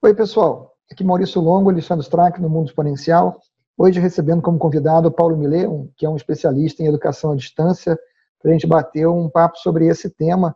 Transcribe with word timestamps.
Oi, 0.00 0.14
pessoal. 0.14 0.76
Aqui 0.92 1.02
Maurício 1.02 1.40
Longo, 1.40 1.70
Alexandre 1.70 2.04
Strack, 2.04 2.40
no 2.40 2.48
Mundo 2.48 2.68
Exponencial. 2.68 3.40
Hoje 3.76 3.98
recebendo 3.98 4.40
como 4.40 4.56
convidado 4.56 5.08
o 5.08 5.10
Paulo 5.10 5.36
Millet, 5.36 5.68
que 5.96 6.06
é 6.06 6.08
um 6.08 6.14
especialista 6.14 6.80
em 6.80 6.86
educação 6.86 7.32
à 7.32 7.34
distância, 7.34 7.98
para 8.40 8.48
a 8.48 8.52
gente 8.52 8.64
bater 8.64 9.08
um 9.08 9.28
papo 9.28 9.58
sobre 9.58 9.88
esse 9.88 10.08
tema, 10.08 10.54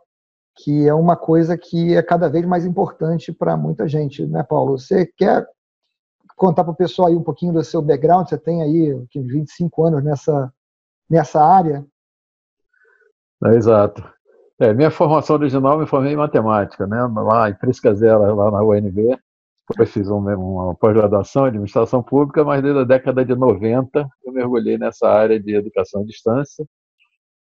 que 0.55 0.87
é 0.87 0.93
uma 0.93 1.17
coisa 1.17 1.57
que 1.57 1.93
é 1.93 2.01
cada 2.01 2.29
vez 2.29 2.45
mais 2.45 2.65
importante 2.65 3.33
para 3.33 3.57
muita 3.57 3.85
gente, 3.85 4.25
né, 4.25 4.43
Paulo? 4.43 4.79
Você 4.79 5.05
quer 5.05 5.45
contar 6.37 6.63
para 6.63 6.71
o 6.71 6.75
pessoal 6.75 7.09
aí 7.09 7.15
um 7.15 7.23
pouquinho 7.23 7.51
do 7.51 7.63
seu 7.65 7.81
background? 7.81 8.29
Você 8.29 8.37
tem 8.37 8.63
aí 8.63 8.97
25 9.13 9.83
anos 9.83 10.03
nessa, 10.05 10.53
nessa 11.09 11.43
área? 11.43 11.85
É, 13.43 13.55
exato. 13.55 14.09
É, 14.57 14.73
minha 14.73 14.89
formação 14.89 15.35
original 15.35 15.77
me 15.77 15.85
formei 15.85 16.13
em 16.13 16.17
matemática, 16.17 16.87
né? 16.87 17.03
Lá 17.13 17.49
em 17.49 17.55
Prisca 17.55 17.93
Zero, 17.93 18.33
lá 18.35 18.49
na 18.49 18.63
UNB. 18.63 19.19
Fiz 19.87 20.09
uma, 20.09 20.35
uma 20.35 20.75
pós-graduação 20.75 21.45
em 21.45 21.49
administração 21.49 22.03
pública, 22.03 22.43
mas 22.43 22.61
desde 22.61 22.81
a 22.81 22.83
década 22.83 23.23
de 23.23 23.33
90 23.33 24.07
eu 24.25 24.33
mergulhei 24.33 24.77
nessa 24.77 25.07
área 25.07 25.39
de 25.39 25.55
educação 25.55 26.01
à 26.01 26.05
distância, 26.05 26.65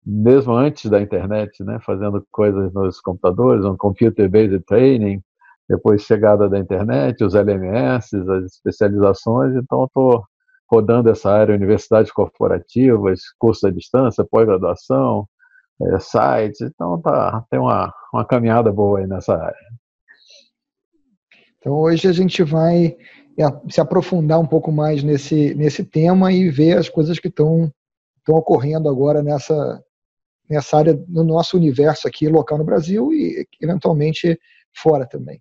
mesmo 0.05 0.53
antes 0.53 0.89
da 0.89 1.01
internet, 1.01 1.63
né? 1.63 1.79
Fazendo 1.81 2.25
coisas 2.31 2.71
nos 2.73 3.01
computadores, 3.01 3.65
um 3.65 3.75
computer-based 3.75 4.59
training, 4.65 5.21
depois 5.67 6.03
chegada 6.03 6.49
da 6.49 6.59
internet, 6.59 7.23
os 7.23 7.33
LMS, 7.33 8.15
as 8.15 8.45
especializações, 8.45 9.55
então 9.55 9.85
estou 9.85 10.23
rodando 10.69 11.09
essa 11.09 11.31
área, 11.31 11.55
universidades 11.55 12.11
corporativas, 12.11 13.21
curso 13.39 13.67
à 13.67 13.71
distância, 13.71 14.25
pós-graduação, 14.29 15.27
é, 15.81 15.99
sites, 15.99 16.61
então 16.61 17.01
tá, 17.01 17.43
tem 17.49 17.59
uma, 17.59 17.93
uma 18.13 18.25
caminhada 18.25 18.71
boa 18.71 18.99
aí 18.99 19.07
nessa 19.07 19.35
área. 19.35 19.80
Então 21.61 21.73
hoje 21.73 22.07
a 22.07 22.11
gente 22.11 22.41
vai 22.41 22.97
é, 23.37 23.43
se 23.69 23.79
aprofundar 23.79 24.39
um 24.39 24.47
pouco 24.47 24.71
mais 24.71 25.03
nesse, 25.03 25.53
nesse 25.53 25.83
tema 25.83 26.33
e 26.33 26.49
ver 26.49 26.77
as 26.77 26.89
coisas 26.89 27.19
que 27.19 27.27
estão 27.27 27.71
ocorrendo 28.27 28.89
agora 28.89 29.21
nessa, 29.21 29.83
nessa 30.49 30.77
área, 30.77 31.05
no 31.07 31.23
nosso 31.23 31.55
universo 31.55 32.07
aqui 32.07 32.27
local 32.27 32.57
no 32.57 32.63
Brasil 32.63 33.13
e 33.13 33.47
eventualmente 33.61 34.39
fora 34.75 35.05
também. 35.05 35.39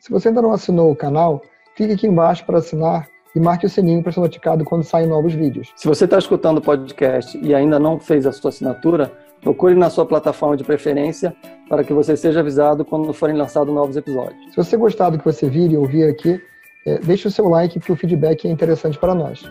Se 0.00 0.10
você 0.10 0.28
ainda 0.28 0.42
não 0.42 0.52
assinou 0.52 0.90
o 0.90 0.96
canal, 0.96 1.40
clique 1.76 1.92
aqui 1.92 2.06
embaixo 2.08 2.44
para 2.44 2.58
assinar 2.58 3.08
e 3.38 3.40
marque 3.40 3.66
o 3.66 3.68
sininho 3.68 4.02
para 4.02 4.10
ser 4.10 4.18
notificado 4.18 4.64
quando 4.64 4.82
saem 4.82 5.06
novos 5.06 5.32
vídeos. 5.32 5.72
Se 5.76 5.86
você 5.86 6.06
está 6.06 6.18
escutando 6.18 6.58
o 6.58 6.60
podcast 6.60 7.38
e 7.38 7.54
ainda 7.54 7.78
não 7.78 8.00
fez 8.00 8.26
a 8.26 8.32
sua 8.32 8.48
assinatura, 8.48 9.12
procure 9.40 9.76
na 9.76 9.88
sua 9.88 10.04
plataforma 10.04 10.56
de 10.56 10.64
preferência 10.64 11.34
para 11.68 11.84
que 11.84 11.92
você 11.92 12.16
seja 12.16 12.40
avisado 12.40 12.84
quando 12.84 13.12
forem 13.12 13.36
lançados 13.36 13.72
novos 13.72 13.96
episódios. 13.96 14.50
Se 14.50 14.56
você 14.56 14.76
gostar 14.76 15.10
do 15.10 15.18
que 15.18 15.24
você 15.24 15.48
vir 15.48 15.70
e 15.70 15.76
ouvir 15.76 16.10
aqui, 16.10 16.42
é, 16.84 16.98
deixe 16.98 17.28
o 17.28 17.30
seu 17.30 17.48
like, 17.48 17.78
porque 17.78 17.92
o 17.92 17.96
feedback 17.96 18.44
é 18.48 18.50
interessante 18.50 18.98
para 18.98 19.14
nós. 19.14 19.48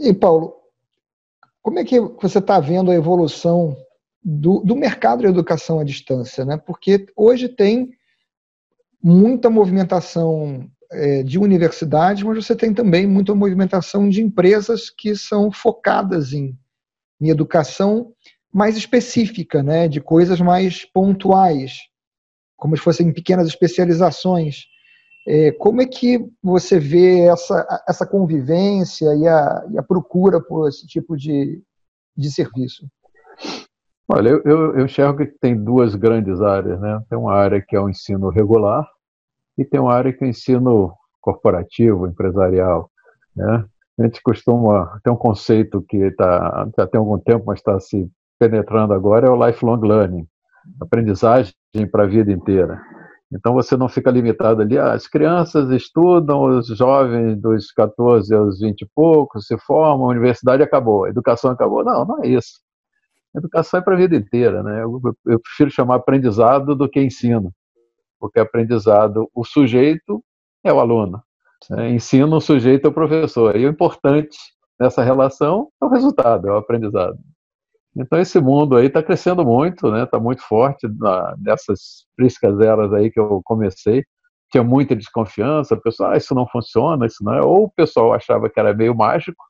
E, 0.00 0.12
Paulo, 0.12 0.52
como 1.62 1.78
é 1.78 1.84
que 1.84 2.00
você 2.00 2.38
está 2.38 2.58
vendo 2.58 2.90
a 2.90 2.94
evolução 2.96 3.76
do, 4.20 4.58
do 4.64 4.74
mercado 4.74 5.20
de 5.20 5.26
educação 5.26 5.78
à 5.78 5.84
distância? 5.84 6.44
Né? 6.44 6.56
Porque 6.56 7.06
hoje 7.16 7.48
tem 7.48 7.90
muita 9.00 9.48
movimentação 9.48 10.68
é, 10.92 11.22
de 11.22 11.38
universidades, 11.38 12.22
mas 12.22 12.44
você 12.44 12.54
tem 12.54 12.72
também 12.72 13.06
muita 13.06 13.34
movimentação 13.34 14.08
de 14.08 14.22
empresas 14.22 14.90
que 14.90 15.16
são 15.16 15.50
focadas 15.50 16.32
em, 16.32 16.56
em 17.20 17.28
educação 17.28 18.12
mais 18.52 18.76
específica, 18.76 19.62
né, 19.62 19.88
de 19.88 20.00
coisas 20.00 20.40
mais 20.40 20.84
pontuais, 20.84 21.78
como 22.56 22.76
se 22.76 22.82
fossem 22.82 23.12
pequenas 23.12 23.48
especializações. 23.48 24.66
É, 25.26 25.52
como 25.52 25.80
é 25.80 25.86
que 25.86 26.24
você 26.42 26.78
vê 26.78 27.20
essa, 27.20 27.84
essa 27.88 28.06
convivência 28.06 29.06
e 29.14 29.26
a, 29.26 29.66
e 29.72 29.78
a 29.78 29.82
procura 29.82 30.40
por 30.40 30.68
esse 30.68 30.86
tipo 30.86 31.16
de, 31.16 31.62
de 32.16 32.30
serviço? 32.30 32.86
Olha, 34.08 34.28
eu, 34.28 34.76
eu, 34.76 34.84
enxergo 34.84 35.18
que 35.18 35.38
tem 35.40 35.56
duas 35.56 35.94
grandes 35.94 36.42
áreas, 36.42 36.78
né? 36.80 37.00
Tem 37.08 37.16
uma 37.16 37.32
área 37.32 37.64
que 37.66 37.74
é 37.74 37.80
o 37.80 37.88
ensino 37.88 38.28
regular 38.28 38.86
e 39.56 39.64
tem 39.64 39.80
uma 39.80 39.94
área 39.94 40.12
que 40.12 40.24
é 40.24 40.28
ensino 40.28 40.94
corporativo, 41.20 42.06
empresarial, 42.06 42.90
né? 43.36 43.64
A 43.98 44.04
gente 44.04 44.22
costuma 44.22 44.98
ter 45.04 45.10
um 45.10 45.16
conceito 45.16 45.82
que 45.82 45.98
está 45.98 46.68
já 46.76 46.86
tem 46.86 46.98
algum 46.98 47.18
tempo, 47.18 47.44
mas 47.46 47.58
está 47.58 47.78
se 47.78 48.10
penetrando 48.38 48.92
agora 48.92 49.28
é 49.28 49.30
o 49.30 49.46
lifelong 49.46 49.80
learning, 49.80 50.26
aprendizagem 50.80 51.54
para 51.90 52.04
a 52.04 52.06
vida 52.06 52.32
inteira. 52.32 52.80
Então 53.32 53.54
você 53.54 53.76
não 53.76 53.88
fica 53.88 54.10
limitado 54.10 54.60
ali, 54.60 54.76
ah, 54.78 54.92
as 54.92 55.06
crianças 55.06 55.70
estudam, 55.70 56.58
os 56.58 56.66
jovens 56.66 57.40
dos 57.40 57.72
14 57.72 58.34
aos 58.34 58.60
20 58.60 58.82
e 58.82 58.88
poucos 58.94 59.46
se 59.46 59.56
formam, 59.58 60.06
a 60.06 60.10
universidade 60.10 60.62
acabou, 60.62 61.04
a 61.04 61.08
educação 61.08 61.50
acabou. 61.50 61.82
Não, 61.84 62.04
não 62.04 62.22
é 62.24 62.28
isso. 62.28 62.60
A 63.34 63.38
educação 63.38 63.80
é 63.80 63.82
para 63.82 63.94
a 63.94 63.96
vida 63.96 64.16
inteira, 64.16 64.62
né? 64.62 64.82
Eu, 64.82 65.00
eu, 65.26 65.40
prefiro 65.40 65.70
chamar 65.70 65.96
aprendizado 65.96 66.74
do 66.74 66.88
que 66.88 67.00
ensino, 67.00 67.50
porque 68.22 68.38
aprendizado, 68.38 69.28
o 69.34 69.44
sujeito 69.44 70.22
é 70.62 70.72
o 70.72 70.78
aluno, 70.78 71.20
né? 71.68 71.90
ensino, 71.90 72.36
o 72.36 72.40
sujeito 72.40 72.84
é 72.84 72.88
o 72.88 72.94
professor. 72.94 73.56
E 73.56 73.66
o 73.66 73.68
importante 73.68 74.38
nessa 74.78 75.02
relação 75.02 75.68
é 75.82 75.84
o 75.84 75.88
resultado, 75.88 76.46
é 76.46 76.52
o 76.52 76.56
aprendizado. 76.56 77.18
Então 77.96 78.20
esse 78.20 78.40
mundo 78.40 78.76
aí 78.76 78.86
está 78.86 79.02
crescendo 79.02 79.44
muito, 79.44 79.90
né? 79.90 80.04
Está 80.04 80.20
muito 80.20 80.40
forte 80.40 80.86
na, 80.86 81.34
nessas 81.36 82.06
priscas 82.16 82.60
eras 82.60 82.92
aí 82.92 83.10
que 83.10 83.18
eu 83.18 83.40
comecei. 83.44 84.04
Tinha 84.52 84.62
muita 84.62 84.94
desconfiança, 84.94 85.74
o 85.74 85.80
pessoal, 85.80 86.12
ah, 86.12 86.16
isso 86.16 86.32
não 86.32 86.46
funciona, 86.46 87.06
isso 87.06 87.24
não 87.24 87.34
é. 87.34 87.40
Ou 87.42 87.64
o 87.64 87.70
pessoal 87.72 88.14
achava 88.14 88.48
que 88.48 88.60
era 88.60 88.72
meio 88.72 88.94
mágico, 88.94 89.44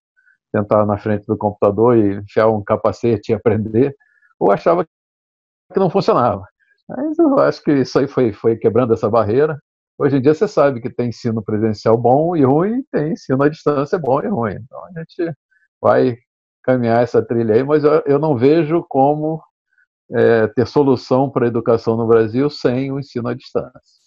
tentar 0.51 0.87
na 0.87 0.97
frente 0.97 1.27
do 1.27 1.37
computador 1.37 1.95
e 1.95 2.15
enfiar 2.21 2.49
um 2.49 2.65
capacete 2.65 3.33
e 3.33 3.35
aprender, 3.35 3.95
ou 4.41 4.51
achava 4.51 4.83
que 4.83 5.79
não 5.79 5.91
funcionava. 5.91 6.47
Mas 6.89 7.19
eu 7.19 7.39
acho 7.39 7.63
que 7.63 7.73
isso 7.73 7.99
aí 7.99 8.07
foi, 8.07 8.33
foi 8.33 8.57
quebrando 8.57 8.93
essa 8.93 9.09
barreira. 9.09 9.59
Hoje 9.99 10.17
em 10.17 10.21
dia 10.21 10.35
você 10.35 10.49
sabe 10.49 10.81
que 10.81 10.91
tem 10.91 11.09
ensino 11.09 11.43
presencial 11.43 11.97
bom 11.97 12.35
e 12.37 12.45
ruim, 12.45 12.83
tem 12.91 13.13
ensino 13.13 13.43
à 13.43 13.49
distância 13.49 13.99
bom 13.99 14.21
e 14.21 14.29
ruim. 14.29 14.55
Então 14.55 14.85
a 14.85 14.99
gente 14.99 15.37
vai 15.81 16.17
caminhar 16.63 17.03
essa 17.03 17.23
trilha 17.23 17.55
aí, 17.55 17.63
mas 17.63 17.85
eu, 17.85 18.03
eu 18.07 18.19
não 18.19 18.37
vejo 18.37 18.85
como 18.89 19.43
é, 20.13 20.47
ter 20.49 20.67
solução 20.67 21.31
para 21.31 21.47
a 21.47 21.49
educação 21.49 21.97
no 21.97 22.07
Brasil 22.07 22.49
sem 22.51 22.93
o 22.93 22.99
ensino 22.99 23.29
à 23.29 23.35
distância. 23.35 24.03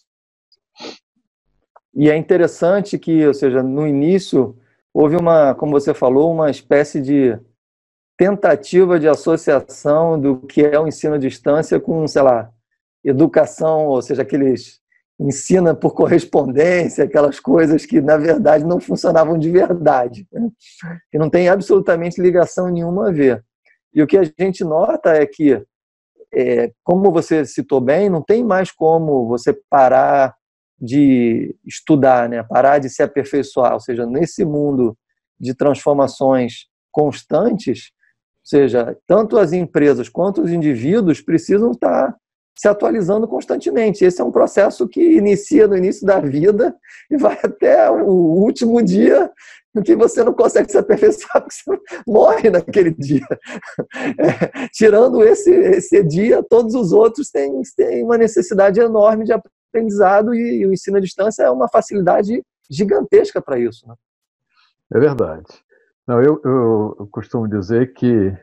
E 1.93 2.09
é 2.09 2.17
interessante 2.17 2.99
que, 2.99 3.25
ou 3.25 3.33
seja, 3.33 3.63
no 3.63 3.87
início 3.87 4.57
houve 4.93 5.15
uma, 5.15 5.55
como 5.55 5.71
você 5.71 5.93
falou, 5.93 6.31
uma 6.31 6.49
espécie 6.49 7.01
de 7.01 7.39
tentativa 8.17 8.99
de 8.99 9.07
associação 9.07 10.19
do 10.19 10.39
que 10.39 10.61
é 10.61 10.79
o 10.79 10.87
ensino 10.87 11.15
à 11.15 11.17
distância 11.17 11.79
com, 11.79 12.07
sei 12.07 12.21
lá, 12.21 12.51
educação, 13.05 13.85
ou 13.85 14.01
seja, 14.01 14.23
aqueles 14.23 14.81
ensina 15.19 15.73
por 15.73 15.93
correspondência, 15.93 17.05
aquelas 17.05 17.39
coisas 17.39 17.85
que 17.85 18.01
na 18.01 18.17
verdade 18.17 18.65
não 18.65 18.79
funcionavam 18.79 19.37
de 19.37 19.49
verdade, 19.49 20.27
né? 20.31 20.49
que 21.09 21.17
não 21.17 21.29
tem 21.29 21.47
absolutamente 21.47 22.21
ligação 22.21 22.69
nenhuma 22.69 23.09
a 23.09 23.11
ver. 23.11 23.43
E 23.93 24.01
o 24.01 24.07
que 24.07 24.17
a 24.17 24.23
gente 24.23 24.63
nota 24.63 25.11
é 25.13 25.25
que, 25.25 25.63
é, 26.33 26.71
como 26.83 27.11
você 27.11 27.45
citou 27.45 27.79
bem, 27.79 28.09
não 28.09 28.21
tem 28.21 28.43
mais 28.43 28.71
como 28.71 29.25
você 29.27 29.57
parar 29.69 30.35
de 30.77 31.55
estudar, 31.65 32.27
né? 32.27 32.43
parar 32.43 32.79
de 32.79 32.89
se 32.89 33.01
aperfeiçoar, 33.01 33.73
ou 33.73 33.79
seja, 33.79 34.05
nesse 34.05 34.43
mundo 34.43 34.97
de 35.39 35.53
transformações 35.53 36.65
constantes, 36.91 37.91
ou 38.43 38.49
seja, 38.49 38.97
tanto 39.07 39.37
as 39.37 39.53
empresas 39.53 40.09
quanto 40.09 40.41
os 40.41 40.51
indivíduos 40.51 41.21
precisam 41.21 41.71
estar 41.71 42.13
se 42.55 42.67
atualizando 42.67 43.27
constantemente. 43.27 44.05
Esse 44.05 44.21
é 44.21 44.23
um 44.23 44.31
processo 44.31 44.87
que 44.87 45.01
inicia 45.01 45.67
no 45.67 45.77
início 45.77 46.05
da 46.05 46.19
vida 46.19 46.75
e 47.11 47.17
vai 47.17 47.37
até 47.43 47.89
o 47.89 48.11
último 48.11 48.81
dia 48.81 49.31
que 49.83 49.93
você 49.93 50.23
não 50.23 50.33
consegue 50.33 50.71
se 50.71 50.77
aperfeiçoar 50.77 51.43
porque 51.43 51.53
você 51.53 52.01
morre 52.07 52.49
naquele 52.49 52.91
dia. 52.91 53.25
É, 54.17 54.67
tirando 54.71 55.23
esse, 55.23 55.51
esse 55.51 56.03
dia, 56.03 56.43
todos 56.43 56.73
os 56.75 56.91
outros 56.91 57.29
têm, 57.29 57.61
têm 57.75 58.03
uma 58.03 58.17
necessidade 58.17 58.79
enorme 58.79 59.25
de 59.25 59.33
aprendizado 59.33 60.33
e, 60.33 60.61
e 60.61 60.67
o 60.67 60.73
ensino 60.73 60.97
à 60.97 60.99
distância 60.99 61.43
é 61.43 61.49
uma 61.49 61.67
facilidade 61.67 62.41
gigantesca 62.69 63.41
para 63.41 63.59
isso. 63.59 63.87
Né? 63.87 63.95
É 64.93 64.99
verdade. 64.99 65.45
Não, 66.07 66.21
eu, 66.21 66.39
eu 66.43 67.07
costumo 67.11 67.47
dizer 67.47 67.93
que 67.93 68.33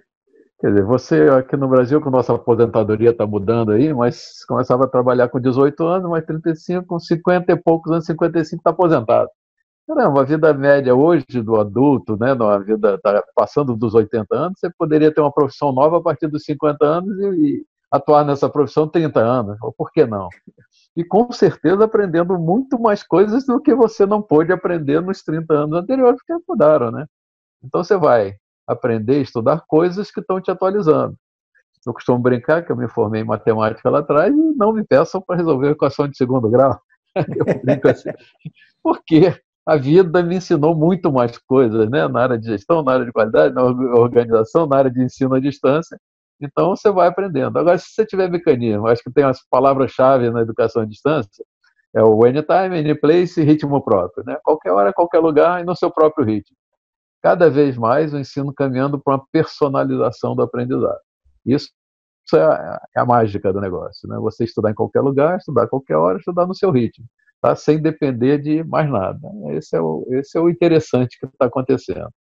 Quer 0.62 0.68
dizer, 0.68 0.84
você 0.84 1.22
aqui 1.28 1.56
no 1.56 1.66
Brasil, 1.66 2.00
com 2.00 2.08
nossa 2.08 2.32
aposentadoria 2.32 3.10
está 3.10 3.26
mudando 3.26 3.72
aí, 3.72 3.92
mas 3.92 4.44
começava 4.46 4.84
a 4.84 4.88
trabalhar 4.88 5.28
com 5.28 5.40
18 5.40 5.84
anos, 5.84 6.08
mais 6.08 6.24
35, 6.24 6.86
com 6.86 7.00
50 7.00 7.50
e 7.52 7.56
poucos 7.56 7.90
anos, 7.90 8.06
55 8.06 8.60
está 8.60 8.70
aposentado. 8.70 9.28
Caramba, 9.88 10.20
a 10.20 10.24
vida 10.24 10.54
média 10.54 10.94
hoje 10.94 11.24
do 11.44 11.56
adulto, 11.56 12.16
né, 12.16 12.30
a 12.30 12.58
vida 12.58 12.96
tá 13.02 13.20
passando 13.34 13.76
dos 13.76 13.92
80 13.92 14.36
anos, 14.36 14.60
você 14.60 14.70
poderia 14.78 15.12
ter 15.12 15.20
uma 15.20 15.32
profissão 15.32 15.72
nova 15.72 15.98
a 15.98 16.00
partir 16.00 16.28
dos 16.28 16.44
50 16.44 16.86
anos 16.86 17.18
e, 17.18 17.24
e 17.24 17.66
atuar 17.90 18.24
nessa 18.24 18.48
profissão 18.48 18.88
30 18.88 19.18
anos. 19.18 19.58
Ou 19.62 19.72
por 19.72 19.90
que 19.90 20.06
não? 20.06 20.28
e 20.96 21.02
com 21.04 21.32
certeza 21.32 21.84
aprendendo 21.84 22.38
muito 22.38 22.78
mais 22.80 23.02
coisas 23.02 23.44
do 23.46 23.60
que 23.60 23.74
você 23.74 24.06
não 24.06 24.22
pôde 24.22 24.52
aprender 24.52 25.00
nos 25.00 25.22
30 25.22 25.54
anos 25.54 25.78
anteriores 25.78 26.22
que 26.22 26.32
mudaram, 26.48 26.92
né? 26.92 27.06
Então 27.64 27.82
você 27.82 27.96
vai 27.96 28.36
aprender, 28.66 29.20
estudar 29.20 29.62
coisas 29.66 30.10
que 30.10 30.20
estão 30.20 30.40
te 30.40 30.50
atualizando. 30.50 31.16
Eu 31.86 31.92
costumo 31.92 32.18
brincar 32.18 32.64
que 32.64 32.70
eu 32.70 32.76
me 32.76 32.88
formei 32.88 33.22
em 33.22 33.26
matemática 33.26 33.90
lá 33.90 33.98
atrás 33.98 34.32
e 34.32 34.54
não 34.56 34.72
me 34.72 34.84
peçam 34.84 35.20
para 35.20 35.36
resolver 35.36 35.68
a 35.68 35.72
equação 35.72 36.06
de 36.06 36.16
segundo 36.16 36.48
grau. 36.48 36.80
Eu 37.36 37.44
brinco 37.62 37.88
assim. 37.88 38.10
Porque 38.82 39.34
a 39.66 39.76
vida 39.76 40.22
me 40.22 40.36
ensinou 40.36 40.74
muito 40.74 41.12
mais 41.12 41.36
coisas, 41.38 41.90
né? 41.90 42.06
Na 42.08 42.22
área 42.22 42.38
de 42.38 42.46
gestão, 42.46 42.82
na 42.82 42.92
área 42.92 43.04
de 43.04 43.12
qualidade, 43.12 43.54
na 43.54 43.62
organização, 43.64 44.66
na 44.66 44.76
área 44.76 44.90
de 44.90 45.02
ensino 45.02 45.34
à 45.34 45.40
distância. 45.40 45.98
Então 46.40 46.70
você 46.70 46.90
vai 46.90 47.08
aprendendo. 47.08 47.58
Agora, 47.58 47.78
se 47.78 47.90
você 47.90 48.06
tiver 48.06 48.30
mecanismo, 48.30 48.86
acho 48.86 49.02
que 49.02 49.12
tem 49.12 49.24
as 49.24 49.40
palavras-chave 49.48 50.30
na 50.30 50.40
educação 50.42 50.82
à 50.82 50.84
distância, 50.84 51.44
é 51.94 52.02
o 52.02 52.24
anytime, 52.24 52.78
anyplace 52.78 53.40
e 53.40 53.44
ritmo 53.44 53.82
próprio, 53.82 54.24
né? 54.24 54.36
Qualquer 54.42 54.72
hora, 54.72 54.92
qualquer 54.92 55.20
lugar 55.20 55.60
e 55.60 55.64
no 55.64 55.76
seu 55.76 55.90
próprio 55.90 56.24
ritmo. 56.24 56.56
Cada 57.22 57.48
vez 57.48 57.76
mais 57.76 58.12
o 58.12 58.18
ensino 58.18 58.52
caminhando 58.52 58.98
para 58.98 59.14
uma 59.14 59.26
personalização 59.30 60.34
do 60.34 60.42
aprendizado. 60.42 60.98
Isso 61.46 61.70
é 62.34 62.42
a, 62.42 62.80
é 62.96 63.00
a, 63.00 63.06
mágica 63.06 63.52
do 63.52 63.60
negócio, 63.60 64.08
né? 64.08 64.16
Você 64.18 64.44
estudar 64.44 64.70
em 64.70 64.74
qualquer 64.74 65.00
lugar, 65.00 65.38
estudar 65.38 65.64
a 65.64 65.68
qualquer 65.68 65.96
hora, 65.96 66.18
estudar 66.18 66.46
no 66.46 66.54
seu 66.54 66.70
ritmo, 66.70 67.04
tá? 67.40 67.54
Sem 67.54 67.80
depender 67.80 68.38
de 68.38 68.64
mais 68.64 68.90
nada. 68.90 69.20
Esse 69.50 69.76
é 69.76 69.80
o, 69.80 70.06
esse 70.10 70.36
é 70.36 70.40
o 70.40 70.48
interessante 70.48 71.18
que 71.18 71.26
está 71.26 71.46
acontecendo. 71.46 72.10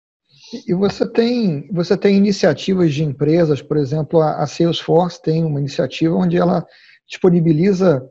E 0.66 0.74
você 0.74 1.08
tem, 1.08 1.68
você 1.72 1.96
tem 1.96 2.16
iniciativas 2.16 2.92
de 2.92 3.04
empresas, 3.04 3.62
por 3.62 3.76
exemplo, 3.76 4.20
a, 4.20 4.46
Salesforce 4.46 5.20
tem 5.22 5.44
uma 5.44 5.60
iniciativa 5.60 6.14
onde 6.14 6.36
ela 6.36 6.66
disponibiliza 7.06 8.06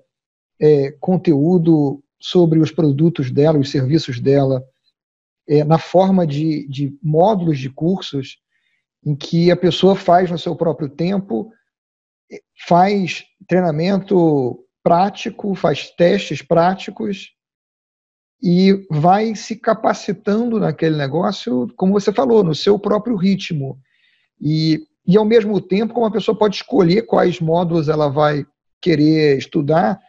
é, 0.59 0.91
conteúdo 0.99 2.01
sobre 2.19 2.59
os 2.59 2.71
produtos 2.71 3.31
dela, 3.31 3.57
os 3.57 3.71
serviços 3.71 4.19
dela, 4.19 4.63
é, 5.51 5.65
na 5.65 5.77
forma 5.77 6.25
de, 6.25 6.65
de 6.69 6.97
módulos 7.03 7.59
de 7.59 7.69
cursos 7.69 8.37
em 9.05 9.13
que 9.13 9.51
a 9.51 9.57
pessoa 9.57 9.97
faz 9.97 10.31
no 10.31 10.37
seu 10.39 10.55
próprio 10.55 10.87
tempo 10.87 11.51
faz 12.65 13.25
treinamento 13.45 14.63
prático, 14.81 15.53
faz 15.53 15.89
testes 15.91 16.41
práticos 16.41 17.31
e 18.41 18.87
vai 18.89 19.35
se 19.35 19.57
capacitando 19.57 20.57
naquele 20.57 20.95
negócio, 20.95 21.67
como 21.75 21.91
você 21.91 22.13
falou, 22.13 22.45
no 22.45 22.55
seu 22.55 22.79
próprio 22.79 23.17
ritmo. 23.17 23.77
E, 24.39 24.79
e 25.05 25.17
ao 25.17 25.25
mesmo 25.25 25.59
tempo, 25.59 25.93
como 25.93 26.05
a 26.05 26.11
pessoa 26.11 26.37
pode 26.37 26.55
escolher 26.55 27.01
quais 27.01 27.41
módulos 27.41 27.89
ela 27.89 28.07
vai 28.07 28.45
querer 28.79 29.37
estudar, 29.37 29.99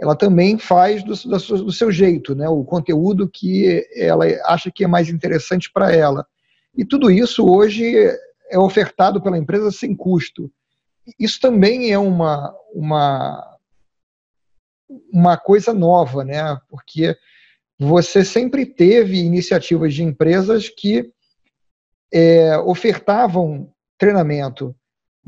ela 0.00 0.14
também 0.14 0.58
faz 0.58 1.02
do, 1.02 1.14
do, 1.14 1.72
seu 1.72 1.90
jeito, 1.90 2.34
né? 2.34 2.48
o 2.48 2.64
conteúdo 2.64 3.28
que 3.28 3.84
ela 3.96 4.24
acha 4.44 4.70
que 4.70 4.84
é 4.84 4.86
mais 4.86 5.08
interessante 5.08 5.70
para 5.72 5.92
ela. 5.92 6.26
E 6.76 6.84
tudo 6.84 7.10
isso 7.10 7.44
hoje 7.44 7.94
é 8.50 8.58
ofertado 8.58 9.20
pela 9.20 9.38
empresa 9.38 9.70
sem 9.72 9.94
custo 9.94 10.50
isso 11.18 11.40
também 11.40 11.92
é 11.92 11.98
uma, 11.98 12.54
uma, 12.72 13.58
uma 15.12 15.36
coisa 15.36 15.72
nova, 15.72 16.24
né? 16.24 16.58
Porque 16.68 17.16
você 17.78 18.24
sempre 18.24 18.66
teve 18.66 19.18
iniciativas 19.18 19.94
de 19.94 20.02
empresas 20.02 20.68
que 20.68 21.10
é, 22.12 22.58
ofertavam 22.58 23.72
treinamento, 23.96 24.74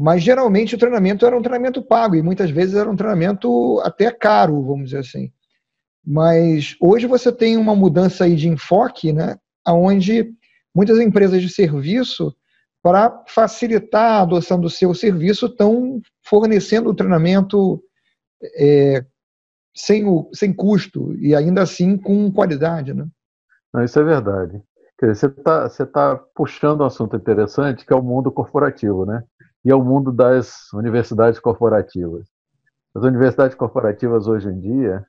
mas 0.01 0.23
geralmente 0.23 0.75
o 0.75 0.79
treinamento 0.79 1.27
era 1.27 1.37
um 1.37 1.43
treinamento 1.43 1.83
pago 1.83 2.17
e 2.17 2.23
muitas 2.23 2.51
vezes 2.51 2.75
era 2.75 2.89
um 2.89 2.97
treinamento 2.97 3.79
até 3.81 4.11
caro, 4.11 4.63
vamos 4.63 4.87
dizer 4.87 5.01
assim. 5.01 5.31
Mas 6.03 6.75
hoje 6.81 7.07
você 7.07 7.31
tem 7.31 7.59
uma 7.59 7.77
mudança 7.77 8.25
aí 8.25 8.35
de 8.35 8.49
enfoque, 8.49 9.13
né? 9.13 9.37
Onde 9.69 10.33
muitas 10.75 10.99
empresas 10.99 11.43
de 11.43 11.51
serviço 11.51 12.35
para 12.83 13.25
facilitar 13.29 14.13
a 14.13 14.23
adoção 14.23 14.59
do 14.59 14.71
seu 14.71 14.95
serviço, 14.95 15.45
estão 15.45 16.01
fornecendo 16.25 16.89
o 16.89 16.95
treinamento 16.95 17.79
é, 18.57 19.05
sem, 19.77 20.07
o, 20.07 20.31
sem 20.33 20.51
custo 20.51 21.15
e 21.19 21.35
ainda 21.35 21.61
assim 21.61 21.99
com 21.99 22.33
qualidade. 22.33 22.95
Né? 22.95 23.07
Não, 23.75 23.85
isso 23.85 24.01
é 24.01 24.03
verdade. 24.03 24.63
Dizer, 24.99 25.15
você 25.15 25.27
está 25.27 25.69
você 25.69 25.85
tá 25.85 26.17
puxando 26.35 26.81
um 26.81 26.87
assunto 26.87 27.17
interessante 27.17 27.85
que 27.85 27.93
é 27.93 27.97
o 27.97 28.03
mundo 28.03 28.33
corporativo, 28.33 29.05
né? 29.05 29.23
E 29.65 29.71
é 29.71 29.75
o 29.75 29.85
mundo 29.85 30.11
das 30.13 30.73
universidades 30.73 31.39
corporativas. 31.39 32.27
As 32.95 33.03
universidades 33.03 33.55
corporativas 33.55 34.27
hoje 34.27 34.49
em 34.49 34.59
dia, 34.59 35.05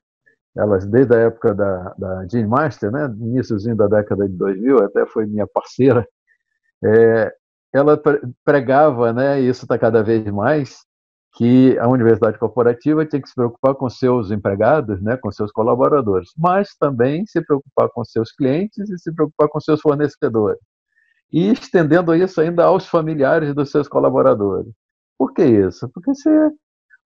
elas 0.56 0.86
desde 0.86 1.16
a 1.16 1.20
época 1.20 1.54
da, 1.56 1.94
da 1.98 2.28
Jean 2.28 2.48
Master, 2.48 2.92
né, 2.92 3.06
iníciozinho 3.20 3.76
da 3.76 3.88
década 3.88 4.28
de 4.28 4.36
2000, 4.36 4.84
até 4.84 5.06
foi 5.06 5.26
minha 5.26 5.48
parceira, 5.48 6.08
é, 6.84 7.34
ela 7.74 8.00
pregava, 8.44 9.14
né, 9.14 9.42
e 9.42 9.48
isso 9.50 9.64
está 9.66 9.78
cada 9.78 10.04
vez 10.04 10.26
mais, 10.32 10.86
que 11.34 11.78
a 11.80 11.88
universidade 11.88 12.38
corporativa 12.38 13.06
tinha 13.06 13.22
que 13.22 13.30
se 13.30 13.36
preocupar 13.36 13.74
com 13.76 13.90
seus 13.90 14.32
empregados, 14.32 15.02
né, 15.02 15.16
com 15.18 15.32
seus 15.32 15.52
colaboradores, 15.52 16.30
mas 16.38 16.76
também 16.78 17.26
se 17.26 17.42
preocupar 17.42 17.90
com 17.90 18.04
seus 18.04 18.34
clientes 18.34 18.90
e 18.90 18.98
se 19.00 19.14
preocupar 19.14 19.48
com 19.48 19.60
seus 19.62 19.80
fornecedores. 19.80 20.60
E 21.32 21.52
estendendo 21.52 22.14
isso 22.16 22.42
ainda 22.42 22.66
aos 22.66 22.86
familiares 22.88 23.54
dos 23.56 23.72
seus 23.72 23.88
colaboradores. 23.88 24.72
Por 25.18 25.34
que 25.34 25.44
isso? 25.44 25.90
Porque 25.94 26.14
você, 26.14 26.50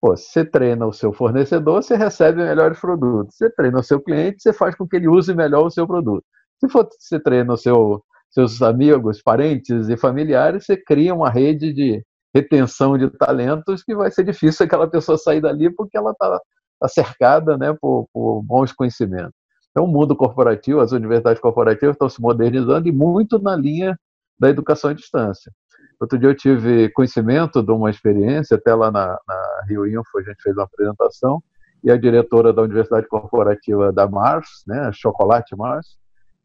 pô, 0.00 0.16
você 0.16 0.44
treina 0.44 0.86
o 0.86 0.92
seu 0.92 1.12
fornecedor, 1.12 1.82
você 1.82 1.96
recebe 1.96 2.42
melhores 2.42 2.78
produtos. 2.78 3.36
Você 3.36 3.50
treina 3.50 3.80
o 3.80 3.82
seu 3.82 4.00
cliente, 4.00 4.42
você 4.42 4.52
faz 4.52 4.74
com 4.74 4.86
que 4.86 4.96
ele 4.96 5.08
use 5.08 5.34
melhor 5.34 5.66
o 5.66 5.70
seu 5.70 5.86
produto. 5.86 6.24
Se 6.60 6.68
for, 6.68 6.88
você 6.98 7.18
treina 7.18 7.52
o 7.52 7.56
seu 7.56 8.02
seus 8.32 8.62
amigos, 8.62 9.22
parentes 9.22 9.88
e 9.90 9.96
familiares, 9.96 10.64
você 10.64 10.74
cria 10.76 11.14
uma 11.14 11.28
rede 11.28 11.72
de 11.72 12.02
retenção 12.34 12.96
de 12.96 13.10
talentos 13.10 13.84
que 13.84 13.94
vai 13.94 14.10
ser 14.10 14.24
difícil 14.24 14.64
aquela 14.64 14.88
pessoa 14.88 15.18
sair 15.18 15.42
dali 15.42 15.70
porque 15.70 15.98
ela 15.98 16.12
está 16.12 16.40
tá 16.80 16.88
cercada 16.88 17.58
né, 17.58 17.76
por, 17.78 18.08
por 18.12 18.42
bons 18.42 18.72
conhecimentos. 18.72 19.34
Então, 19.70 19.84
o 19.84 19.88
mundo 19.88 20.16
corporativo, 20.16 20.80
as 20.80 20.92
universidades 20.92 21.40
corporativas 21.40 21.94
estão 21.94 22.08
se 22.08 22.20
modernizando 22.20 22.88
e 22.88 22.92
muito 22.92 23.38
na 23.38 23.54
linha 23.54 23.98
da 24.42 24.50
educação 24.50 24.90
à 24.90 24.92
distância. 24.92 25.52
Outro 26.00 26.18
dia 26.18 26.28
eu 26.28 26.34
tive 26.34 26.90
conhecimento 26.90 27.62
de 27.62 27.70
uma 27.70 27.88
experiência, 27.88 28.56
até 28.56 28.74
lá 28.74 28.90
na, 28.90 29.16
na 29.26 29.64
Rio 29.68 29.86
Info 29.86 30.18
a 30.18 30.22
gente 30.22 30.42
fez 30.42 30.56
uma 30.56 30.64
apresentação, 30.64 31.40
e 31.84 31.92
a 31.92 31.96
diretora 31.96 32.52
da 32.52 32.60
Universidade 32.60 33.06
Corporativa 33.06 33.92
da 33.92 34.08
Mars, 34.08 34.64
né, 34.66 34.90
Chocolate 34.92 35.54
Mars, 35.56 35.96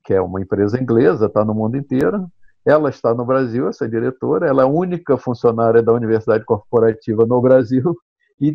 que 0.06 0.14
é 0.14 0.22
uma 0.22 0.40
empresa 0.40 0.80
inglesa, 0.80 1.26
está 1.26 1.44
no 1.44 1.56
mundo 1.56 1.76
inteiro. 1.76 2.28
Ela 2.64 2.90
está 2.90 3.16
no 3.16 3.26
Brasil, 3.26 3.68
essa 3.68 3.90
diretora, 3.90 4.48
ela 4.48 4.62
é 4.62 4.66
a 4.66 4.70
única 4.70 5.18
funcionária 5.18 5.82
da 5.82 5.92
Universidade 5.92 6.46
Corporativa 6.46 7.26
no 7.26 7.42
Brasil 7.42 7.96
e 8.40 8.52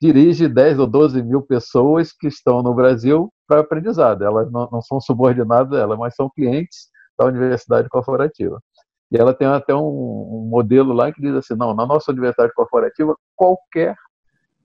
dirige 0.00 0.48
10 0.48 0.78
ou 0.78 0.86
12 0.86 1.22
mil 1.22 1.42
pessoas 1.42 2.10
que 2.10 2.26
estão 2.26 2.62
no 2.62 2.72
Brasil 2.72 3.30
para 3.46 3.60
aprendizado. 3.60 4.24
Elas 4.24 4.50
não, 4.50 4.66
não 4.72 4.80
são 4.80 4.98
subordinadas 4.98 5.70
dela, 5.70 5.94
mas 5.94 6.14
são 6.14 6.30
clientes 6.30 6.91
da 7.18 7.26
Universidade 7.26 7.88
Corporativa. 7.88 8.60
E 9.12 9.16
ela 9.18 9.34
tem 9.34 9.46
até 9.46 9.74
um, 9.74 9.80
um, 9.80 10.48
modelo 10.50 10.94
lá 10.94 11.12
que 11.12 11.20
diz 11.20 11.34
assim: 11.34 11.54
não, 11.54 11.74
na 11.74 11.84
nossa 11.86 12.10
universidade 12.10 12.52
corporativa, 12.54 13.14
qualquer 13.36 13.94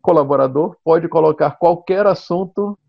colaborador 0.02 0.78
pode 0.86 1.10
colocar 1.10 1.52
qualquer 1.52 2.08
assunto 2.08 2.80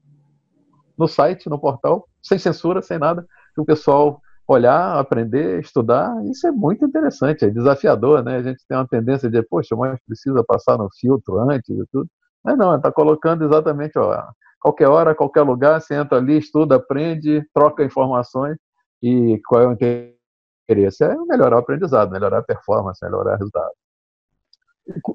no 0.97 1.09
site, 1.09 1.49
no 1.49 1.59
portal, 1.59 2.09
sem 2.23 2.39
censura, 2.39 2.81
sem 2.81 2.97
nada, 2.97 3.27
que 3.55 3.61
o 3.61 3.65
pessoal 3.65 4.21
olhar, 4.47 4.99
aprender, 4.99 5.61
estudar, 5.61 6.15
isso 6.27 6.47
é 6.47 6.53
muito 6.53 6.85
interessante, 6.85 7.45
é 7.45 7.51
desafiador, 7.51 8.23
né? 8.23 8.37
A 8.37 8.43
gente 8.43 8.65
tem 8.69 8.79
uma 8.79 8.87
tendência 8.87 9.29
de, 9.29 9.43
poxa, 9.43 9.75
mas 9.77 9.99
precisa 10.07 10.43
passar 10.45 10.79
no 10.79 10.89
filtro 10.99 11.41
antes 11.41 11.69
e 11.69 11.85
tudo. 11.93 12.09
Mas 12.43 12.57
não, 12.57 12.75
está 12.75 12.91
colocando 12.93 13.45
exatamente, 13.45 13.99
ó, 13.99 14.25
qualquer 14.61 14.87
hora, 14.89 15.15
qualquer 15.15 15.43
lugar, 15.43 15.81
você 15.81 15.97
entra 15.97 16.19
ali, 16.19 16.39
estuda, 16.39 16.77
aprende, 16.77 17.45
troca 17.53 17.85
informações 17.85 18.57
e 19.03 19.41
qual 19.47 19.63
é 19.63 19.67
o 19.67 19.73
interesse? 19.73 21.05
É 21.05 21.15
melhorar 21.27 21.57
o 21.57 21.61
aprendizado, 21.61 22.11
melhorar 22.11 22.39
a 22.39 22.43
performance, 22.43 23.05
melhorar 23.05 23.35
o 23.35 23.39
resultado. 23.39 23.73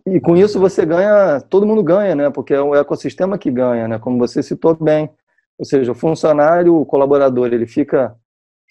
E 0.06 0.20
com 0.20 0.38
isso 0.38 0.60
você 0.60 0.86
ganha, 0.86 1.42
todo 1.42 1.66
mundo 1.66 1.84
ganha, 1.84 2.14
né? 2.14 2.30
Porque 2.30 2.54
é 2.54 2.62
o 2.62 2.76
ecossistema 2.76 3.38
que 3.38 3.50
ganha, 3.50 3.88
né? 3.88 4.00
Como 4.00 4.20
você 4.20 4.44
citou 4.44 4.76
bem. 4.76 5.10
Ou 5.58 5.66
seja, 5.66 5.92
o 5.92 5.96
funcionário, 5.96 6.76
o 6.76 6.86
colaborador, 6.86 7.52
ele 7.52 7.66
fica 7.66 8.16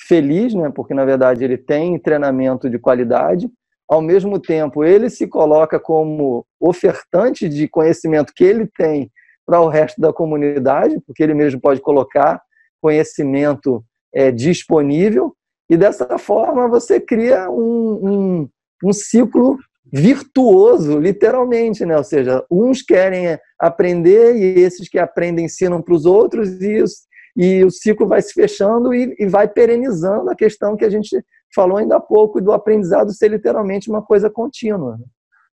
feliz, 0.06 0.54
né, 0.54 0.70
porque 0.74 0.94
na 0.94 1.04
verdade 1.04 1.44
ele 1.44 1.56
tem 1.56 1.98
treinamento 1.98 2.68
de 2.68 2.78
qualidade, 2.78 3.48
ao 3.88 4.00
mesmo 4.00 4.38
tempo 4.38 4.84
ele 4.84 5.08
se 5.10 5.26
coloca 5.26 5.78
como 5.78 6.46
ofertante 6.60 7.48
de 7.48 7.68
conhecimento 7.68 8.32
que 8.34 8.44
ele 8.44 8.66
tem 8.66 9.10
para 9.46 9.60
o 9.60 9.68
resto 9.68 10.00
da 10.00 10.12
comunidade, 10.12 11.00
porque 11.06 11.22
ele 11.22 11.34
mesmo 11.34 11.60
pode 11.60 11.80
colocar 11.80 12.40
conhecimento 12.80 13.84
é, 14.14 14.30
disponível, 14.30 15.34
e 15.70 15.76
dessa 15.76 16.18
forma 16.18 16.68
você 16.68 17.00
cria 17.00 17.50
um, 17.50 18.42
um, 18.42 18.48
um 18.84 18.92
ciclo 18.92 19.58
virtuoso, 19.92 20.98
literalmente, 20.98 21.84
né? 21.84 21.96
Ou 21.96 22.04
seja, 22.04 22.44
uns 22.50 22.82
querem 22.82 23.38
aprender 23.58 24.36
e 24.36 24.60
esses 24.60 24.88
que 24.88 24.98
aprendem 24.98 25.44
ensinam 25.44 25.82
para 25.82 25.94
os 25.94 26.06
outros 26.06 26.60
e, 26.62 26.82
os, 26.82 27.06
e 27.36 27.64
o 27.64 27.70
ciclo 27.70 28.06
vai 28.06 28.22
se 28.22 28.32
fechando 28.32 28.94
e, 28.94 29.14
e, 29.18 29.26
vai 29.26 29.48
perenizando 29.48 30.30
a 30.30 30.34
questão 30.34 30.76
que 30.76 30.84
a 30.84 30.90
gente 30.90 31.22
falou 31.54 31.76
ainda 31.76 31.96
há 31.96 32.00
pouco 32.00 32.40
do 32.40 32.52
aprendizado 32.52 33.12
ser 33.12 33.28
literalmente 33.28 33.90
uma 33.90 34.02
coisa 34.02 34.30
contínua. 34.30 34.98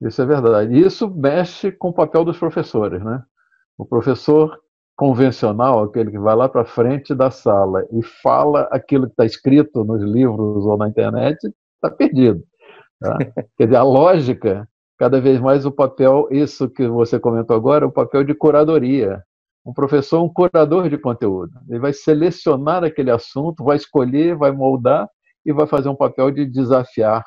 Isso 0.01 0.21
é 0.21 0.27
verdade. 0.27 0.79
Isso 0.79 1.09
mexe 1.09 1.71
com 1.71 1.89
o 1.89 1.95
papel 1.95 2.25
dos 2.25 2.39
professores, 2.39 3.03
né? 3.03 3.23
O 3.79 3.85
professor 3.85 4.59
convencional, 4.97 5.83
aquele 5.83 6.11
que 6.11 6.19
vai 6.19 6.35
lá 6.37 6.49
para 6.49 6.65
frente 6.65 7.15
da 7.15 7.31
sala 7.31 7.85
e 7.93 8.03
fala 8.23 8.69
aquilo 8.71 9.07
que 9.07 9.13
está 9.13 9.25
escrito 9.25 9.85
nos 9.85 10.03
livros 10.03 10.65
ou 10.65 10.77
na 10.77 10.89
internet, 10.89 11.39
está 11.75 11.91
perdido. 11.91 12.43
Tá? 13.01 13.19
Quer 13.59 13.65
dizer, 13.67 13.77
a 13.77 13.83
lógica, 13.83 14.69
cada 14.99 15.21
vez 15.21 15.41
mais 15.41 15.67
o 15.67 15.73
papel, 15.73 16.29
isso 16.31 16.69
que 16.69 16.87
você 16.87 17.19
comentou 17.19 17.57
agora, 17.57 17.87
o 17.87 17.93
papel 17.93 18.25
de 18.25 18.35
curadoria. 18.35 19.23
Um 19.67 19.73
professor 19.73 20.19
é 20.19 20.21
um 20.21 20.29
curador 20.29 20.89
de 20.89 20.99
conteúdo. 20.99 21.53
Ele 21.69 21.79
vai 21.79 21.93
selecionar 21.93 22.85
aquele 22.85 23.11
assunto, 23.11 23.65
vai 23.65 23.77
escolher, 23.77 24.37
vai 24.37 24.53
moldar 24.53 25.09
e 25.45 25.53
vai 25.53 25.67
fazer 25.67 25.89
um 25.89 25.97
papel 25.97 26.31
de 26.31 26.47
desafiar 26.47 27.25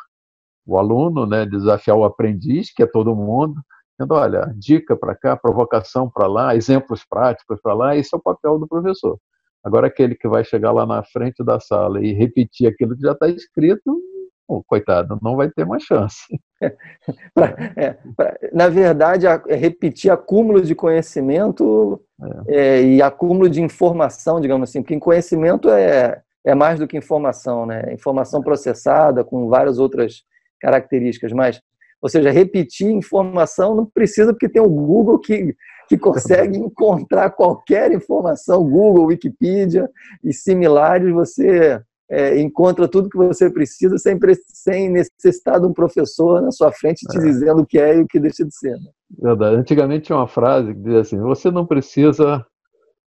o 0.66 0.78
aluno, 0.78 1.26
né, 1.26 1.46
desafiar 1.46 1.98
o 1.98 2.04
aprendiz, 2.04 2.72
que 2.74 2.84
é 2.84 2.86
todo 2.86 3.16
mundo, 3.16 3.56
dizendo, 3.98 4.14
olha, 4.14 4.54
dica 4.56 4.96
para 4.96 5.16
cá, 5.16 5.36
provocação 5.36 6.10
para 6.10 6.28
lá, 6.28 6.56
exemplos 6.56 7.04
práticos 7.04 7.60
para 7.62 7.74
lá, 7.74 7.96
esse 7.96 8.14
é 8.14 8.18
o 8.18 8.22
papel 8.22 8.60
do 8.60 8.68
professor. 8.68 9.20
Agora, 9.64 9.88
aquele 9.88 10.16
que 10.16 10.28
vai 10.28 10.46
chegar 10.46 10.72
lá 10.72 10.86
na 10.86 11.04
frente 11.04 11.44
da 11.44 11.60
sala 11.60 12.04
e 12.04 12.14
repetir 12.14 12.68
aquilo 12.68 12.96
que 12.96 13.02
já 13.02 13.12
está 13.12 13.28
escrito, 13.28 14.00
oh, 14.48 14.64
coitado, 14.64 15.20
não 15.22 15.36
vai 15.36 15.50
ter 15.50 15.66
mais 15.66 15.84
chance. 15.84 16.24
pra, 17.34 17.56
é, 17.76 17.98
pra, 18.16 18.38
na 18.54 18.70
verdade, 18.70 19.28
a, 19.28 19.42
é 19.48 19.56
repetir 19.56 20.12
acúmulo 20.12 20.62
de 20.62 20.74
conhecimento 20.74 22.00
é. 22.48 22.56
É, 22.56 22.84
e 22.84 23.02
acúmulo 23.02 23.50
de 23.50 23.62
informação, 23.62 24.40
digamos 24.40 24.70
assim, 24.70 24.82
porque 24.82 24.98
conhecimento 25.00 25.70
é, 25.70 26.22
é 26.46 26.56
mais 26.56 26.80
do 26.80 26.88
que 26.88 26.98
informação, 26.98 27.66
né? 27.66 27.94
Informação 27.94 28.42
processada 28.42 29.24
com 29.24 29.50
várias 29.50 29.80
outras 29.80 30.24
características, 30.62 31.34
mas 31.34 31.62
ou 32.02 32.10
seja, 32.10 32.32
repetir 32.32 32.90
informação 32.90 33.76
não 33.76 33.86
precisa, 33.86 34.34
porque 34.34 34.50
tem 34.50 34.62
o 34.62 34.70
Google 34.70 35.20
que, 35.20 35.56
que 35.90 35.98
consegue 35.98 36.58
encontrar 36.58 37.32
qualquer 37.32 37.92
informação, 37.92 38.64
Google, 38.64 39.06
Wikipedia 39.06 39.90
e 40.24 40.34
similares, 40.34 41.12
você 41.12 41.82
é, 42.10 42.40
encontra 42.40 42.88
tudo 42.88 43.10
que 43.10 43.18
você 43.18 43.50
precisa 43.50 43.98
sem, 43.98 44.18
sem 44.48 44.90
necessitar 44.90 45.60
de 45.60 45.68
um 45.68 45.74
professor 45.74 46.42
na 46.42 46.52
sua 46.52 46.72
frente 46.72 47.06
te 47.06 47.18
é. 47.18 47.22
dizendo 47.22 47.62
o 47.62 47.66
que 47.66 47.78
é 47.80 47.98
e 47.98 48.02
o 48.02 48.08
que 48.08 48.20
deixa 48.20 48.46
de 48.46 48.56
ser. 48.56 48.72
Né? 48.72 48.90
Verdade. 49.20 49.58
Antigamente 49.58 50.06
tinha 50.06 50.18
uma 50.18 50.28
frase 50.28 50.74
que 50.74 50.80
dizia 50.80 51.02
assim: 51.02 51.20
você 51.20 51.52
não 51.52 51.66
precisa. 51.66 52.46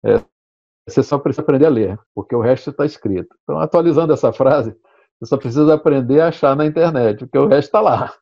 É, 0.05 0.21
você 0.87 1.03
só 1.03 1.19
precisa 1.19 1.43
aprender 1.43 1.67
a 1.67 1.71
ler, 1.71 1.99
porque 2.15 2.35
o 2.35 2.41
resto 2.41 2.71
está 2.71 2.85
escrito. 2.85 3.29
Então, 3.43 3.59
atualizando 3.61 4.13
essa 4.13 4.33
frase, 4.33 4.75
você 5.19 5.29
só 5.29 5.37
precisa 5.37 5.75
aprender 5.75 6.21
a 6.21 6.29
achar 6.29 6.57
na 6.57 6.67
internet, 6.67 7.21
porque 7.21 7.39
o 7.39 7.47
resto 7.47 7.69
está 7.69 7.81
lá. 7.81 8.13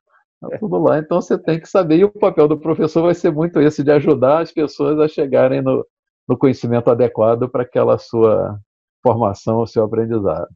Está 0.42 0.58
tudo 0.58 0.78
lá, 0.78 0.98
então 0.98 1.20
você 1.20 1.36
tem 1.36 1.58
que 1.58 1.68
saber. 1.68 1.96
E 1.98 2.04
o 2.04 2.10
papel 2.10 2.46
do 2.46 2.58
professor 2.58 3.02
vai 3.02 3.14
ser 3.14 3.32
muito 3.32 3.60
esse, 3.60 3.82
de 3.82 3.90
ajudar 3.90 4.42
as 4.42 4.52
pessoas 4.52 4.98
a 5.00 5.08
chegarem 5.08 5.60
no, 5.60 5.84
no 6.28 6.38
conhecimento 6.38 6.90
adequado 6.90 7.48
para 7.48 7.62
aquela 7.62 7.98
sua 7.98 8.58
formação, 9.02 9.60
o 9.60 9.66
seu 9.66 9.84
aprendizado. 9.84 10.48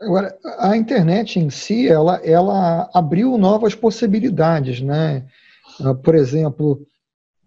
Agora, 0.00 0.36
a 0.58 0.76
internet 0.76 1.38
em 1.38 1.48
si, 1.48 1.88
ela, 1.88 2.16
ela 2.24 2.90
abriu 2.92 3.38
novas 3.38 3.74
possibilidades, 3.74 4.80
né? 4.80 5.24
Ah, 5.80 5.94
por 5.94 6.14
exemplo, 6.14 6.84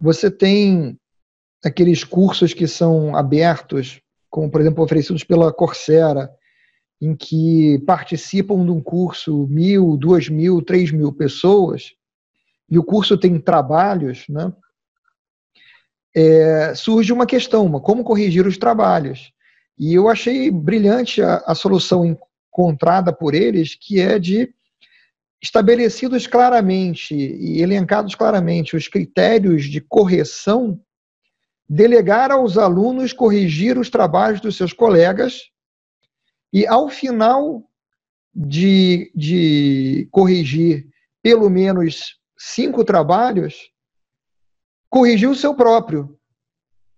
você 0.00 0.30
tem 0.30 0.98
aqueles 1.64 2.02
cursos 2.02 2.54
que 2.54 2.66
são 2.66 3.14
abertos, 3.14 4.00
como, 4.30 4.50
por 4.50 4.60
exemplo, 4.60 4.82
oferecidos 4.82 5.22
pela 5.22 5.52
Coursera, 5.52 6.30
em 7.00 7.16
que 7.16 7.78
participam 7.86 8.64
de 8.64 8.70
um 8.70 8.80
curso 8.80 9.46
mil, 9.46 9.96
duas 9.96 10.28
mil, 10.28 10.60
três 10.60 10.90
mil 10.90 11.12
pessoas, 11.12 11.92
e 12.70 12.78
o 12.78 12.84
curso 12.84 13.16
tem 13.16 13.38
trabalhos, 13.40 14.26
né? 14.28 14.52
É, 16.14 16.74
surge 16.74 17.12
uma 17.12 17.24
questão, 17.24 17.64
uma, 17.64 17.80
como 17.80 18.04
corrigir 18.04 18.46
os 18.46 18.58
trabalhos. 18.58 19.32
E 19.78 19.94
eu 19.94 20.08
achei 20.08 20.50
brilhante 20.50 21.22
a, 21.22 21.36
a 21.46 21.54
solução 21.54 22.04
encontrada 22.04 23.12
por 23.12 23.34
eles, 23.34 23.74
que 23.74 24.00
é 24.00 24.18
de 24.18 24.52
estabelecidos 25.42 26.26
claramente 26.26 27.14
e 27.14 27.62
elencados 27.62 28.14
claramente 28.14 28.76
os 28.76 28.88
critérios 28.88 29.64
de 29.64 29.80
correção, 29.80 30.78
delegar 31.68 32.30
aos 32.30 32.58
alunos 32.58 33.12
corrigir 33.12 33.78
os 33.78 33.88
trabalhos 33.88 34.40
dos 34.40 34.56
seus 34.56 34.72
colegas 34.72 35.50
e, 36.52 36.66
ao 36.66 36.88
final 36.88 37.62
de, 38.34 39.10
de 39.14 40.08
corrigir 40.10 40.86
pelo 41.22 41.48
menos 41.50 42.16
cinco 42.38 42.84
trabalhos, 42.84 43.70
corrigir 44.88 45.28
o 45.28 45.34
seu 45.34 45.54
próprio. 45.54 46.16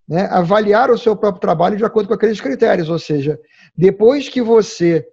Né? 0.09 0.27
Avaliar 0.31 0.91
o 0.91 0.99
seu 0.99 1.17
próprio 1.17 1.41
trabalho 1.41 1.77
de 1.77 1.85
acordo 1.85 2.09
com 2.09 2.15
aqueles 2.15 2.41
critérios. 2.41 2.89
Ou 2.89 2.99
seja, 2.99 3.39
depois 3.77 4.29
que 4.29 4.41
você 4.41 5.07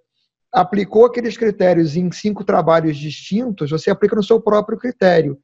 aplicou 0.52 1.04
aqueles 1.04 1.36
critérios 1.36 1.96
em 1.96 2.10
cinco 2.10 2.44
trabalhos 2.44 2.96
distintos, 2.96 3.70
você 3.70 3.90
aplica 3.90 4.16
no 4.16 4.22
seu 4.22 4.40
próprio 4.40 4.78
critério, 4.78 5.38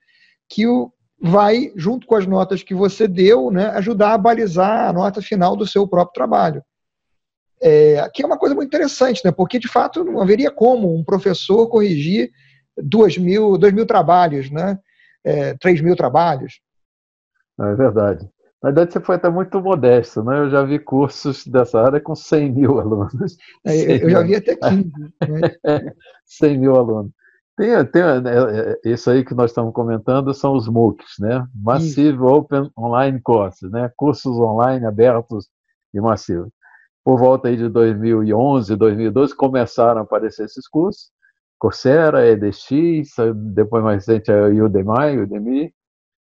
que 0.48 0.66
o, 0.66 0.92
vai, 1.20 1.72
junto 1.76 2.06
com 2.06 2.16
as 2.16 2.26
notas 2.26 2.62
que 2.62 2.74
você 2.74 3.06
deu, 3.06 3.50
né, 3.50 3.68
ajudar 3.70 4.14
a 4.14 4.18
balizar 4.18 4.88
a 4.88 4.92
nota 4.92 5.22
final 5.22 5.56
do 5.56 5.66
seu 5.66 5.86
próprio 5.86 6.14
trabalho. 6.14 6.62
É, 7.60 8.08
que 8.12 8.22
é 8.22 8.26
uma 8.26 8.38
coisa 8.38 8.54
muito 8.54 8.68
interessante, 8.68 9.22
né, 9.24 9.32
porque 9.32 9.58
de 9.58 9.68
fato 9.68 10.04
não 10.04 10.20
haveria 10.20 10.50
como 10.50 10.94
um 10.94 11.02
professor 11.02 11.66
corrigir 11.68 12.30
duas 12.76 13.16
mil, 13.16 13.56
dois 13.56 13.72
mil 13.72 13.86
trabalhos, 13.86 14.50
né, 14.50 14.78
é, 15.24 15.54
três 15.54 15.80
mil 15.80 15.96
trabalhos. 15.96 16.60
É 17.58 17.74
verdade. 17.74 18.28
Na 18.62 18.70
verdade, 18.70 18.92
você 18.92 19.00
foi 19.00 19.16
até 19.16 19.28
muito 19.28 19.60
modesto, 19.60 20.24
né? 20.24 20.38
Eu 20.38 20.50
já 20.50 20.62
vi 20.64 20.78
cursos 20.78 21.46
dessa 21.46 21.80
área 21.80 22.00
com 22.00 22.14
100 22.14 22.52
mil 22.52 22.80
alunos. 22.80 23.36
É, 23.64 24.02
eu 24.02 24.10
já 24.10 24.22
vi 24.22 24.34
até 24.34 24.56
15. 24.56 24.92
Né? 24.98 25.12
100 26.24 26.58
mil 26.58 26.74
alunos. 26.74 27.12
Tem, 27.56 27.84
tem, 27.86 28.02
né, 28.02 28.76
é, 28.84 28.90
isso 28.90 29.10
aí 29.10 29.24
que 29.24 29.34
nós 29.34 29.50
estamos 29.50 29.72
comentando 29.72 30.34
são 30.34 30.54
os 30.54 30.68
MOOCs, 30.68 31.14
né? 31.18 31.46
Massive 31.54 32.16
Isso. 32.16 32.24
Open 32.24 32.70
Online 32.78 33.20
Courses, 33.20 33.70
né? 33.70 33.90
Cursos 33.96 34.36
online 34.38 34.84
abertos 34.84 35.48
e 35.94 36.00
massivos. 36.00 36.50
Por 37.06 37.20
volta 37.20 37.46
aí 37.46 37.56
de 37.56 37.68
2011, 37.68 38.74
2012, 38.74 39.36
começaram 39.36 40.00
a 40.00 40.02
aparecer 40.02 40.46
esses 40.46 40.66
cursos. 40.66 41.12
Coursera, 41.56 42.26
EDX, 42.26 43.14
depois 43.54 43.84
mais 43.84 44.04
recente 44.04 44.32
a 44.32 44.48
Udemy, 44.48 45.22
Udemy, 45.22 45.72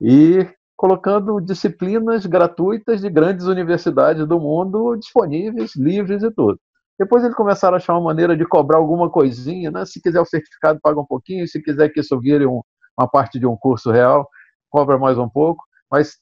e 0.00 0.48
colocando 0.74 1.38
disciplinas 1.42 2.24
gratuitas 2.24 3.02
de 3.02 3.10
grandes 3.10 3.44
universidades 3.44 4.26
do 4.26 4.40
mundo 4.40 4.96
disponíveis, 4.96 5.76
livres 5.76 6.22
e 6.22 6.30
tudo. 6.30 6.58
Depois 6.98 7.22
eles 7.22 7.36
começaram 7.36 7.74
a 7.74 7.76
achar 7.76 7.92
uma 7.92 8.04
maneira 8.04 8.34
de 8.34 8.46
cobrar 8.46 8.78
alguma 8.78 9.10
coisinha, 9.10 9.70
né? 9.70 9.84
Se 9.84 10.00
quiser 10.00 10.22
o 10.22 10.24
certificado, 10.24 10.80
paga 10.82 10.98
um 10.98 11.06
pouquinho, 11.06 11.46
se 11.46 11.62
quiser 11.62 11.90
que 11.90 12.00
isso 12.00 12.18
vire 12.18 12.46
um, 12.46 12.62
uma 12.98 13.06
parte 13.06 13.38
de 13.38 13.46
um 13.46 13.58
curso 13.58 13.90
real, 13.90 14.26
cobra 14.70 14.96
mais 14.96 15.18
um 15.18 15.28
pouco. 15.28 15.62
Mas 15.90 16.16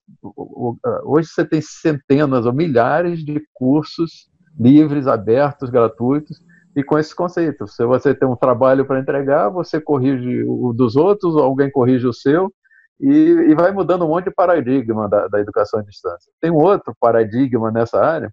hoje 1.04 1.28
você 1.28 1.44
tem 1.44 1.60
centenas 1.60 2.46
ou 2.46 2.52
milhares 2.52 3.24
de 3.24 3.40
cursos 3.54 4.28
livres, 4.58 5.06
abertos, 5.06 5.70
gratuitos, 5.70 6.42
e 6.76 6.84
com 6.84 6.98
esse 6.98 7.14
conceito. 7.14 7.66
Se 7.66 7.84
você 7.84 8.14
tem 8.14 8.28
um 8.28 8.36
trabalho 8.36 8.84
para 8.84 9.00
entregar, 9.00 9.48
você 9.48 9.80
corrige 9.80 10.44
o 10.46 10.72
dos 10.72 10.96
outros, 10.96 11.36
alguém 11.36 11.70
corrige 11.70 12.06
o 12.06 12.12
seu, 12.12 12.52
e, 13.00 13.10
e 13.10 13.54
vai 13.54 13.72
mudando 13.72 14.04
um 14.04 14.08
monte 14.08 14.26
de 14.26 14.34
paradigma 14.34 15.08
da, 15.08 15.26
da 15.26 15.40
educação 15.40 15.80
à 15.80 15.82
distância. 15.82 16.30
Tem 16.40 16.50
um 16.50 16.56
outro 16.58 16.94
paradigma 17.00 17.70
nessa 17.70 17.98
área, 17.98 18.32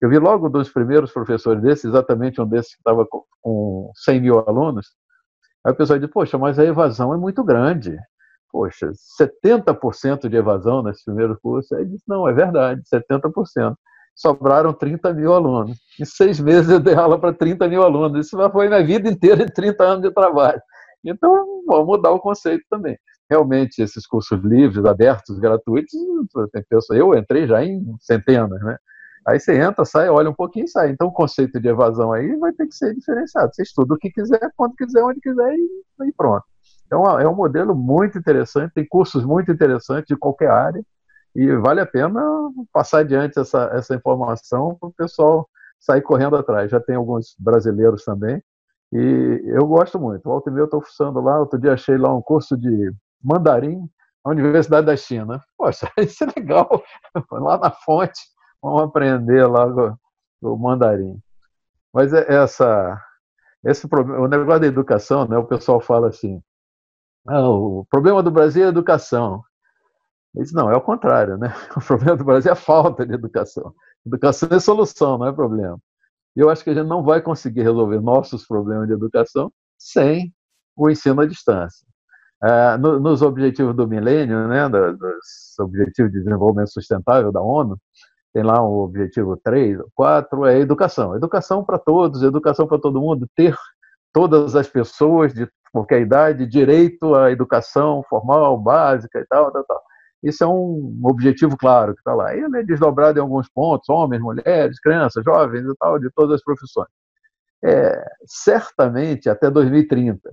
eu 0.00 0.08
vi 0.08 0.18
logo 0.18 0.48
dos 0.48 0.68
primeiros 0.70 1.12
professores 1.12 1.62
desses, 1.62 1.86
exatamente 1.86 2.40
um 2.40 2.46
desses 2.46 2.74
que 2.74 2.80
estava 2.80 3.06
com, 3.06 3.24
com 3.40 3.90
100 3.94 4.20
mil 4.20 4.38
alunos, 4.38 4.88
aí 5.64 5.72
o 5.72 5.76
pessoal 5.76 5.98
diz, 5.98 6.10
poxa, 6.10 6.36
mas 6.36 6.58
a 6.58 6.64
evasão 6.64 7.14
é 7.14 7.16
muito 7.16 7.42
grande. 7.42 7.98
Poxa, 8.50 8.92
70% 9.20 10.28
de 10.28 10.36
evasão 10.36 10.82
nesse 10.82 11.04
primeiro 11.04 11.38
curso. 11.42 11.74
Aí 11.74 11.84
disse, 11.86 12.04
não, 12.06 12.28
é 12.28 12.32
verdade, 12.32 12.82
70%. 12.82 13.74
Sobraram 14.14 14.72
30 14.72 15.12
mil 15.12 15.32
alunos. 15.32 15.76
Em 16.00 16.04
seis 16.04 16.38
meses 16.40 16.70
eu 16.70 16.80
dei 16.80 16.94
aula 16.94 17.18
para 17.18 17.32
30 17.32 17.68
mil 17.68 17.82
alunos. 17.82 18.26
Isso 18.26 18.36
foi 18.50 18.68
minha 18.68 18.84
vida 18.84 19.08
inteira 19.08 19.44
de 19.44 19.52
30 19.52 19.84
anos 19.84 20.02
de 20.02 20.10
trabalho. 20.12 20.60
Então, 21.04 21.62
vamos 21.66 21.86
mudar 21.86 22.10
o 22.10 22.20
conceito 22.20 22.64
também 22.70 22.96
realmente 23.28 23.82
esses 23.82 24.06
cursos 24.06 24.40
livres, 24.42 24.84
abertos, 24.84 25.38
gratuitos, 25.38 25.92
eu 26.90 27.14
entrei 27.14 27.46
já 27.46 27.64
em 27.64 27.82
centenas, 28.00 28.62
né? 28.62 28.76
Aí 29.26 29.40
você 29.40 29.58
entra, 29.58 29.86
sai, 29.86 30.10
olha 30.10 30.28
um 30.28 30.34
pouquinho 30.34 30.66
e 30.66 30.68
sai. 30.68 30.90
Então 30.90 31.08
o 31.08 31.12
conceito 31.12 31.58
de 31.58 31.66
evasão 31.66 32.12
aí 32.12 32.36
vai 32.36 32.52
ter 32.52 32.66
que 32.66 32.74
ser 32.74 32.94
diferenciado. 32.94 33.54
Você 33.54 33.62
estuda 33.62 33.94
o 33.94 33.98
que 33.98 34.10
quiser, 34.10 34.52
quando 34.54 34.74
quiser, 34.74 35.02
onde 35.02 35.18
quiser 35.20 35.54
e, 35.54 36.08
e 36.08 36.12
pronto. 36.12 36.44
Então 36.86 37.04
é 37.18 37.26
um 37.26 37.34
modelo 37.34 37.74
muito 37.74 38.18
interessante, 38.18 38.74
tem 38.74 38.86
cursos 38.86 39.24
muito 39.24 39.50
interessantes 39.50 40.08
de 40.08 40.16
qualquer 40.16 40.50
área 40.50 40.84
e 41.34 41.56
vale 41.56 41.80
a 41.80 41.86
pena 41.86 42.22
passar 42.72 42.98
adiante 43.00 43.38
essa, 43.38 43.70
essa 43.72 43.94
informação 43.94 44.76
para 44.76 44.88
o 44.88 44.92
pessoal 44.92 45.48
sair 45.80 46.02
correndo 46.02 46.36
atrás. 46.36 46.70
Já 46.70 46.80
tem 46.80 46.96
alguns 46.96 47.34
brasileiros 47.38 48.04
também 48.04 48.42
e 48.92 49.42
eu 49.46 49.66
gosto 49.66 49.98
muito. 49.98 50.22
Volta 50.22 50.48
e 50.48 50.52
meia 50.52 50.62
eu 50.62 50.66
estou 50.66 50.80
fuçando 50.80 51.20
lá, 51.20 51.40
outro 51.40 51.58
dia 51.58 51.72
achei 51.72 51.98
lá 51.98 52.14
um 52.14 52.22
curso 52.22 52.56
de 52.56 52.92
mandarim 53.22 53.88
na 54.24 54.30
Universidade 54.30 54.86
da 54.86 54.96
China. 54.96 55.42
Poxa, 55.58 55.90
isso 55.98 56.22
é 56.22 56.28
legal. 56.36 56.82
Lá 57.30 57.58
na 57.58 57.70
fonte, 57.70 58.20
vamos 58.62 58.82
aprender 58.82 59.44
lá 59.46 59.66
o, 60.40 60.56
mandarim. 60.56 61.20
Mas 61.92 62.12
é 62.12 62.24
essa, 62.32 63.00
esse 63.64 63.88
problema, 63.88 64.24
o 64.24 64.28
negócio 64.28 64.60
da 64.60 64.66
educação, 64.66 65.26
né, 65.26 65.36
o 65.36 65.44
pessoal 65.44 65.80
fala 65.80 66.08
assim, 66.08 66.40
ah, 67.26 67.48
o 67.48 67.84
problema 67.90 68.22
do 68.22 68.30
Brasil 68.30 68.62
é 68.62 68.66
a 68.66 68.68
educação. 68.68 69.42
Eles, 70.36 70.52
não, 70.52 70.70
é 70.70 70.76
o 70.76 70.80
contrário, 70.80 71.38
né? 71.38 71.52
O 71.76 71.80
problema 71.80 72.16
do 72.16 72.24
Brasil 72.24 72.50
é 72.50 72.52
a 72.52 72.56
falta 72.56 73.06
de 73.06 73.14
educação. 73.14 73.74
Educação 74.06 74.48
é 74.50 74.58
solução, 74.58 75.18
não 75.18 75.26
é 75.26 75.32
problema. 75.32 75.78
Eu 76.36 76.50
acho 76.50 76.64
que 76.64 76.70
a 76.70 76.74
gente 76.74 76.88
não 76.88 77.02
vai 77.02 77.22
conseguir 77.22 77.62
resolver 77.62 78.00
nossos 78.00 78.46
problemas 78.46 78.88
de 78.88 78.94
educação 78.94 79.52
sem 79.78 80.34
o 80.76 80.90
ensino 80.90 81.20
à 81.20 81.26
distância. 81.26 81.86
É, 82.42 82.76
no, 82.76 82.98
nos 83.00 83.22
objetivos 83.22 83.74
do 83.74 83.86
milênio, 83.86 84.48
né, 84.48 84.68
dos 84.68 85.58
objetivos 85.60 86.12
de 86.12 86.18
desenvolvimento 86.18 86.72
sustentável 86.72 87.30
da 87.30 87.40
ONU, 87.40 87.78
tem 88.34 88.42
lá 88.42 88.60
o 88.60 88.82
objetivo 88.82 89.36
3, 89.36 89.78
4, 89.94 90.46
é 90.46 90.58
educação. 90.58 91.14
Educação 91.14 91.64
para 91.64 91.78
todos, 91.78 92.22
educação 92.22 92.66
para 92.66 92.80
todo 92.80 93.00
mundo, 93.00 93.28
ter 93.36 93.56
todas 94.12 94.56
as 94.56 94.68
pessoas 94.68 95.32
de 95.32 95.48
qualquer 95.72 96.00
idade 96.02 96.46
direito 96.46 97.14
à 97.14 97.30
educação 97.30 98.02
formal, 98.10 98.58
básica 98.58 99.20
e 99.20 99.26
tal, 99.26 99.52
tal, 99.52 99.64
tal. 99.64 99.82
Isso 100.24 100.42
é 100.42 100.46
um 100.46 101.00
objetivo 101.04 101.54
claro 101.56 101.92
que 101.92 102.00
está 102.00 102.14
lá. 102.14 102.34
Ele 102.34 102.58
é 102.58 102.62
desdobrado 102.62 103.18
em 103.18 103.22
alguns 103.22 103.46
pontos, 103.50 103.88
homens, 103.90 104.22
mulheres, 104.22 104.80
crianças, 104.80 105.22
jovens 105.22 105.66
e 105.66 105.74
tal, 105.78 105.98
de 105.98 106.10
todas 106.10 106.36
as 106.36 106.42
profissões. 106.42 106.88
É, 107.62 108.02
certamente 108.26 109.28
até 109.28 109.50
2030. 109.50 110.32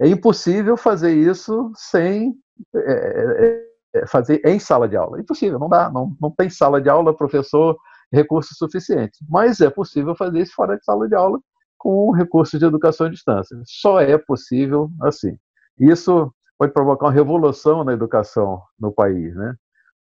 É 0.00 0.08
impossível 0.08 0.76
fazer 0.78 1.12
isso 1.12 1.70
sem 1.74 2.34
é, 2.74 3.64
é, 3.94 4.06
fazer 4.06 4.40
em 4.46 4.58
sala 4.58 4.88
de 4.88 4.96
aula. 4.96 5.18
É 5.18 5.20
impossível, 5.20 5.58
não 5.58 5.68
dá. 5.68 5.90
Não, 5.90 6.16
não 6.20 6.30
tem 6.30 6.48
sala 6.48 6.80
de 6.80 6.88
aula, 6.88 7.14
professor, 7.14 7.76
recursos 8.10 8.56
suficientes. 8.56 9.18
Mas 9.28 9.60
é 9.60 9.68
possível 9.68 10.16
fazer 10.16 10.40
isso 10.40 10.54
fora 10.54 10.78
de 10.78 10.84
sala 10.84 11.06
de 11.06 11.14
aula 11.14 11.38
com 11.76 12.12
recursos 12.12 12.58
de 12.58 12.64
educação 12.64 13.06
à 13.06 13.10
distância. 13.10 13.60
Só 13.66 14.00
é 14.00 14.16
possível 14.16 14.90
assim. 15.02 15.36
Isso 15.78 16.32
pode 16.58 16.72
provocar 16.72 17.06
uma 17.06 17.12
revolução 17.12 17.84
na 17.84 17.92
educação 17.92 18.60
no 18.78 18.92
país, 18.92 19.34
né? 19.34 19.54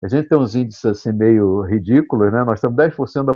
A 0.04 0.08
gente 0.08 0.30
tem 0.30 0.38
uns 0.38 0.56
índices 0.56 0.86
assim 0.86 1.12
meio 1.12 1.62
ridículos, 1.62 2.32
né? 2.32 2.44
Nós 2.44 2.62
temos 2.62 2.78
10% 2.78 3.26
da 3.26 3.34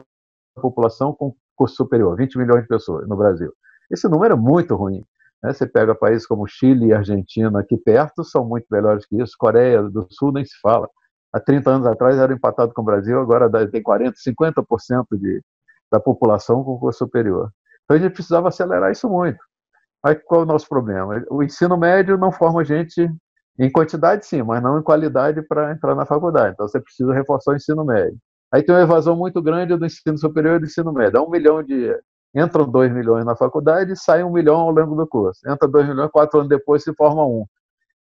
população 0.61 1.13
com 1.13 1.35
curso 1.55 1.75
superior, 1.75 2.15
20 2.15 2.37
milhões 2.37 2.61
de 2.61 2.67
pessoas 2.67 3.07
no 3.07 3.17
Brasil. 3.17 3.51
Esse 3.89 4.07
número 4.07 4.35
é 4.35 4.37
muito 4.37 4.75
ruim. 4.75 5.03
Né? 5.41 5.51
Você 5.51 5.65
pega 5.65 5.95
países 5.95 6.27
como 6.27 6.47
Chile 6.47 6.87
e 6.87 6.93
Argentina 6.93 7.59
aqui 7.59 7.75
perto, 7.77 8.23
são 8.23 8.45
muito 8.45 8.67
melhores 8.69 9.05
que 9.05 9.21
isso. 9.21 9.33
Coreia 9.37 9.81
do 9.81 10.07
Sul 10.11 10.31
nem 10.31 10.45
se 10.45 10.59
fala. 10.61 10.87
Há 11.33 11.39
30 11.39 11.69
anos 11.69 11.87
atrás 11.87 12.17
era 12.17 12.33
empatado 12.33 12.73
com 12.73 12.81
o 12.81 12.85
Brasil, 12.85 13.19
agora 13.19 13.49
tem 13.67 13.81
40, 13.81 14.15
50% 14.17 15.05
de, 15.13 15.41
da 15.91 15.99
população 15.99 16.63
com 16.63 16.77
curso 16.79 16.99
superior. 16.99 17.51
Então 17.83 17.97
a 17.97 17.99
gente 17.99 18.13
precisava 18.13 18.49
acelerar 18.49 18.91
isso 18.91 19.09
muito. 19.09 19.39
Aí 20.03 20.15
qual 20.15 20.41
é 20.41 20.43
o 20.43 20.47
nosso 20.47 20.67
problema? 20.67 21.23
O 21.29 21.43
ensino 21.43 21.77
médio 21.77 22.17
não 22.17 22.31
forma 22.31 22.63
gente 22.63 23.09
em 23.59 23.69
quantidade, 23.69 24.25
sim, 24.25 24.41
mas 24.41 24.63
não 24.63 24.79
em 24.79 24.83
qualidade 24.83 25.41
para 25.41 25.71
entrar 25.71 25.93
na 25.93 26.05
faculdade. 26.05 26.53
Então 26.53 26.67
você 26.67 26.79
precisa 26.79 27.13
reforçar 27.13 27.51
o 27.51 27.55
ensino 27.55 27.83
médio. 27.83 28.17
Aí 28.51 28.63
tem 28.63 28.73
uma 28.73 28.81
evasão 28.81 29.15
muito 29.15 29.41
grande 29.41 29.75
do 29.75 29.85
ensino 29.85 30.17
superior 30.17 30.55
e 30.55 30.59
do 30.59 30.65
ensino 30.65 30.93
médio. 30.93 31.19
Há 31.19 31.23
um 31.23 31.29
milhão 31.29 31.61
de. 31.61 31.95
Entram 32.33 32.69
dois 32.69 32.91
milhões 32.91 33.25
na 33.25 33.35
faculdade 33.35 33.93
e 33.93 33.97
sai 33.97 34.23
um 34.23 34.31
milhão 34.31 34.57
ao 34.57 34.71
longo 34.71 34.95
do 34.95 35.07
curso. 35.07 35.41
Entra 35.49 35.67
dois 35.67 35.87
milhões, 35.87 36.11
quatro 36.11 36.39
anos 36.39 36.49
depois 36.49 36.83
se 36.83 36.93
forma 36.93 37.25
um. 37.25 37.45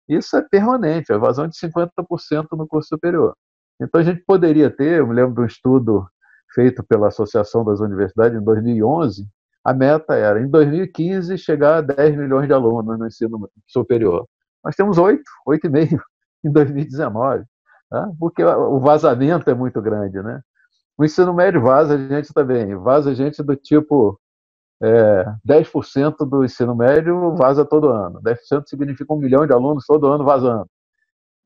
Isso 0.08 0.36
é 0.36 0.42
permanente, 0.42 1.12
a 1.12 1.16
evasão 1.16 1.48
de 1.48 1.56
50% 1.58 2.46
no 2.52 2.66
curso 2.66 2.88
superior. 2.88 3.34
Então 3.80 4.00
a 4.00 4.04
gente 4.04 4.22
poderia 4.24 4.70
ter, 4.70 5.00
eu 5.00 5.06
me 5.06 5.14
lembro 5.14 5.34
de 5.34 5.40
um 5.40 5.44
estudo 5.44 6.06
feito 6.54 6.84
pela 6.84 7.08
Associação 7.08 7.64
das 7.64 7.80
Universidades 7.80 8.40
em 8.40 8.44
2011, 8.44 9.26
a 9.64 9.72
meta 9.72 10.14
era, 10.14 10.40
em 10.40 10.48
2015, 10.48 11.38
chegar 11.38 11.76
a 11.76 11.80
10 11.80 12.16
milhões 12.16 12.46
de 12.46 12.52
alunos 12.52 12.98
no 12.98 13.06
ensino 13.06 13.48
superior. 13.66 14.26
Nós 14.64 14.74
temos 14.74 14.98
8, 14.98 15.22
8,5 15.46 16.00
em 16.44 16.50
2019, 16.50 17.44
tá? 17.88 18.10
porque 18.18 18.42
o 18.44 18.80
vazamento 18.80 19.48
é 19.48 19.54
muito 19.54 19.80
grande. 19.80 20.20
Né? 20.20 20.40
O 20.98 21.04
ensino 21.04 21.32
médio 21.32 21.60
vaza 21.60 21.96
gente 21.96 22.32
também, 22.34 22.74
vaza 22.74 23.14
gente 23.14 23.42
do 23.42 23.54
tipo 23.54 24.18
é, 24.82 25.24
10% 25.46 26.28
do 26.28 26.44
ensino 26.44 26.74
médio 26.74 27.36
vaza 27.36 27.64
todo 27.64 27.88
ano. 27.88 28.20
10% 28.20 28.64
significa 28.66 29.12
um 29.14 29.18
milhão 29.18 29.46
de 29.46 29.52
alunos 29.52 29.86
todo 29.86 30.08
ano 30.08 30.24
vazando. 30.24 30.66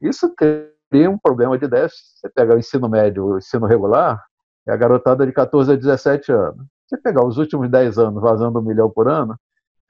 Isso 0.01 0.35
cria 0.35 1.11
um 1.11 1.19
problema 1.19 1.59
de 1.59 1.69
déficit. 1.69 2.19
Você 2.19 2.29
pega 2.31 2.55
o 2.55 2.59
ensino 2.59 2.89
médio, 2.89 3.27
o 3.27 3.39
ensino 3.39 3.67
regular, 3.67 4.25
é 4.67 4.73
a 4.73 4.77
garotada 4.77 5.27
de 5.27 5.33
14 5.33 5.73
a 5.73 5.77
17 5.77 6.33
anos. 6.33 6.67
Você 6.87 6.97
pegar 6.97 7.25
os 7.25 7.37
últimos 7.37 7.69
10 7.69 7.99
anos 7.99 8.23
vazando 8.23 8.61
um 8.61 8.63
milhão 8.63 8.89
por 8.89 9.09
ano, 9.09 9.37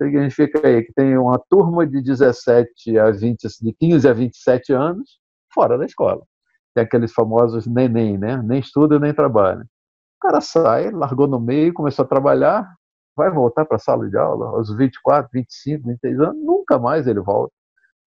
significa 0.00 0.66
aí 0.66 0.82
que 0.82 0.92
tem 0.92 1.16
uma 1.16 1.38
turma 1.38 1.87
de 1.87 2.00
17 2.00 2.98
a 2.98 3.11
20, 3.11 3.46
de 3.61 3.72
15 3.72 4.09
a 4.09 4.12
27 4.12 4.72
anos 4.72 5.18
fora 5.52 5.76
da 5.76 5.85
escola. 5.85 6.22
Tem 6.74 6.85
aqueles 6.85 7.12
famosos 7.12 7.66
neném, 7.66 8.18
né? 8.18 8.42
Nem 8.42 8.61
estuda 8.61 8.98
nem 8.98 9.12
trabalha. 9.12 9.62
O 9.62 10.20
cara 10.20 10.40
sai, 10.40 10.90
largou 10.90 11.26
no 11.26 11.40
meio, 11.40 11.72
começou 11.72 12.04
a 12.04 12.09
trabalhar, 12.09 12.66
vai 13.14 13.30
voltar 13.30 13.64
para 13.64 13.76
a 13.76 13.80
sala 13.80 14.09
de 14.09 14.16
aula 14.16 14.48
aos 14.48 14.74
24, 14.74 15.30
25, 15.32 15.88
26 15.88 16.20
anos, 16.20 16.44
nunca 16.44 16.78
mais 16.78 17.06
ele 17.06 17.20
volta. 17.20 17.52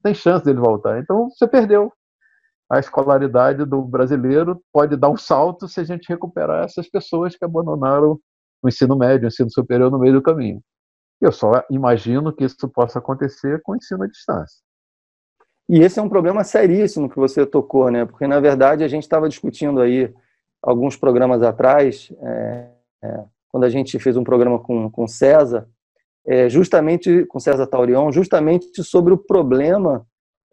Tem 0.03 0.13
chance 0.13 0.45
dele 0.45 0.59
voltar. 0.59 0.99
Então 0.99 1.29
você 1.29 1.47
perdeu. 1.47 1.91
A 2.71 2.79
escolaridade 2.79 3.65
do 3.65 3.81
brasileiro 3.81 4.61
pode 4.71 4.95
dar 4.95 5.09
um 5.09 5.17
salto 5.17 5.67
se 5.67 5.79
a 5.79 5.83
gente 5.83 6.07
recuperar 6.07 6.63
essas 6.63 6.87
pessoas 6.87 7.35
que 7.35 7.43
abandonaram 7.43 8.19
o 8.61 8.67
ensino 8.67 8.97
médio, 8.97 9.25
o 9.25 9.27
ensino 9.27 9.51
superior 9.51 9.91
no 9.91 9.99
meio 9.99 10.13
do 10.13 10.21
caminho. 10.21 10.61
Eu 11.21 11.31
só 11.31 11.63
imagino 11.69 12.33
que 12.33 12.45
isso 12.45 12.67
possa 12.69 12.99
acontecer 12.99 13.61
com 13.61 13.73
o 13.73 13.75
ensino 13.75 14.03
à 14.03 14.07
distância. 14.07 14.59
E 15.67 15.81
esse 15.81 15.99
é 15.99 16.01
um 16.01 16.09
problema 16.09 16.43
seríssimo 16.43 17.09
que 17.09 17.17
você 17.17 17.45
tocou, 17.45 17.91
né? 17.91 18.05
Porque, 18.05 18.25
na 18.25 18.39
verdade, 18.39 18.83
a 18.83 18.87
gente 18.87 19.03
estava 19.03 19.29
discutindo 19.29 19.81
aí 19.81 20.11
alguns 20.61 20.95
programas 20.95 21.43
atrás, 21.43 22.11
é, 22.21 22.69
é, 23.03 23.23
quando 23.49 23.65
a 23.65 23.69
gente 23.69 23.99
fez 23.99 24.17
um 24.17 24.23
programa 24.23 24.59
com, 24.59 24.89
com 24.89 25.07
César, 25.07 25.67
é, 26.25 26.49
justamente 26.49 27.25
com 27.25 27.39
César 27.39 27.67
Taurion, 27.67 28.11
justamente 28.11 28.83
sobre 28.83 29.13
o 29.13 29.17
problema 29.17 30.05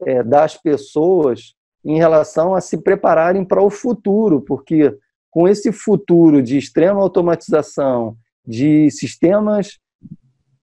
é, 0.02 0.22
das 0.22 0.56
pessoas 0.56 1.54
em 1.84 1.96
relação 1.96 2.54
a 2.54 2.60
se 2.60 2.82
prepararem 2.82 3.44
para 3.44 3.62
o 3.62 3.70
futuro, 3.70 4.40
porque 4.40 4.96
com 5.36 5.46
esse 5.46 5.70
futuro 5.70 6.42
de 6.42 6.56
extrema 6.56 6.98
automatização, 6.98 8.16
de 8.42 8.90
sistemas 8.90 9.78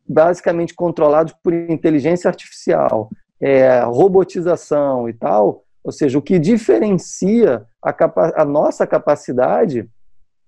basicamente 0.03 0.73
controlados 0.73 1.31
por 1.43 1.53
inteligência 1.53 2.27
artificial, 2.27 3.07
é, 3.39 3.81
robotização 3.81 5.07
e 5.07 5.13
tal, 5.13 5.63
ou 5.83 5.91
seja, 5.91 6.17
o 6.17 6.23
que 6.23 6.39
diferencia 6.39 7.63
a, 7.86 8.41
a 8.41 8.43
nossa 8.43 8.88
capacidade 8.88 9.88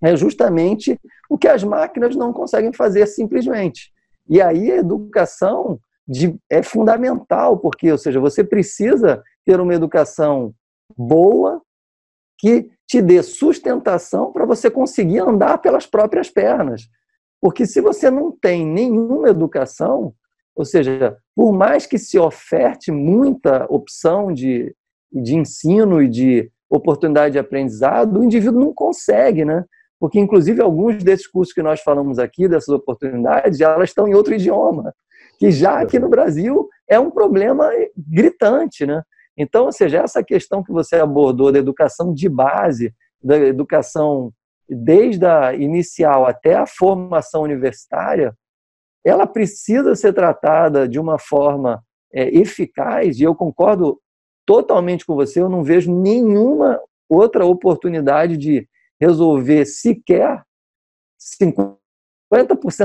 é 0.02 0.16
justamente 0.16 1.00
o 1.30 1.38
que 1.38 1.48
as 1.48 1.64
máquinas 1.64 2.16
não 2.16 2.34
conseguem 2.34 2.74
fazer 2.74 3.06
simplesmente. 3.06 3.94
E 4.28 4.42
aí 4.42 4.72
a 4.72 4.78
educação 4.78 5.80
de, 6.08 6.36
é 6.50 6.64
fundamental, 6.64 7.60
porque, 7.60 7.92
ou 7.92 7.98
seja, 8.00 8.20
você 8.20 8.44
precisa 8.44 9.22
ter 9.46 9.60
uma 9.60 9.76
educação 9.76 10.52
boa 10.98 11.62
que 12.40 12.72
te 12.88 13.02
dê 13.02 13.22
sustentação 13.24 14.32
para 14.32 14.46
você 14.46 14.70
conseguir 14.70 15.20
andar 15.20 15.58
pelas 15.58 15.86
próprias 15.86 16.30
pernas. 16.30 16.84
Porque 17.42 17.66
se 17.66 17.82
você 17.82 18.10
não 18.10 18.32
tem 18.32 18.66
nenhuma 18.66 19.30
educação, 19.30 20.14
ou 20.56 20.64
seja, 20.64 21.18
por 21.36 21.52
mais 21.52 21.86
que 21.86 21.98
se 21.98 22.18
oferte 22.18 22.92
muita 22.92 23.66
opção 23.70 24.32
de, 24.32 24.74
de 25.12 25.36
ensino 25.36 26.02
e 26.02 26.08
de 26.08 26.52
oportunidade 26.70 27.34
de 27.34 27.40
aprendizado, 27.40 28.20
o 28.20 28.24
indivíduo 28.24 28.60
não 28.60 28.74
consegue, 28.74 29.44
né? 29.44 29.66
Porque, 30.00 30.20
inclusive, 30.20 30.62
alguns 30.62 31.04
desses 31.04 31.28
cursos 31.28 31.54
que 31.54 31.64
nós 31.64 31.82
falamos 31.82 32.20
aqui, 32.20 32.48
dessas 32.48 32.70
oportunidades, 32.70 33.62
elas 33.62 33.90
estão 33.90 34.08
em 34.08 34.14
outro 34.14 34.34
idioma, 34.34 34.94
que 35.40 35.52
já 35.52 35.80
aqui 35.80 36.00
no 36.00 36.10
Brasil 36.10 36.70
é 36.88 37.00
um 37.00 37.12
problema 37.12 37.70
gritante, 37.96 38.86
né? 38.86 39.02
Então, 39.38 39.66
ou 39.66 39.72
seja, 39.72 40.00
essa 40.00 40.24
questão 40.24 40.64
que 40.64 40.72
você 40.72 40.96
abordou 40.96 41.52
da 41.52 41.60
educação 41.60 42.14
de 42.14 42.30
base, 42.30 42.94
da 43.22 43.38
educação 43.38 44.32
desde 44.68 45.26
a 45.26 45.54
inicial 45.54 46.26
até 46.26 46.56
a 46.56 46.66
formação 46.66 47.42
universitária, 47.44 48.36
ela 49.06 49.28
precisa 49.28 49.96
ser 49.96 50.14
tratada 50.14 50.88
de 50.88 51.00
uma 51.00 51.20
forma 51.20 51.84
é, 52.12 52.28
eficaz, 52.36 53.20
e 53.20 53.24
eu 53.24 53.36
concordo 53.36 54.00
totalmente 54.46 55.06
com 55.06 55.16
você, 55.16 55.42
eu 55.42 55.50
não 55.50 55.64
vejo 55.64 55.94
nenhuma 55.94 56.80
outra 57.10 57.46
oportunidade 57.46 58.38
de 58.38 58.68
resolver 59.00 59.66
sequer 59.66 60.44
50% 61.20 61.78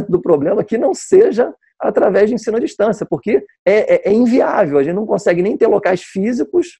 do 0.08 0.20
problema 0.20 0.64
que 0.64 0.78
não 0.78 0.94
seja 0.94 1.52
através 1.78 2.28
de 2.28 2.34
ensino 2.34 2.58
à 2.58 2.60
distância, 2.60 3.06
porque 3.08 3.44
é, 3.64 3.94
é, 3.94 4.10
é, 4.10 4.12
inviável, 4.12 4.78
a 4.78 4.82
gente 4.82 4.94
não 4.94 5.06
consegue 5.06 5.40
nem 5.42 5.56
ter 5.56 5.66
locais 5.66 6.02
físicos, 6.02 6.78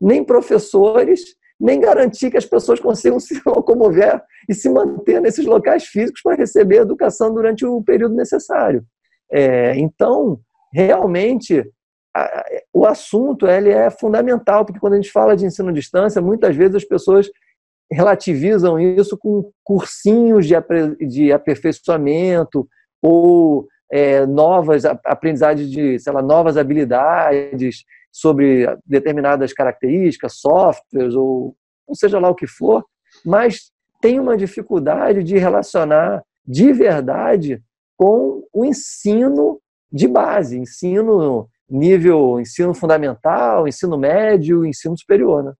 nem 0.00 0.22
professores, 0.22 1.22
nem 1.58 1.80
garantir 1.80 2.30
que 2.30 2.36
as 2.36 2.44
pessoas 2.44 2.78
consigam 2.78 3.18
se 3.20 3.40
locomover 3.46 4.22
e 4.48 4.54
se 4.54 4.68
manter 4.68 5.20
nesses 5.20 5.46
locais 5.46 5.84
físicos 5.84 6.20
para 6.22 6.36
receber 6.36 6.82
educação 6.82 7.32
durante 7.32 7.64
o 7.64 7.82
período 7.82 8.14
necessário. 8.14 8.84
É, 9.30 9.74
então, 9.76 10.38
realmente, 10.72 11.64
a, 12.14 12.44
o 12.74 12.84
assunto 12.84 13.46
ele 13.46 13.70
é 13.70 13.90
fundamental, 13.90 14.66
porque 14.66 14.80
quando 14.80 14.94
a 14.94 14.96
gente 14.96 15.10
fala 15.10 15.34
de 15.34 15.46
ensino 15.46 15.70
à 15.70 15.72
distância, 15.72 16.20
muitas 16.20 16.54
vezes 16.54 16.76
as 16.76 16.84
pessoas 16.84 17.30
relativizam 17.92 18.78
isso 18.78 19.16
com 19.16 19.50
cursinhos 19.62 20.46
de, 20.46 20.54
de 21.06 21.32
aperfeiçoamento 21.32 22.66
ou 23.00 23.66
é, 23.90 24.24
novas 24.26 24.84
aprendizagens 24.84 25.70
de, 25.70 25.98
sei 25.98 26.12
lá, 26.12 26.22
novas 26.22 26.56
habilidades 26.56 27.84
sobre 28.10 28.66
determinadas 28.86 29.52
características, 29.52 30.38
softwares 30.38 31.14
ou, 31.14 31.54
ou 31.86 31.94
seja 31.94 32.18
lá 32.18 32.28
o 32.28 32.34
que 32.34 32.46
for, 32.46 32.84
mas 33.24 33.70
tem 34.00 34.18
uma 34.18 34.36
dificuldade 34.36 35.22
de 35.22 35.36
relacionar 35.36 36.22
de 36.46 36.72
verdade 36.72 37.62
com 37.96 38.42
o 38.52 38.64
ensino 38.64 39.60
de 39.92 40.08
base, 40.08 40.58
ensino 40.58 41.48
nível 41.70 42.38
ensino 42.40 42.74
fundamental, 42.74 43.66
ensino 43.66 43.96
médio, 43.96 44.66
ensino 44.66 44.96
superior, 44.98 45.42
né? 45.44 45.52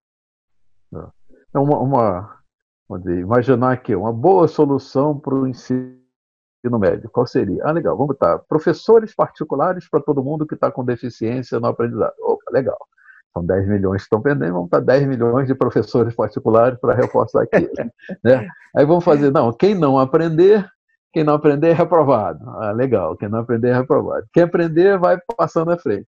É 1.55 1.59
uma, 1.59 1.79
uma 1.79 2.43
dizer, 2.99 3.19
imaginar 3.19 3.73
aqui 3.73 3.95
uma 3.95 4.13
boa 4.13 4.49
solução 4.49 5.19
para 5.19 5.35
o 5.35 5.47
ensino 5.47 5.99
médio. 6.65 7.11
Qual 7.11 7.27
seria? 7.27 7.65
Ah, 7.65 7.73
legal, 7.73 7.97
vamos 7.97 8.15
botar 8.15 8.39
professores 8.41 9.15
particulares 9.15 9.89
para 9.89 10.01
todo 10.01 10.23
mundo 10.23 10.47
que 10.47 10.55
está 10.55 10.71
com 10.71 10.85
deficiência 10.85 11.59
no 11.61 11.67
aprendizado. 11.67 12.15
Opa, 12.21 12.51
legal. 12.51 12.79
São 13.33 13.45
10 13.45 13.67
milhões 13.67 14.03
que 14.03 14.07
estão 14.07 14.21
pendendo, 14.21 14.53
vamos 14.53 14.69
botar 14.69 14.81
10 14.81 15.07
milhões 15.07 15.47
de 15.47 15.55
professores 15.55 16.15
particulares 16.15 16.79
para 16.79 16.95
reforçar 16.95 17.43
aquilo. 17.43 17.71
né? 18.23 18.47
Aí 18.77 18.85
vamos 18.85 19.05
fazer, 19.05 19.31
não, 19.31 19.53
quem 19.53 19.75
não 19.75 19.99
aprender, 19.99 20.69
quem 21.13 21.25
não 21.25 21.35
aprender 21.35 21.69
é 21.69 21.73
reprovado. 21.73 22.49
Ah, 22.51 22.73
legal, 22.73 23.17
quem 23.17 23.29
não 23.29 23.41
aprender 23.41 23.69
é 23.69 23.75
reprovado. 23.75 24.27
Quem 24.33 24.43
aprender 24.43 24.99
vai 24.99 25.19
passando 25.37 25.71
à 25.71 25.79
frente. 25.79 26.07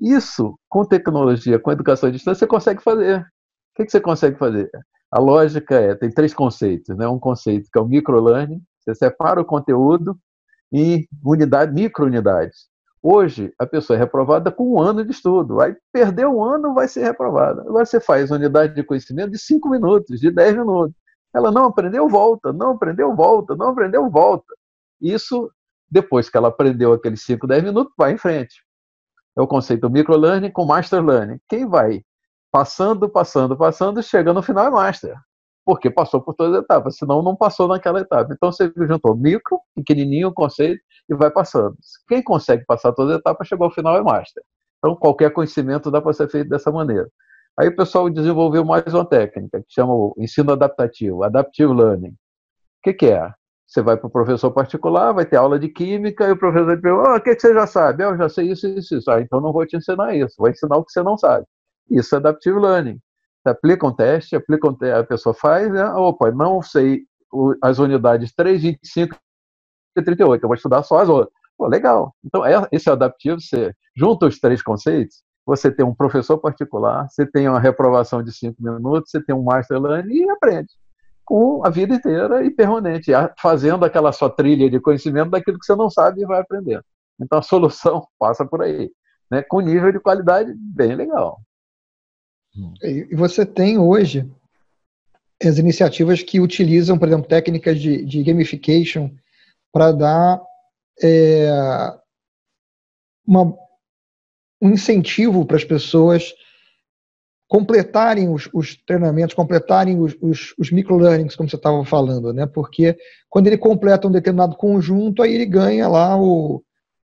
Isso, 0.00 0.58
com 0.68 0.84
tecnologia, 0.84 1.58
com 1.58 1.70
educação 1.70 2.08
à 2.08 2.12
distância, 2.12 2.40
você 2.40 2.46
consegue 2.46 2.82
fazer. 2.82 3.24
O 3.82 3.84
que, 3.86 3.92
você 3.92 4.00
consegue 4.00 4.38
fazer? 4.38 4.70
A 5.10 5.18
lógica 5.18 5.74
é, 5.74 5.94
tem 5.94 6.10
três 6.10 6.32
conceitos. 6.32 6.96
Né? 6.96 7.06
Um 7.06 7.18
conceito 7.18 7.68
que 7.72 7.78
é 7.78 7.82
o 7.82 7.86
microlearning, 7.86 8.62
você 8.80 8.94
separa 8.94 9.40
o 9.40 9.44
conteúdo 9.44 10.18
em 10.72 11.06
unidade, 11.24 11.72
microunidades. 11.72 12.70
Hoje, 13.02 13.52
a 13.58 13.66
pessoa 13.66 13.96
é 13.96 13.98
reprovada 13.98 14.50
com 14.50 14.74
um 14.74 14.80
ano 14.80 15.04
de 15.04 15.10
estudo. 15.10 15.60
Aí, 15.60 15.76
perder 15.92 16.26
um 16.26 16.42
ano, 16.42 16.72
vai 16.72 16.86
ser 16.86 17.02
reprovada. 17.02 17.62
Agora, 17.62 17.84
você 17.84 18.00
faz 18.00 18.30
unidade 18.30 18.74
de 18.74 18.84
conhecimento 18.84 19.32
de 19.32 19.38
cinco 19.38 19.68
minutos, 19.68 20.20
de 20.20 20.30
dez 20.30 20.56
minutos. 20.56 20.94
Ela 21.34 21.50
não 21.50 21.66
aprendeu, 21.66 22.08
volta, 22.08 22.52
não 22.52 22.72
aprendeu, 22.72 23.14
volta, 23.14 23.56
não 23.56 23.68
aprendeu, 23.68 24.08
volta. 24.08 24.54
Isso, 25.00 25.50
depois 25.90 26.28
que 26.30 26.36
ela 26.36 26.48
aprendeu 26.48 26.92
aqueles 26.92 27.22
5, 27.24 27.46
10 27.46 27.64
minutos, 27.64 27.92
vai 27.98 28.12
em 28.12 28.18
frente. 28.18 28.62
É 29.36 29.40
o 29.40 29.46
conceito 29.46 29.90
microlearning 29.90 30.50
com 30.50 30.64
master 30.64 31.04
learning. 31.04 31.40
Quem 31.48 31.66
vai 31.66 32.02
passando, 32.52 33.08
passando, 33.08 33.56
passando, 33.56 34.02
chega 34.02 34.32
no 34.32 34.42
final 34.42 34.66
é 34.66 34.70
master. 34.70 35.16
Porque 35.64 35.90
passou 35.90 36.20
por 36.20 36.34
todas 36.34 36.56
as 36.58 36.64
etapas, 36.64 36.96
senão 36.96 37.22
não 37.22 37.34
passou 37.34 37.66
naquela 37.66 38.00
etapa. 38.00 38.32
Então 38.34 38.52
você 38.52 38.70
juntou 38.76 39.16
micro, 39.16 39.58
pequenininho 39.74 40.32
conceito 40.32 40.82
e 41.08 41.14
vai 41.14 41.30
passando. 41.30 41.76
Quem 42.08 42.22
consegue 42.22 42.64
passar 42.66 42.92
todas 42.92 43.14
as 43.14 43.20
etapas, 43.20 43.48
chegou 43.48 43.64
ao 43.64 43.72
final 43.72 43.96
é 43.96 44.02
master. 44.02 44.42
Então 44.78 44.94
qualquer 44.94 45.32
conhecimento 45.32 45.90
dá 45.90 46.02
para 46.02 46.12
ser 46.12 46.28
feito 46.28 46.50
dessa 46.50 46.70
maneira. 46.70 47.08
Aí 47.58 47.68
o 47.68 47.76
pessoal 47.76 48.10
desenvolveu 48.10 48.64
mais 48.64 48.92
uma 48.92 49.04
técnica, 49.04 49.60
que 49.60 49.72
chama 49.72 49.94
o 49.94 50.14
ensino 50.18 50.52
adaptativo, 50.52 51.22
adaptive 51.22 51.72
learning. 51.72 52.10
O 52.10 52.82
que, 52.82 52.92
que 52.92 53.06
é? 53.06 53.32
Você 53.66 53.80
vai 53.80 53.96
para 53.96 54.06
o 54.06 54.10
professor 54.10 54.50
particular, 54.50 55.12
vai 55.12 55.24
ter 55.24 55.36
aula 55.36 55.58
de 55.58 55.68
química, 55.68 56.26
e 56.26 56.32
o 56.32 56.36
professor 56.36 56.76
te 56.76 56.82
pergunta, 56.82 57.10
oh, 57.10 57.16
o 57.16 57.20
que, 57.20 57.34
que 57.34 57.40
você 57.40 57.54
já 57.54 57.66
sabe? 57.66 58.02
Ah, 58.02 58.08
eu 58.08 58.18
já 58.18 58.28
sei 58.28 58.50
isso, 58.50 58.66
isso, 58.66 58.96
isso. 58.96 59.10
Ah, 59.10 59.20
então 59.20 59.40
não 59.40 59.52
vou 59.52 59.66
te 59.66 59.76
ensinar 59.76 60.14
isso, 60.14 60.34
vou 60.38 60.48
ensinar 60.48 60.76
o 60.76 60.84
que 60.84 60.92
você 60.92 61.02
não 61.02 61.16
sabe. 61.16 61.46
Isso 61.92 62.14
é 62.14 62.18
adaptive 62.18 62.58
learning. 62.58 62.98
Você 63.42 63.48
aplica 63.50 63.86
um 63.86 63.94
teste, 63.94 64.36
aplica 64.36 64.68
um 64.68 64.74
teste, 64.74 65.00
a 65.00 65.04
pessoa 65.04 65.34
faz, 65.34 65.70
né? 65.70 65.84
opa, 65.92 66.30
não 66.30 66.62
sei 66.62 67.04
as 67.62 67.78
unidades 67.78 68.32
3, 68.34 68.62
25 68.62 69.16
e 69.96 70.02
38, 70.02 70.42
eu 70.42 70.48
vou 70.48 70.54
estudar 70.54 70.82
só 70.82 70.98
as 70.98 71.08
outras. 71.08 71.32
Pô, 71.56 71.66
legal. 71.66 72.14
Então, 72.24 72.44
é, 72.44 72.66
esse 72.70 72.88
é 72.88 72.92
adaptivo, 72.92 73.40
você 73.40 73.74
junta 73.96 74.26
os 74.26 74.38
três 74.38 74.62
conceitos, 74.62 75.22
você 75.44 75.70
tem 75.70 75.84
um 75.84 75.94
professor 75.94 76.38
particular, 76.38 77.08
você 77.08 77.26
tem 77.26 77.48
uma 77.48 77.58
reprovação 77.58 78.22
de 78.22 78.32
cinco 78.32 78.62
minutos, 78.62 79.10
você 79.10 79.22
tem 79.22 79.34
um 79.34 79.42
master 79.42 79.80
learning 79.80 80.14
e 80.14 80.30
aprende 80.30 80.70
com 81.24 81.64
a 81.64 81.70
vida 81.70 81.94
inteira 81.94 82.44
e 82.44 82.50
permanente, 82.50 83.10
fazendo 83.40 83.84
aquela 83.84 84.12
sua 84.12 84.28
trilha 84.28 84.68
de 84.68 84.80
conhecimento 84.80 85.30
daquilo 85.30 85.58
que 85.58 85.64
você 85.64 85.74
não 85.74 85.88
sabe 85.88 86.22
e 86.22 86.26
vai 86.26 86.40
aprendendo. 86.40 86.84
Então 87.20 87.38
a 87.38 87.42
solução 87.42 88.06
passa 88.18 88.44
por 88.44 88.62
aí, 88.62 88.90
né, 89.30 89.42
com 89.42 89.60
nível 89.60 89.92
de 89.92 90.00
qualidade 90.00 90.52
bem 90.56 90.94
legal. 90.94 91.40
E 92.82 93.14
você 93.14 93.46
tem 93.46 93.78
hoje 93.78 94.30
as 95.42 95.58
iniciativas 95.58 96.22
que 96.22 96.40
utilizam, 96.40 96.98
por 96.98 97.08
exemplo, 97.08 97.26
técnicas 97.26 97.80
de, 97.80 98.04
de 98.04 98.22
gamification 98.22 99.10
para 99.72 99.92
dar 99.92 100.42
é, 101.02 101.48
uma 103.26 103.56
um 104.60 104.70
incentivo 104.70 105.44
para 105.44 105.56
as 105.56 105.64
pessoas 105.64 106.32
completarem 107.48 108.28
os, 108.28 108.48
os 108.54 108.76
treinamentos, 108.76 109.34
completarem 109.34 109.98
os, 109.98 110.16
os, 110.22 110.54
os 110.56 110.70
microlearnings, 110.70 111.34
como 111.34 111.50
você 111.50 111.56
estava 111.56 111.84
falando, 111.84 112.32
né? 112.32 112.46
Porque 112.46 112.96
quando 113.28 113.48
ele 113.48 113.58
completa 113.58 114.06
um 114.06 114.12
determinado 114.12 114.56
conjunto, 114.56 115.20
aí 115.20 115.34
ele 115.34 115.44
ganha 115.44 115.88
lá 115.88 116.16
o, 116.16 116.62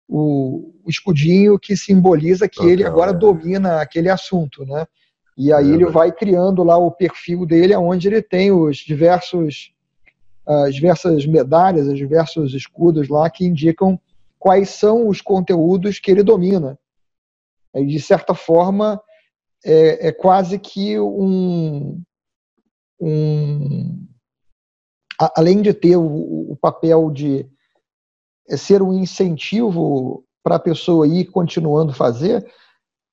o, 0.08 0.72
o 0.86 0.90
escudinho 0.90 1.60
que 1.60 1.76
simboliza 1.76 2.48
que 2.48 2.62
okay, 2.62 2.74
ele 2.74 2.86
agora 2.86 3.12
é. 3.12 3.14
domina 3.14 3.82
aquele 3.82 4.10
assunto, 4.10 4.64
né? 4.64 4.86
E 5.38 5.54
aí 5.54 5.69
é, 5.69 5.73
ele 5.73 5.86
vai 5.86 6.12
criando 6.12 6.63
lá 6.63 6.78
o 6.78 6.91
perfil 6.91 7.45
dele, 7.45 7.76
onde 7.76 8.08
ele 8.08 8.21
tem 8.21 8.52
os 8.52 8.78
diversos 8.78 9.71
as 10.47 10.73
diversas 10.73 11.26
medalhas, 11.26 11.88
os 11.88 11.97
diversos 11.97 12.54
escudos 12.54 13.10
lá 13.10 13.30
que 13.30 13.45
indicam 13.45 14.00
quais 14.39 14.69
são 14.69 15.10
os 15.10 15.21
conteúdos 15.21 16.00
que 16.00 16.10
ele 16.10 16.23
domina. 16.23 16.80
E, 17.76 17.86
de 17.86 18.00
certa 18.00 18.34
forma, 18.34 19.02
é, 19.63 20.08
é 20.08 20.12
quase 20.12 20.58
que 20.58 20.97
um, 20.97 22.02
um. 23.00 24.08
Além 25.36 25.62
de 25.62 25.73
ter 25.73 25.97
o, 25.97 26.52
o 26.52 26.58
papel 26.62 27.12
de 27.12 27.45
é, 28.47 28.56
ser 28.56 28.82
um 28.82 28.93
incentivo 28.93 30.23
para 30.41 30.56
a 30.56 30.60
pessoa 30.60 31.08
ir 31.08 31.26
continuando 31.26 31.91
a 31.91 31.95
fazer, 31.95 32.50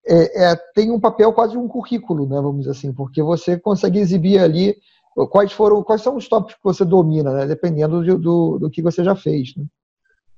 é, 0.07 0.51
é, 0.51 0.55
tem 0.73 0.91
um 0.91 0.99
papel 0.99 1.33
quase 1.33 1.57
um 1.57 1.67
currículo, 1.67 2.27
né, 2.27 2.35
vamos 2.35 2.59
dizer 2.59 2.71
assim, 2.71 2.93
porque 2.93 3.21
você 3.21 3.59
consegue 3.59 3.99
exibir 3.99 4.39
ali 4.39 4.75
quais 5.29 5.51
foram, 5.51 5.81
quais 5.83 6.01
são 6.01 6.15
os 6.15 6.27
tópicos 6.27 6.55
que 6.55 6.63
você 6.63 6.85
domina, 6.85 7.33
né, 7.33 7.45
dependendo 7.45 8.03
do, 8.03 8.17
do, 8.17 8.59
do 8.59 8.69
que 8.69 8.81
você 8.81 9.03
já 9.03 9.15
fez. 9.15 9.55
Né? 9.55 9.65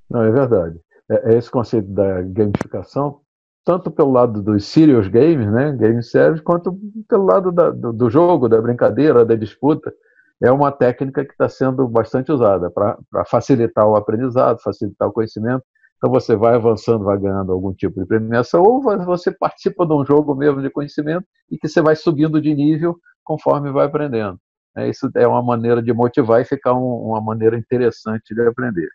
Não, 0.10 0.23
é 0.23 0.32
verdade. 0.32 0.80
É, 1.10 1.34
é 1.34 1.38
esse 1.38 1.49
conceito 1.49 1.89
da 1.89 2.21
gamificação 2.21 3.21
tanto 3.67 3.91
pelo 3.91 4.13
lado 4.13 4.41
dos 4.41 4.63
serious 4.63 5.10
games, 5.10 5.51
né, 5.51 5.73
games 5.73 6.10
sérios, 6.10 6.39
quanto 6.39 6.80
pelo 7.06 7.25
lado 7.25 7.51
da, 7.51 7.69
do, 7.69 7.91
do, 7.91 8.10
jogo, 8.10 8.47
da 8.47 8.62
brincadeira, 8.62 9.25
da 9.25 9.36
disputa. 9.36 9.93
É 10.41 10.49
uma 10.49 10.71
técnica 10.71 11.25
que 11.25 11.34
está 11.34 11.49
sendo 11.49 11.86
bastante 11.86 12.32
usada 12.32 12.71
para 12.71 12.97
facilitar 13.25 13.86
o 13.86 13.97
aprendizado, 13.97 14.62
facilitar 14.62 15.10
o 15.10 15.12
conhecimento. 15.12 15.65
Então 15.98 16.12
você 16.12 16.36
vai 16.36 16.56
avançando, 16.56 17.04
vai 17.04 17.18
ganhando 17.18 17.52
algum 17.52 17.74
tipo 17.74 18.00
de 18.00 18.06
premiação, 18.06 18.64
ou 18.64 18.82
você 18.82 19.32
participa 19.32 19.86
de 19.86 19.94
um 19.94 20.06
jogo 20.06 20.36
mesmo 20.36 20.62
de 20.62 20.70
conhecimento 20.70 21.26
e 21.50 21.58
que 21.58 21.68
você 21.68 21.82
vai 21.82 21.96
subindo 21.96 22.40
de 22.40 22.54
nível 22.54 22.98
conforme 23.24 23.72
vai 23.72 23.88
aprendendo. 23.88 24.40
É, 24.78 24.88
isso 24.88 25.10
é 25.16 25.28
uma 25.28 25.42
maneira 25.42 25.82
de 25.82 25.92
motivar 25.92 26.40
e 26.42 26.46
ficar 26.46 26.74
um, 26.76 27.10
uma 27.10 27.20
maneira 27.20 27.58
interessante 27.58 28.36
de 28.36 28.48
aprender. 28.48 28.90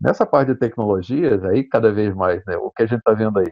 Nessa 0.00 0.26
parte 0.26 0.48
de 0.52 0.58
tecnologias, 0.58 1.44
aí 1.44 1.62
cada 1.62 1.92
vez 1.92 2.12
mais, 2.14 2.44
né, 2.44 2.56
o 2.56 2.70
que 2.72 2.82
a 2.82 2.86
gente 2.86 2.98
está 2.98 3.12
vendo 3.14 3.38
aí, 3.38 3.46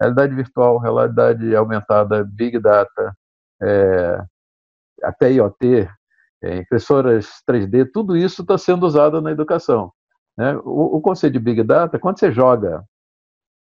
realidade 0.00 0.34
virtual, 0.34 0.78
realidade 0.78 1.54
aumentada, 1.56 2.24
Big 2.24 2.60
Data, 2.60 3.16
é, 3.60 4.22
até 5.02 5.32
IoT, 5.32 5.88
é, 6.42 6.58
impressoras 6.58 7.42
3D, 7.48 7.90
tudo 7.92 8.16
isso 8.16 8.42
está 8.42 8.56
sendo 8.56 8.86
usado 8.86 9.20
na 9.20 9.32
educação. 9.32 9.92
Né? 10.36 10.56
O, 10.64 10.96
o, 10.96 11.00
conceito 11.00 11.34
de 11.34 11.38
Big 11.38 11.62
Data, 11.62 11.98
quando 11.98 12.18
você 12.18 12.30
joga 12.30 12.84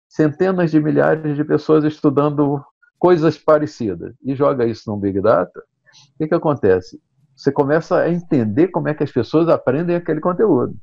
centenas 0.09 0.71
de 0.71 0.81
milhares 0.81 1.37
de 1.37 1.45
pessoas 1.45 1.85
estudando 1.85 2.65
coisas 2.99 3.39
parecidas 3.39 4.15
e 4.23 4.35
joga 4.35 4.67
isso 4.67 4.91
no 4.91 4.97
Big 4.97 5.21
Data, 5.21 5.61
o 5.61 6.19
que, 6.19 6.29
que 6.29 6.35
acontece? 6.35 7.01
Você 7.37 7.53
começa 7.53 7.99
a 7.99 8.11
entender 8.11 8.69
como 8.69 8.89
é 8.89 8.95
que 8.95 9.03
as 9.03 9.11
pessoas 9.11 9.49
aprendem 9.49 9.97
aquele 9.97 10.21
conteúdo. 10.21 10.77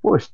Poxa, 0.00 0.30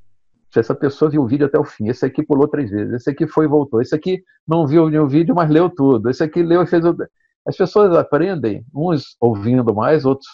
essa 0.56 0.74
pessoa 0.74 1.10
viu 1.10 1.22
o 1.22 1.26
vídeo 1.26 1.46
até 1.46 1.58
o 1.58 1.64
fim, 1.64 1.88
esse 1.88 2.04
aqui 2.06 2.22
pulou 2.22 2.48
três 2.48 2.70
vezes, 2.70 2.94
esse 2.94 3.10
aqui 3.10 3.26
foi 3.26 3.44
e 3.44 3.48
voltou, 3.48 3.82
esse 3.82 3.94
aqui 3.94 4.22
não 4.46 4.66
viu 4.66 4.88
nenhum 4.88 5.06
vídeo, 5.06 5.34
mas 5.34 5.50
leu 5.50 5.68
tudo, 5.68 6.08
esse 6.08 6.22
aqui 6.22 6.42
leu 6.42 6.62
e 6.62 6.66
fez 6.66 6.84
o... 6.84 6.96
As 7.46 7.56
pessoas 7.56 7.94
aprendem, 7.94 8.64
uns 8.74 9.16
ouvindo 9.20 9.74
mais, 9.74 10.04
outros 10.04 10.28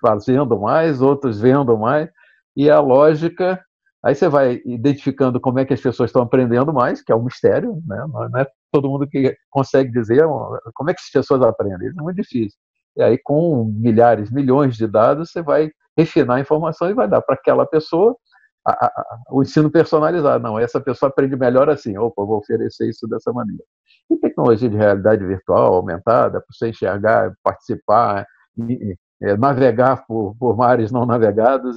fazendo 0.00 0.58
mais, 0.58 1.00
outros 1.00 1.40
vendo 1.40 1.78
mais, 1.78 2.10
e 2.56 2.68
a 2.68 2.80
lógica, 2.80 3.60
aí 4.04 4.14
você 4.14 4.28
vai 4.28 4.60
identificando 4.64 5.40
como 5.40 5.58
é 5.58 5.64
que 5.64 5.72
as 5.72 5.80
pessoas 5.80 6.08
estão 6.08 6.22
aprendendo 6.22 6.72
mais, 6.72 7.02
que 7.02 7.12
é 7.12 7.14
um 7.14 7.22
mistério, 7.22 7.80
né? 7.86 8.04
não 8.08 8.40
é 8.40 8.46
todo 8.72 8.88
mundo 8.88 9.06
que 9.06 9.36
consegue 9.50 9.92
dizer 9.92 10.24
como 10.74 10.90
é 10.90 10.94
que 10.94 11.00
as 11.00 11.10
pessoas 11.10 11.42
aprendem, 11.42 11.88
isso 11.88 12.00
é 12.00 12.02
muito 12.02 12.16
difícil. 12.16 12.58
E 12.96 13.02
aí, 13.02 13.18
com 13.18 13.64
milhares, 13.64 14.30
milhões 14.30 14.76
de 14.76 14.86
dados, 14.86 15.30
você 15.30 15.42
vai 15.42 15.70
refinar 15.96 16.36
a 16.36 16.40
informação 16.40 16.90
e 16.90 16.94
vai 16.94 17.08
dar 17.08 17.22
para 17.22 17.34
aquela 17.34 17.64
pessoa 17.64 18.16
a, 18.66 18.86
a, 18.86 19.18
o 19.30 19.42
ensino 19.42 19.70
personalizado. 19.70 20.42
Não, 20.42 20.58
essa 20.58 20.80
pessoa 20.80 21.08
aprende 21.08 21.36
melhor 21.36 21.68
assim. 21.70 21.96
Opa, 21.96 22.24
vou 22.24 22.38
oferecer 22.38 22.88
isso 22.88 23.06
dessa 23.08 23.32
maneira. 23.32 23.62
E 24.10 24.16
tecnologia 24.16 24.68
de 24.68 24.76
realidade 24.76 25.24
virtual 25.24 25.74
aumentada, 25.74 26.40
para 26.40 26.46
você 26.50 26.68
enxergar, 26.68 27.32
participar, 27.42 28.26
e, 28.58 28.96
é, 29.22 29.36
navegar 29.36 30.04
por, 30.06 30.34
por 30.38 30.56
mares 30.56 30.90
não 30.90 31.06
navegados, 31.06 31.76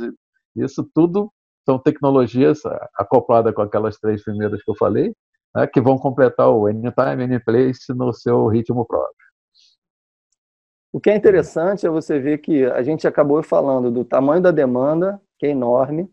isso 0.55 0.89
tudo 0.93 1.31
são 1.65 1.79
tecnologias 1.79 2.59
acopladas 2.95 3.53
com 3.53 3.61
aquelas 3.61 3.97
três 3.97 4.23
primeiras 4.23 4.63
que 4.63 4.69
eu 4.69 4.75
falei, 4.75 5.13
né, 5.55 5.65
que 5.65 5.81
vão 5.81 5.97
completar 5.97 6.49
o 6.49 6.67
Anytime, 6.67 7.23
Anyplace 7.23 7.93
no 7.93 8.13
seu 8.13 8.47
ritmo 8.47 8.85
próprio. 8.85 9.25
O 10.93 10.99
que 10.99 11.09
é 11.09 11.15
interessante 11.15 11.85
é 11.85 11.89
você 11.89 12.19
ver 12.19 12.37
que 12.37 12.63
a 12.65 12.81
gente 12.81 13.05
acabou 13.07 13.43
falando 13.43 13.91
do 13.91 14.05
tamanho 14.05 14.41
da 14.41 14.51
demanda, 14.51 15.19
que 15.37 15.45
é 15.45 15.49
enorme. 15.49 16.09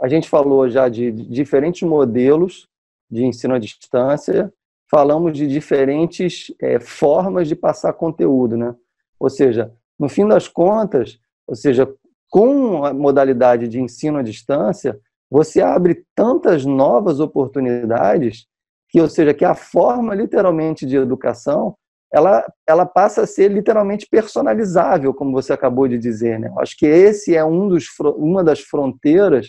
A 0.00 0.06
gente 0.06 0.28
falou 0.28 0.68
já 0.68 0.88
de 0.88 1.10
diferentes 1.10 1.82
modelos 1.82 2.68
de 3.10 3.24
ensino 3.24 3.54
à 3.54 3.58
distância, 3.58 4.52
falamos 4.88 5.32
de 5.32 5.48
diferentes 5.48 6.54
é, 6.60 6.78
formas 6.78 7.48
de 7.48 7.56
passar 7.56 7.92
conteúdo, 7.94 8.56
né? 8.56 8.74
Ou 9.18 9.28
seja, 9.28 9.72
no 9.98 10.08
fim 10.08 10.28
das 10.28 10.46
contas, 10.46 11.18
ou 11.46 11.56
seja, 11.56 11.92
com 12.30 12.84
a 12.84 12.92
modalidade 12.92 13.68
de 13.68 13.80
ensino 13.80 14.18
à 14.18 14.22
distância, 14.22 14.98
você 15.30 15.60
abre 15.60 16.04
tantas 16.14 16.64
novas 16.64 17.20
oportunidades 17.20 18.46
que, 18.88 19.00
ou 19.00 19.08
seja, 19.08 19.34
que 19.34 19.44
a 19.44 19.54
forma 19.54 20.14
literalmente 20.14 20.86
de 20.86 20.96
educação 20.96 21.76
ela, 22.12 22.44
ela 22.66 22.86
passa 22.86 23.22
a 23.22 23.26
ser 23.26 23.50
literalmente 23.50 24.06
personalizável, 24.08 25.12
como 25.12 25.32
você 25.32 25.52
acabou 25.52 25.88
de 25.88 25.98
dizer. 25.98 26.38
Né? 26.38 26.52
Acho 26.58 26.76
que 26.76 26.86
esse 26.86 27.34
é 27.34 27.44
um 27.44 27.68
dos, 27.68 27.86
uma 28.16 28.44
das 28.44 28.60
fronteiras 28.60 29.48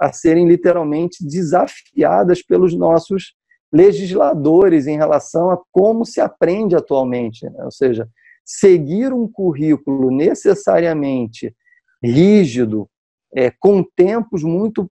a 0.00 0.12
serem 0.12 0.48
literalmente 0.48 1.24
desafiadas 1.24 2.42
pelos 2.42 2.74
nossos 2.74 3.34
legisladores 3.72 4.86
em 4.86 4.96
relação 4.96 5.50
a 5.50 5.58
como 5.70 6.04
se 6.04 6.20
aprende 6.20 6.74
atualmente. 6.74 7.44
Né? 7.44 7.64
Ou 7.64 7.70
seja, 7.70 8.08
seguir 8.44 9.12
um 9.12 9.30
currículo 9.30 10.10
necessariamente 10.10 11.54
rígido, 12.02 12.88
é, 13.34 13.50
com 13.50 13.82
tempos 13.82 14.42
muito 14.42 14.90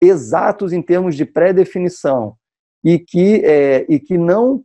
exatos 0.00 0.72
em 0.72 0.82
termos 0.82 1.16
de 1.16 1.24
pré-definição, 1.24 2.36
e 2.84 2.98
que, 2.98 3.42
é, 3.44 3.86
e 3.88 3.98
que 3.98 4.18
não 4.18 4.62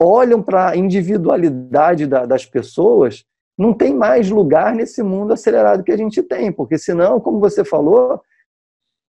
olham 0.00 0.42
para 0.42 0.70
a 0.70 0.76
individualidade 0.76 2.06
da, 2.06 2.24
das 2.24 2.46
pessoas, 2.46 3.24
não 3.56 3.72
tem 3.72 3.94
mais 3.94 4.30
lugar 4.30 4.74
nesse 4.74 5.02
mundo 5.02 5.32
acelerado 5.32 5.84
que 5.84 5.92
a 5.92 5.96
gente 5.96 6.22
tem, 6.22 6.50
porque 6.50 6.78
senão, 6.78 7.20
como 7.20 7.38
você 7.38 7.64
falou, 7.64 8.20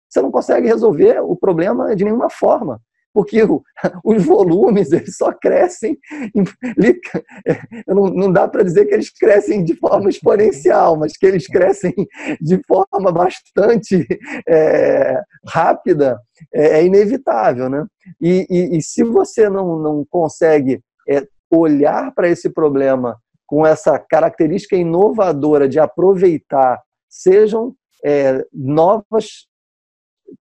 você 0.09 0.21
não 0.21 0.31
consegue 0.31 0.67
resolver 0.67 1.19
o 1.21 1.35
problema 1.35 1.95
de 1.95 2.03
nenhuma 2.03 2.29
forma, 2.29 2.81
porque 3.13 3.41
os 4.03 4.25
volumes 4.25 4.91
eles 4.91 5.15
só 5.15 5.31
crescem, 5.31 5.97
não, 7.87 8.07
não 8.07 8.31
dá 8.31 8.47
para 8.47 8.63
dizer 8.63 8.85
que 8.85 8.93
eles 8.93 9.09
crescem 9.09 9.63
de 9.63 9.75
forma 9.75 10.09
exponencial, 10.09 10.97
mas 10.97 11.13
que 11.17 11.25
eles 11.25 11.47
crescem 11.47 11.93
de 12.39 12.61
forma 12.67 13.11
bastante 13.11 14.05
é, 14.47 15.21
rápida, 15.47 16.19
é, 16.53 16.79
é, 16.79 16.85
inevitável, 16.85 17.69
né? 17.69 17.85
E, 18.21 18.45
e, 18.49 18.77
e, 18.77 18.81
se 18.81 19.03
você 19.03 19.49
não, 19.49 19.79
não 19.79 20.05
consegue 20.09 20.81
é, 21.09 21.27
olhar 21.49 22.13
para 22.13 22.29
esse 22.29 22.49
problema 22.49 23.17
com 23.45 23.65
essa 23.65 23.97
característica 23.97 24.75
inovadora 24.75 25.67
de 25.67 25.79
aproveitar, 25.79 26.81
sejam 27.09 27.73
é, 28.05 28.45
novas 28.53 29.46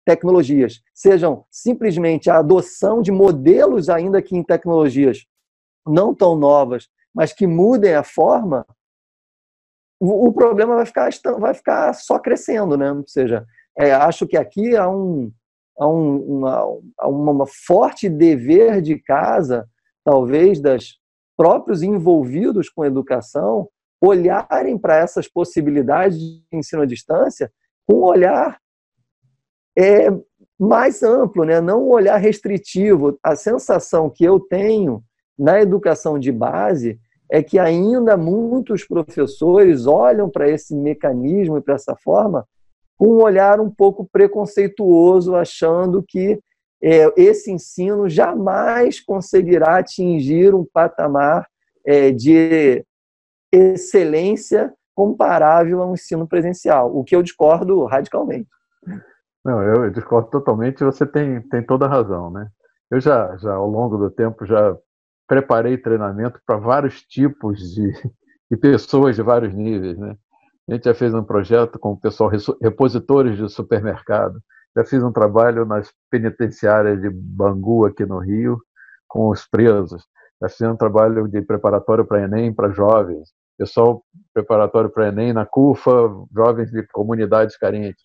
tecnologias, 0.05 0.81
sejam 0.94 1.44
simplesmente 1.51 2.31
a 2.31 2.38
adoção 2.38 3.03
de 3.03 3.11
modelos, 3.11 3.88
ainda 3.88 4.23
que 4.23 4.37
em 4.37 4.42
tecnologias 4.42 5.25
não 5.87 6.14
tão 6.14 6.37
novas, 6.37 6.88
mas 7.14 7.33
que 7.33 7.47
mudem 7.47 7.94
a 7.94 8.03
forma, 8.03 8.66
o, 10.01 10.33
problema 10.33 10.77
vai 10.77 10.87
ficar, 10.87 11.11
vai 11.38 11.55
ficar 11.55 11.94
só 11.94 12.18
crescendo, 12.18 12.77
né? 12.77 12.92
Ou 12.92 13.05
seja, 13.07 13.47
é, 13.79 13.92
acho 13.92 14.27
que 14.27 14.37
aqui 14.37 14.77
há 14.77 14.88
um, 14.88 15.33
há 15.79 15.88
um 15.88 16.16
uma, 16.18 16.64
uma 17.03 17.47
forte 17.47 18.09
dever 18.09 18.83
de 18.83 18.99
casa, 18.99 19.66
talvez, 20.05 20.61
das 20.61 20.99
próprios 21.37 21.83
envolvidos 21.83 22.68
com 22.68 22.85
educação, 22.85 23.68
olharem 24.01 24.77
para 24.77 24.97
essas 24.97 25.27
possibilidades 25.27 26.18
de 26.18 26.44
ensino 26.53 26.83
à 26.83 26.87
distância 26.87 27.51
com 27.87 28.01
um 28.01 28.05
olhar 28.05 28.59
é 29.77 30.09
mais 30.59 31.03
amplo, 31.03 31.45
né? 31.45 31.61
não 31.61 31.85
um 31.85 31.91
olhar 31.91 32.17
restritivo. 32.17 33.19
A 33.23 33.35
sensação 33.35 34.09
que 34.09 34.25
eu 34.25 34.39
tenho 34.39 35.03
na 35.39 35.61
educação 35.61 36.19
de 36.19 36.31
base 36.31 36.99
é 37.31 37.43
que 37.43 37.59
ainda 37.59 38.17
muitos 38.17 38.85
professores 38.85 39.87
olham 39.87 40.31
para 40.31 40.49
esse 40.49 40.75
mecanismo 40.75 41.59
e 41.59 41.61
para 41.61 41.75
essa 41.75 41.97
forma 41.97 42.47
com 42.97 43.09
um 43.09 43.23
olhar 43.23 43.61
um 43.61 43.71
pouco 43.71 44.09
preconceituoso, 44.11 45.35
achando 45.35 46.03
que 46.07 46.39
é, 46.83 47.13
esse 47.17 47.51
ensino 47.51 48.09
jamais 48.09 49.01
conseguirá 49.01 49.79
atingir 49.79 50.55
um 50.55 50.65
patamar 50.65 51.47
é, 51.85 52.11
de 52.13 52.85
excelência 53.51 54.73
comparável 54.95 55.83
a 55.83 55.87
um 55.91 55.95
ensino 55.95 56.27
presencial, 56.27 56.97
o 56.97 57.03
que 57.03 57.17
eu 57.17 57.23
discordo 57.23 57.85
radicalmente. 57.85 58.49
Não, 59.44 59.62
eu 59.62 59.90
discordo 59.90 60.30
totalmente. 60.30 60.83
Você 60.83 61.07
tem, 61.07 61.40
tem 61.48 61.62
toda 61.62 61.85
a 61.85 61.88
razão, 61.88 62.30
né? 62.30 62.48
Eu 62.90 63.00
já, 63.00 63.37
já 63.37 63.52
ao 63.54 63.68
longo 63.68 63.98
do 63.98 64.11
tempo 64.11 64.46
já 64.46 64.76
preparei 65.26 65.76
treinamento 65.76 66.40
para 66.46 66.57
vários 66.57 67.02
tipos 67.02 67.59
de, 67.74 67.92
de 68.50 68.57
pessoas 68.57 69.16
de 69.16 69.22
vários 69.22 69.52
níveis, 69.54 69.98
né? 69.98 70.16
A 70.68 70.72
gente 70.74 70.85
já 70.85 70.94
fez 70.94 71.12
um 71.12 71.22
projeto 71.22 71.78
com 71.78 71.92
o 71.92 72.00
pessoal 72.00 72.30
repositores 72.62 73.37
de 73.37 73.46
supermercado. 73.50 74.40
Já 74.74 74.85
fiz 74.85 75.02
um 75.02 75.12
trabalho 75.12 75.66
nas 75.66 75.92
penitenciárias 76.11 77.00
de 77.02 77.11
Bangu 77.11 77.85
aqui 77.85 78.07
no 78.07 78.18
Rio 78.18 78.59
com 79.07 79.28
os 79.28 79.46
presos. 79.46 80.07
Já 80.40 80.48
fiz 80.48 80.62
um 80.62 80.76
trabalho 80.76 81.28
de 81.28 81.42
preparatório 81.42 82.04
para 82.07 82.22
Enem 82.22 82.52
para 82.52 82.70
jovens. 82.70 83.28
Pessoal 83.59 84.02
preparatório 84.33 84.88
para 84.88 85.09
Enem 85.09 85.35
na 85.35 85.44
CUFA, 85.44 86.11
jovens 86.35 86.70
de 86.70 86.83
comunidades 86.88 87.59
carentes 87.59 88.02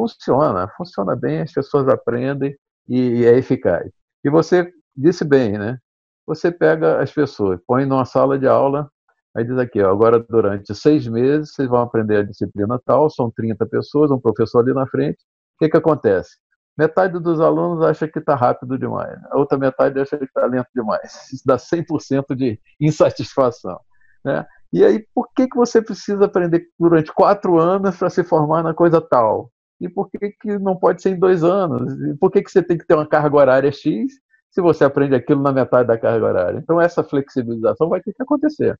funciona, 0.00 0.68
funciona 0.76 1.14
bem, 1.14 1.40
as 1.40 1.52
pessoas 1.52 1.88
aprendem 1.88 2.56
e, 2.88 3.24
é 3.24 3.36
eficaz. 3.36 3.90
E 4.24 4.30
você 4.30 4.70
disse 4.96 5.24
bem, 5.24 5.58
né? 5.58 5.78
Você 6.26 6.50
pega 6.50 7.00
as 7.02 7.12
pessoas, 7.12 7.60
põe 7.66 7.84
numa 7.84 8.04
sala 8.04 8.38
de 8.38 8.46
aula, 8.46 8.90
aí 9.36 9.44
diz 9.44 9.58
aqui, 9.58 9.82
ó, 9.82 9.90
agora 9.90 10.18
durante 10.18 10.74
seis 10.74 11.06
meses 11.06 11.52
vocês 11.54 11.68
vão 11.68 11.82
aprender 11.82 12.18
a 12.18 12.22
disciplina 12.22 12.80
tal, 12.84 13.10
são 13.10 13.30
30 13.30 13.66
pessoas, 13.66 14.10
um 14.10 14.18
professor 14.18 14.60
ali 14.60 14.72
na 14.72 14.86
frente. 14.86 15.18
O 15.56 15.64
que, 15.64 15.68
que 15.68 15.76
acontece? 15.76 16.30
Metade 16.78 17.18
dos 17.18 17.40
alunos 17.40 17.84
acha 17.84 18.08
que 18.08 18.18
está 18.18 18.34
rápido 18.34 18.78
demais, 18.78 19.18
a 19.30 19.38
outra 19.38 19.58
metade 19.58 20.00
acha 20.00 20.16
que 20.16 20.24
está 20.24 20.46
lento 20.46 20.68
demais. 20.74 21.28
Isso 21.32 21.42
dá 21.44 21.56
100% 21.56 22.34
de 22.34 22.58
insatisfação. 22.80 23.78
Né? 24.24 24.46
E 24.72 24.84
aí, 24.84 25.04
por 25.14 25.28
que, 25.34 25.48
que 25.48 25.56
você 25.56 25.82
precisa 25.82 26.24
aprender 26.24 26.66
durante 26.78 27.12
quatro 27.12 27.58
anos 27.58 27.96
para 27.96 28.08
se 28.08 28.22
formar 28.22 28.62
na 28.62 28.72
coisa 28.72 29.00
tal? 29.00 29.50
E 29.80 29.88
por 29.88 30.10
que, 30.10 30.18
que 30.40 30.58
não 30.58 30.76
pode 30.76 31.02
ser 31.02 31.10
em 31.10 31.18
dois 31.18 31.42
anos? 31.42 31.92
E 32.02 32.14
por 32.16 32.30
que, 32.30 32.42
que 32.42 32.50
você 32.50 32.62
tem 32.62 32.76
que 32.76 32.86
ter 32.86 32.94
uma 32.94 33.06
carga 33.06 33.36
horária 33.36 33.72
X 33.72 34.12
se 34.50 34.60
você 34.60 34.84
aprende 34.84 35.14
aquilo 35.14 35.42
na 35.42 35.52
metade 35.52 35.88
da 35.88 35.98
carga 35.98 36.26
horária? 36.26 36.58
Então, 36.58 36.80
essa 36.80 37.02
flexibilização 37.02 37.88
vai 37.88 38.00
ter 38.00 38.12
que 38.12 38.22
acontecer. 38.22 38.78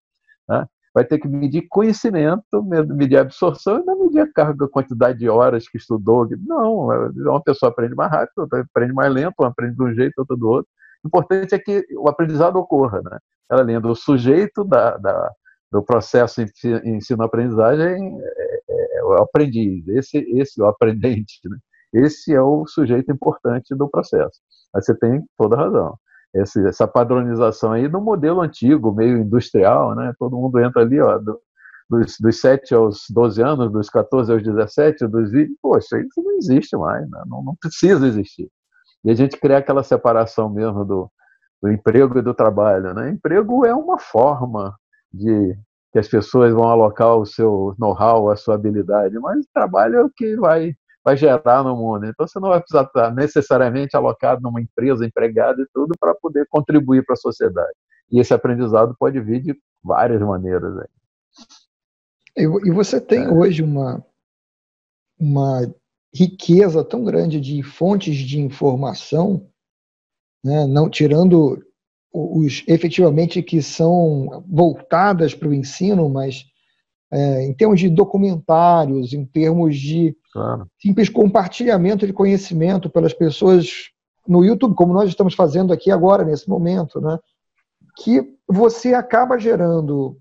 Né? 0.48 0.66
vai 0.94 1.04
ter 1.04 1.18
que 1.18 1.28
medir 1.28 1.66
conhecimento, 1.68 2.62
medir 2.88 3.16
absorção 3.16 3.80
e 3.80 3.84
não 3.84 4.04
medir 4.04 4.20
a 4.20 4.32
carga, 4.32 4.64
a 4.64 4.68
quantidade 4.68 5.18
de 5.18 5.28
horas 5.28 5.68
que 5.68 5.78
estudou. 5.78 6.28
Não, 6.46 6.88
uma 7.10 7.42
pessoa 7.42 7.70
aprende 7.70 7.94
mais 7.94 8.10
rápido, 8.10 8.38
outra 8.38 8.60
aprende 8.60 8.92
mais 8.92 9.12
lento, 9.12 9.34
uma 9.38 9.48
aprende 9.48 9.76
de 9.76 9.82
um 9.82 9.94
jeito, 9.94 10.18
outra 10.18 10.36
do 10.36 10.48
outro. 10.48 10.68
O 11.04 11.08
importante 11.08 11.54
é 11.54 11.58
que 11.58 11.86
o 11.96 12.08
aprendizado 12.08 12.56
ocorra, 12.56 13.00
né? 13.02 13.18
Ela 13.48 13.62
lendo 13.62 13.88
o 13.88 13.94
sujeito 13.94 14.64
da, 14.64 14.96
da 14.96 15.32
do 15.72 15.82
processo 15.84 16.42
ensino-aprendizagem 16.84 18.18
é, 18.20 18.24
é, 18.24 18.49
é, 18.49 18.49
o 19.18 19.22
aprendiz, 19.22 19.86
esse, 19.88 20.18
esse 20.38 20.60
é 20.60 20.64
o 20.64 20.68
aprendente, 20.68 21.40
né? 21.44 21.56
esse 21.92 22.32
é 22.32 22.40
o 22.40 22.66
sujeito 22.66 23.10
importante 23.12 23.74
do 23.74 23.88
processo. 23.88 24.40
Aí 24.74 24.82
você 24.82 24.94
tem 24.96 25.22
toda 25.36 25.56
a 25.56 25.64
razão 25.64 25.98
essa, 26.34 26.60
essa 26.68 26.88
padronização 26.88 27.72
aí 27.72 27.88
no 27.88 28.00
modelo 28.00 28.40
antigo, 28.40 28.92
meio 28.92 29.18
industrial, 29.18 29.94
né? 29.94 30.12
Todo 30.18 30.36
mundo 30.36 30.58
entra 30.60 30.82
ali, 30.82 31.00
ó, 31.00 31.18
do, 31.18 31.40
dos, 31.88 32.16
dos 32.20 32.40
7 32.40 32.74
aos 32.74 33.04
12 33.10 33.42
anos, 33.42 33.72
dos 33.72 33.90
14 33.90 34.32
aos 34.32 34.42
17, 34.42 35.06
dos 35.08 35.30
20, 35.32 35.56
poxa, 35.60 35.98
isso 36.00 36.22
não 36.22 36.32
existe 36.36 36.76
mais, 36.76 37.08
né? 37.10 37.22
não, 37.26 37.42
não 37.42 37.56
precisa 37.56 38.06
existir. 38.06 38.48
E 39.04 39.10
a 39.10 39.14
gente 39.14 39.36
cria 39.38 39.58
aquela 39.58 39.82
separação 39.82 40.48
mesmo 40.48 40.84
do, 40.84 41.10
do 41.62 41.70
emprego 41.70 42.18
e 42.18 42.22
do 42.22 42.34
trabalho. 42.34 42.94
Né? 42.94 43.10
Emprego 43.10 43.64
é 43.66 43.74
uma 43.74 43.98
forma 43.98 44.76
de 45.12 45.56
que 45.92 45.98
as 45.98 46.08
pessoas 46.08 46.52
vão 46.52 46.68
alocar 46.68 47.16
o 47.16 47.26
seu 47.26 47.74
know-how, 47.78 48.30
a 48.30 48.36
sua 48.36 48.54
habilidade, 48.54 49.18
mas 49.18 49.46
trabalho 49.52 49.96
é 49.96 50.04
o 50.04 50.10
que 50.10 50.36
vai 50.36 50.74
vai 51.02 51.16
gerar 51.16 51.64
no 51.64 51.76
mundo. 51.76 52.06
Então 52.06 52.26
você 52.26 52.38
não 52.38 52.50
vai 52.50 52.60
precisar 52.60 52.82
estar 52.82 53.14
necessariamente 53.14 53.96
alocado 53.96 54.42
numa 54.42 54.60
empresa, 54.60 55.06
empregado 55.06 55.62
e 55.62 55.66
tudo 55.72 55.94
para 55.98 56.14
poder 56.14 56.46
contribuir 56.48 57.04
para 57.04 57.14
a 57.14 57.16
sociedade. 57.16 57.72
E 58.10 58.20
esse 58.20 58.34
aprendizado 58.34 58.94
pode 58.98 59.20
vir 59.20 59.40
de 59.40 59.58
várias 59.82 60.20
maneiras. 60.20 60.78
Aí. 60.78 60.88
E 62.36 62.70
você 62.70 63.00
tem 63.00 63.24
é. 63.24 63.28
hoje 63.30 63.62
uma, 63.62 64.04
uma 65.18 65.74
riqueza 66.14 66.84
tão 66.84 67.04
grande 67.04 67.40
de 67.40 67.62
fontes 67.62 68.16
de 68.16 68.40
informação, 68.40 69.48
né, 70.44 70.66
não 70.66 70.88
tirando 70.88 71.64
os 72.12 72.64
efetivamente 72.66 73.42
que 73.42 73.62
são 73.62 74.44
voltadas 74.48 75.34
para 75.34 75.48
o 75.48 75.54
ensino, 75.54 76.08
mas 76.08 76.44
é, 77.12 77.44
em 77.44 77.54
termos 77.54 77.80
de 77.80 77.88
documentários, 77.88 79.12
em 79.12 79.24
termos 79.24 79.76
de 79.76 80.16
claro. 80.32 80.66
simples 80.80 81.08
compartilhamento 81.08 82.06
de 82.06 82.12
conhecimento 82.12 82.88
pelas 82.88 83.12
pessoas 83.12 83.90
no 84.26 84.44
YouTube, 84.44 84.74
como 84.74 84.92
nós 84.92 85.08
estamos 85.08 85.34
fazendo 85.34 85.72
aqui 85.72 85.90
agora, 85.90 86.24
nesse 86.24 86.48
momento, 86.48 87.00
né? 87.00 87.18
que 87.96 88.22
você 88.48 88.94
acaba 88.94 89.38
gerando 89.38 90.16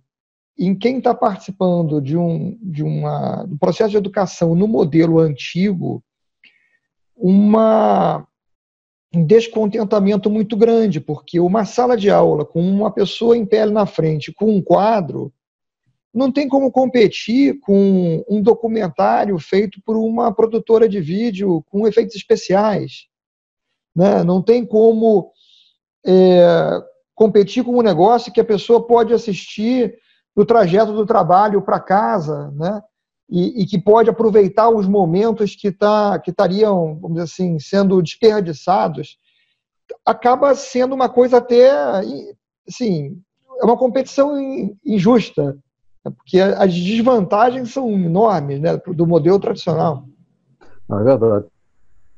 em 0.57 0.75
quem 0.75 0.97
está 0.97 1.13
participando 1.13 2.01
de 2.01 2.17
um, 2.17 2.57
de 2.61 2.83
uma, 2.83 3.43
um 3.43 3.57
processo 3.57 3.91
de 3.91 3.97
educação 3.97 4.55
no 4.55 4.67
modelo 4.67 5.19
antigo 5.19 6.03
uma, 7.15 8.25
um 9.13 9.25
descontentamento 9.25 10.29
muito 10.29 10.55
grande, 10.55 10.99
porque 10.99 11.39
uma 11.39 11.65
sala 11.65 11.97
de 11.97 12.09
aula 12.09 12.45
com 12.45 12.61
uma 12.61 12.91
pessoa 12.91 13.35
em 13.35 13.45
pé 13.45 13.65
na 13.65 13.85
frente, 13.85 14.31
com 14.31 14.55
um 14.55 14.61
quadro, 14.61 15.33
não 16.13 16.31
tem 16.31 16.47
como 16.47 16.71
competir 16.71 17.59
com 17.59 18.23
um 18.29 18.41
documentário 18.41 19.37
feito 19.39 19.81
por 19.83 19.95
uma 19.95 20.33
produtora 20.33 20.87
de 20.87 20.99
vídeo 20.99 21.63
com 21.69 21.87
efeitos 21.87 22.15
especiais. 22.15 23.07
Né? 23.95 24.23
Não 24.23 24.41
tem 24.41 24.65
como 24.65 25.31
é, 26.05 26.81
competir 27.15 27.63
com 27.63 27.77
um 27.77 27.81
negócio 27.81 28.31
que 28.31 28.41
a 28.41 28.45
pessoa 28.45 28.85
pode 28.85 29.13
assistir 29.13 29.97
no 30.35 30.45
trajeto 30.45 30.93
do 30.93 31.05
trabalho 31.05 31.61
para 31.61 31.79
casa, 31.79 32.51
né? 32.51 32.81
E, 33.29 33.61
e, 33.61 33.65
que 33.67 33.79
pode 33.79 34.09
aproveitar 34.09 34.69
os 34.69 34.87
momentos 34.87 35.55
que, 35.55 35.71
tá, 35.71 36.17
que 36.17 36.31
estariam, 36.31 36.95
vamos 36.95 37.17
dizer 37.17 37.23
assim, 37.25 37.59
sendo 37.59 38.01
desperdiçados, 38.01 39.19
acaba 40.03 40.55
sendo 40.55 40.95
uma 40.95 41.07
coisa 41.07 41.37
até, 41.37 41.69
assim, 42.67 43.21
é 43.61 43.63
uma 43.63 43.77
competição 43.77 44.35
injusta 44.83 45.55
porque 46.11 46.39
as 46.39 46.73
desvantagens 46.73 47.71
são 47.73 47.89
enormes 47.91 48.59
né, 48.59 48.77
do 48.77 49.05
modelo 49.05 49.39
tradicional. 49.39 50.05
É 50.91 51.03
verdade. 51.03 51.45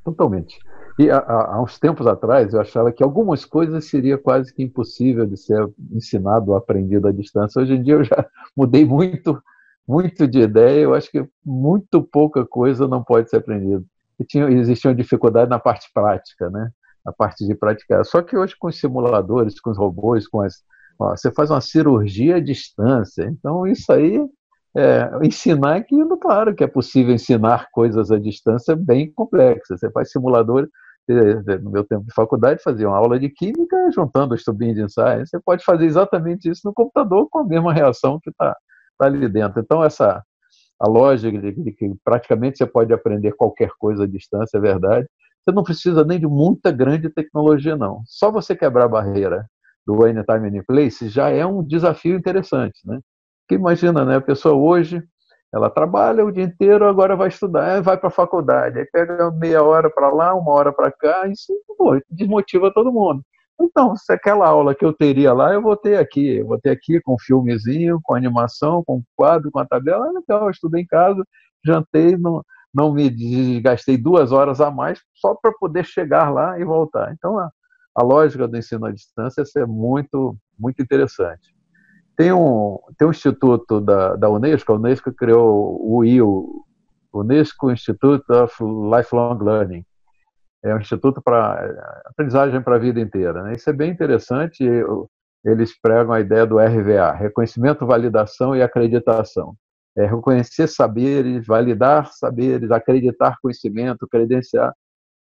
Totalmente. 0.03 0.59
E 0.99 1.09
há, 1.09 1.19
há, 1.19 1.61
uns 1.61 1.79
tempos 1.79 2.05
atrás 2.05 2.53
eu 2.53 2.61
achava 2.61 2.91
que 2.91 3.03
algumas 3.03 3.45
coisas 3.45 3.85
seria 3.85 4.17
quase 4.17 4.53
que 4.53 4.63
impossível 4.63 5.25
de 5.25 5.37
ser 5.37 5.67
ensinado 5.91 6.51
ou 6.51 6.57
aprendido 6.57 7.07
à 7.07 7.11
distância. 7.11 7.61
Hoje 7.61 7.73
em 7.73 7.81
dia 7.81 7.95
eu 7.95 8.03
já 8.03 8.25
mudei 8.55 8.85
muito, 8.85 9.41
muito 9.87 10.27
de 10.27 10.39
ideia. 10.39 10.81
Eu 10.81 10.93
acho 10.93 11.09
que 11.11 11.27
muito 11.45 12.01
pouca 12.01 12.45
coisa 12.45 12.87
não 12.87 13.03
pode 13.03 13.29
ser 13.29 13.37
aprendida. 13.37 13.83
E 14.19 14.23
tinha, 14.23 14.49
existia 14.49 14.89
uma 14.89 14.95
dificuldade 14.95 15.49
na 15.49 15.59
parte 15.59 15.89
prática, 15.93 16.49
né? 16.49 16.69
A 17.05 17.11
parte 17.11 17.45
de 17.45 17.55
praticar. 17.55 18.05
Só 18.05 18.21
que 18.21 18.37
hoje 18.37 18.55
com 18.57 18.67
os 18.67 18.79
simuladores, 18.79 19.59
com 19.59 19.71
os 19.71 19.77
robôs, 19.77 20.27
com 20.27 20.41
as 20.41 20.63
Ó, 21.01 21.15
você 21.15 21.31
faz 21.31 21.49
uma 21.49 21.61
cirurgia 21.61 22.35
à 22.35 22.39
distância. 22.39 23.23
Então, 23.23 23.65
isso 23.65 23.91
aí, 23.91 24.23
é, 24.77 25.09
ensinar 25.23 25.75
aquilo, 25.75 26.17
claro 26.17 26.53
que 26.53 26.63
é 26.63 26.67
possível 26.67 27.13
ensinar 27.13 27.69
coisas 27.71 28.11
à 28.11 28.19
distância 28.19 28.75
bem 28.75 29.11
complexas. 29.11 29.79
Você 29.79 29.89
faz 29.91 30.11
simulador, 30.11 30.67
no 31.63 31.71
meu 31.71 31.83
tempo 31.83 32.05
de 32.05 32.13
faculdade, 32.13 32.61
fazia 32.63 32.87
uma 32.87 32.97
aula 32.97 33.19
de 33.19 33.29
química 33.29 33.75
juntando 33.91 34.35
os 34.35 34.43
tubinhos 34.43 34.75
de 34.75 34.83
ensaio. 34.83 35.25
Você 35.25 35.39
pode 35.39 35.65
fazer 35.65 35.85
exatamente 35.85 36.47
isso 36.49 36.61
no 36.63 36.73
computador 36.73 37.27
com 37.29 37.39
a 37.39 37.43
mesma 37.43 37.73
reação 37.73 38.19
que 38.21 38.29
está 38.29 38.55
tá 39.01 39.07
ali 39.07 39.27
dentro. 39.27 39.59
Então, 39.59 39.83
essa 39.83 40.23
a 40.79 40.87
lógica 40.87 41.37
de 41.39 41.71
que 41.71 41.93
praticamente 42.03 42.57
você 42.57 42.65
pode 42.65 42.91
aprender 42.91 43.33
qualquer 43.33 43.69
coisa 43.77 44.03
à 44.03 44.07
distância, 44.07 44.57
é 44.57 44.59
verdade. 44.59 45.07
Você 45.43 45.53
não 45.53 45.63
precisa 45.63 46.03
nem 46.03 46.19
de 46.19 46.25
muita 46.25 46.71
grande 46.71 47.07
tecnologia, 47.09 47.75
não. 47.75 48.01
Só 48.05 48.31
você 48.31 48.55
quebrar 48.55 48.85
a 48.85 48.87
barreira 48.87 49.45
do 49.85 50.03
Anytime 50.03 50.47
Any 50.47 50.63
Place 50.63 51.07
já 51.07 51.29
é 51.29 51.45
um 51.45 51.63
desafio 51.63 52.15
interessante, 52.15 52.79
né? 52.85 52.99
Porque 53.41 53.61
imagina, 53.61 54.03
né? 54.03 54.15
A 54.15 54.21
pessoa 54.21 54.55
hoje 54.55 55.03
ela 55.53 55.69
trabalha 55.69 56.25
o 56.25 56.31
dia 56.31 56.45
inteiro, 56.45 56.87
agora 56.87 57.15
vai 57.15 57.27
estudar, 57.27 57.81
vai 57.81 57.97
para 57.97 58.07
a 58.07 58.11
faculdade, 58.11 58.79
aí 58.79 58.85
pega 58.85 59.29
meia 59.31 59.61
hora 59.61 59.89
para 59.89 60.09
lá, 60.09 60.33
uma 60.33 60.51
hora 60.51 60.71
para 60.71 60.91
cá, 60.91 61.27
isso 61.27 61.53
desmotiva 62.09 62.73
todo 62.73 62.91
mundo. 62.91 63.21
Então, 63.63 63.95
se 63.95 64.11
aquela 64.11 64.47
aula 64.47 64.73
que 64.73 64.83
eu 64.83 64.93
teria 64.93 65.33
lá, 65.33 65.53
eu 65.53 65.61
vou 65.61 65.75
ter 65.75 65.97
aqui, 65.97 66.37
eu 66.37 66.47
vou 66.47 66.59
ter 66.59 66.71
aqui 66.71 66.99
com 67.01 67.17
filmezinho, 67.19 67.99
com 68.03 68.15
animação, 68.15 68.83
com 68.85 69.03
quadro, 69.15 69.51
com 69.51 69.59
a 69.59 69.65
tabela, 69.65 70.07
é 70.07 70.11
legal, 70.11 70.45
eu 70.45 70.49
estudei 70.49 70.81
em 70.81 70.87
casa, 70.87 71.23
jantei, 71.63 72.17
não, 72.17 72.43
não 72.73 72.93
me 72.93 73.09
desgastei 73.09 73.97
duas 73.97 74.31
horas 74.31 74.59
a 74.61 74.71
mais 74.71 74.99
só 75.13 75.35
para 75.35 75.51
poder 75.59 75.85
chegar 75.85 76.29
lá 76.29 76.59
e 76.59 76.63
voltar. 76.63 77.13
Então, 77.13 77.37
a 77.37 78.03
lógica 78.03 78.47
do 78.47 78.57
ensino 78.57 78.85
à 78.85 78.91
distância 78.91 79.43
é 79.57 79.65
muito, 79.65 80.35
muito 80.57 80.81
interessante. 80.81 81.53
Tem 82.15 82.31
um, 82.31 82.77
tem 82.97 83.07
um 83.07 83.11
instituto 83.11 83.81
da, 83.81 84.15
da 84.15 84.29
Unesco, 84.29 84.71
a 84.71 84.75
Unesco 84.75 85.11
criou 85.13 85.79
o 85.81 86.03
IO, 86.03 86.65
Unesco 87.13 87.71
Institute 87.71 88.23
of 88.31 88.55
Lifelong 88.63 89.43
Learning. 89.43 89.85
É 90.63 90.73
um 90.75 90.79
instituto 90.79 91.21
para 91.21 92.01
aprendizagem 92.05 92.61
para 92.61 92.75
a 92.75 92.79
vida 92.79 92.99
inteira. 92.99 93.43
Né? 93.43 93.53
Isso 93.53 93.69
é 93.69 93.73
bem 93.73 93.91
interessante. 93.91 94.63
Eles 95.43 95.79
pregam 95.79 96.13
a 96.13 96.19
ideia 96.19 96.45
do 96.45 96.59
RVA, 96.59 97.11
reconhecimento, 97.13 97.85
validação 97.85 98.55
e 98.55 98.61
acreditação. 98.61 99.55
É 99.97 100.05
reconhecer 100.05 100.67
saberes, 100.67 101.45
validar 101.45 102.11
saberes, 102.13 102.71
acreditar 102.71 103.37
conhecimento, 103.41 104.07
credenciar. 104.07 104.73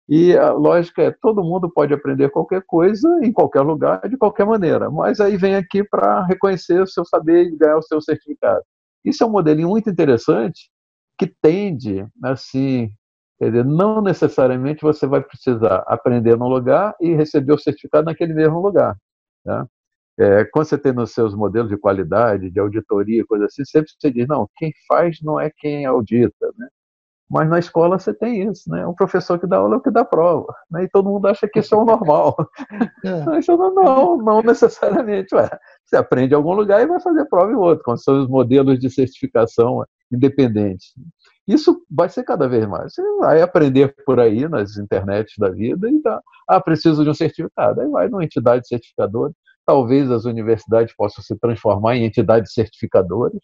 E 0.10 0.36
a 0.38 0.52
lógica 0.52 1.04
é: 1.04 1.12
todo 1.12 1.44
mundo 1.44 1.70
pode 1.70 1.94
aprender 1.94 2.30
qualquer 2.30 2.64
coisa, 2.66 3.08
em 3.22 3.32
qualquer 3.32 3.62
lugar, 3.62 4.08
de 4.10 4.18
qualquer 4.18 4.46
maneira, 4.46 4.90
mas 4.90 5.20
aí 5.20 5.38
vem 5.38 5.56
aqui 5.56 5.84
para 5.84 6.26
reconhecer 6.26 6.82
o 6.82 6.88
seu 6.88 7.06
saber 7.06 7.48
e 7.48 7.56
ganhar 7.56 7.78
o 7.78 7.82
seu 7.82 8.02
certificado. 8.02 8.64
Isso 9.06 9.24
é 9.24 9.28
um 9.28 9.32
modelinho 9.32 9.70
muito 9.70 9.90
interessante 9.90 10.70
que 11.20 11.28
tende, 11.42 12.06
assim, 12.24 12.92
quer 13.38 13.52
dizer, 13.52 13.66
não 13.66 14.02
necessariamente 14.02 14.82
você 14.82 15.06
vai 15.08 15.22
precisar 15.22 15.84
aprender 15.88 16.38
num 16.38 16.48
lugar 16.48 16.96
e 17.00 17.14
receber 17.14 17.54
o 17.54 17.58
certificado 17.58 18.06
naquele 18.06 18.34
mesmo 18.34 18.60
lugar. 18.60 18.98
Né? 19.46 19.66
É, 20.20 20.46
quando 20.46 20.66
você 20.66 20.78
tem 20.78 20.92
nos 20.94 21.12
seus 21.14 21.36
modelos 21.36 21.70
de 21.70 21.78
qualidade, 21.78 22.50
de 22.50 22.60
auditoria, 22.60 23.26
coisa 23.26 23.46
assim, 23.46 23.64
sempre 23.64 23.92
você 23.98 24.12
diz, 24.12 24.28
não, 24.28 24.50
quem 24.58 24.74
faz 24.88 25.20
não 25.22 25.40
é 25.40 25.52
quem 25.56 25.86
audita, 25.86 26.52
né? 26.58 26.68
Mas 27.30 27.50
na 27.50 27.60
escola 27.60 28.00
você 28.00 28.14
tem 28.14 28.50
isso, 28.50 28.70
né? 28.70 28.86
O 28.88 28.96
professor 28.96 29.38
que 29.38 29.46
dá 29.46 29.58
aula 29.58 29.76
é 29.76 29.78
o 29.78 29.82
que 29.82 29.92
dá 29.92 30.06
prova, 30.06 30.56
né? 30.72 30.84
E 30.86 30.90
todo 30.90 31.10
mundo 31.10 31.28
acha 31.28 31.48
que 31.48 31.60
isso 31.60 31.76
é 31.76 31.78
o 31.78 31.86
normal. 31.86 32.36
É. 33.06 33.40
Isso 33.40 33.56
não, 33.56 33.74
não, 33.74 34.18
não 34.18 34.42
necessariamente. 34.42 35.34
Ué, 35.36 35.48
você 35.86 35.96
aprende 35.96 36.34
em 36.34 36.36
algum 36.36 36.54
lugar 36.54 36.82
e 36.82 36.88
vai 36.88 37.00
fazer 37.00 37.26
prova 37.26 37.52
em 37.52 37.56
outro, 37.56 37.84
como 37.84 37.98
são 37.98 38.22
os 38.22 38.28
modelos 38.28 38.80
de 38.80 38.90
certificação 38.90 39.86
independentes. 40.12 40.94
Isso 41.48 41.82
vai 41.90 42.10
ser 42.10 42.24
cada 42.24 42.48
vez 42.48 42.68
mais. 42.68 42.94
Você 42.94 43.02
vai 43.20 43.42
aprender 43.42 43.96
por 44.06 44.20
aí 44.20 44.48
nas 44.50 44.78
internets 44.78 45.36
da 45.38 45.50
vida 45.50 45.90
e 45.90 46.02
dá, 46.02 46.22
ah, 46.48 46.60
preciso 46.60 47.04
de 47.04 47.10
um 47.10 47.14
certificado. 47.14 47.82
Aí 47.82 47.88
vai 47.88 48.10
numa 48.10 48.24
entidade 48.24 48.68
certificadora. 48.68 49.34
talvez 49.66 50.10
as 50.12 50.26
universidades 50.26 50.96
possam 50.96 51.24
se 51.24 51.38
transformar 51.38 51.96
em 51.96 52.06
entidades 52.06 52.54
certificadoras. 52.54 53.40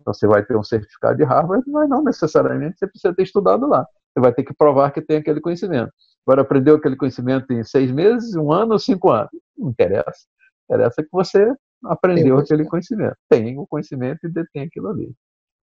Então 0.00 0.14
você 0.14 0.26
vai 0.26 0.44
ter 0.44 0.56
um 0.56 0.62
certificado 0.62 1.16
de 1.16 1.24
Harvard, 1.24 1.68
mas 1.70 1.88
não 1.88 2.02
necessariamente 2.02 2.78
você 2.78 2.86
precisa 2.86 3.14
ter 3.14 3.22
estudado 3.24 3.66
lá. 3.66 3.86
Você 4.12 4.20
vai 4.20 4.32
ter 4.32 4.44
que 4.44 4.54
provar 4.54 4.90
que 4.92 5.02
tem 5.02 5.18
aquele 5.18 5.40
conhecimento. 5.40 5.92
Agora, 6.26 6.42
aprendeu 6.42 6.76
aquele 6.76 6.96
conhecimento 6.96 7.52
em 7.52 7.62
seis 7.62 7.92
meses, 7.92 8.34
um 8.34 8.52
ano 8.52 8.72
ou 8.72 8.78
cinco 8.78 9.10
anos? 9.10 9.30
Não 9.56 9.70
interessa. 9.70 10.26
Interessa 10.64 11.02
que 11.02 11.08
você 11.12 11.54
aprendeu 11.84 12.38
aquele 12.38 12.64
conhecimento. 12.64 13.16
Tem 13.28 13.56
o 13.58 13.66
conhecimento 13.66 14.26
e 14.26 14.28
detém 14.28 14.62
aquilo 14.62 14.88
ali. 14.88 15.14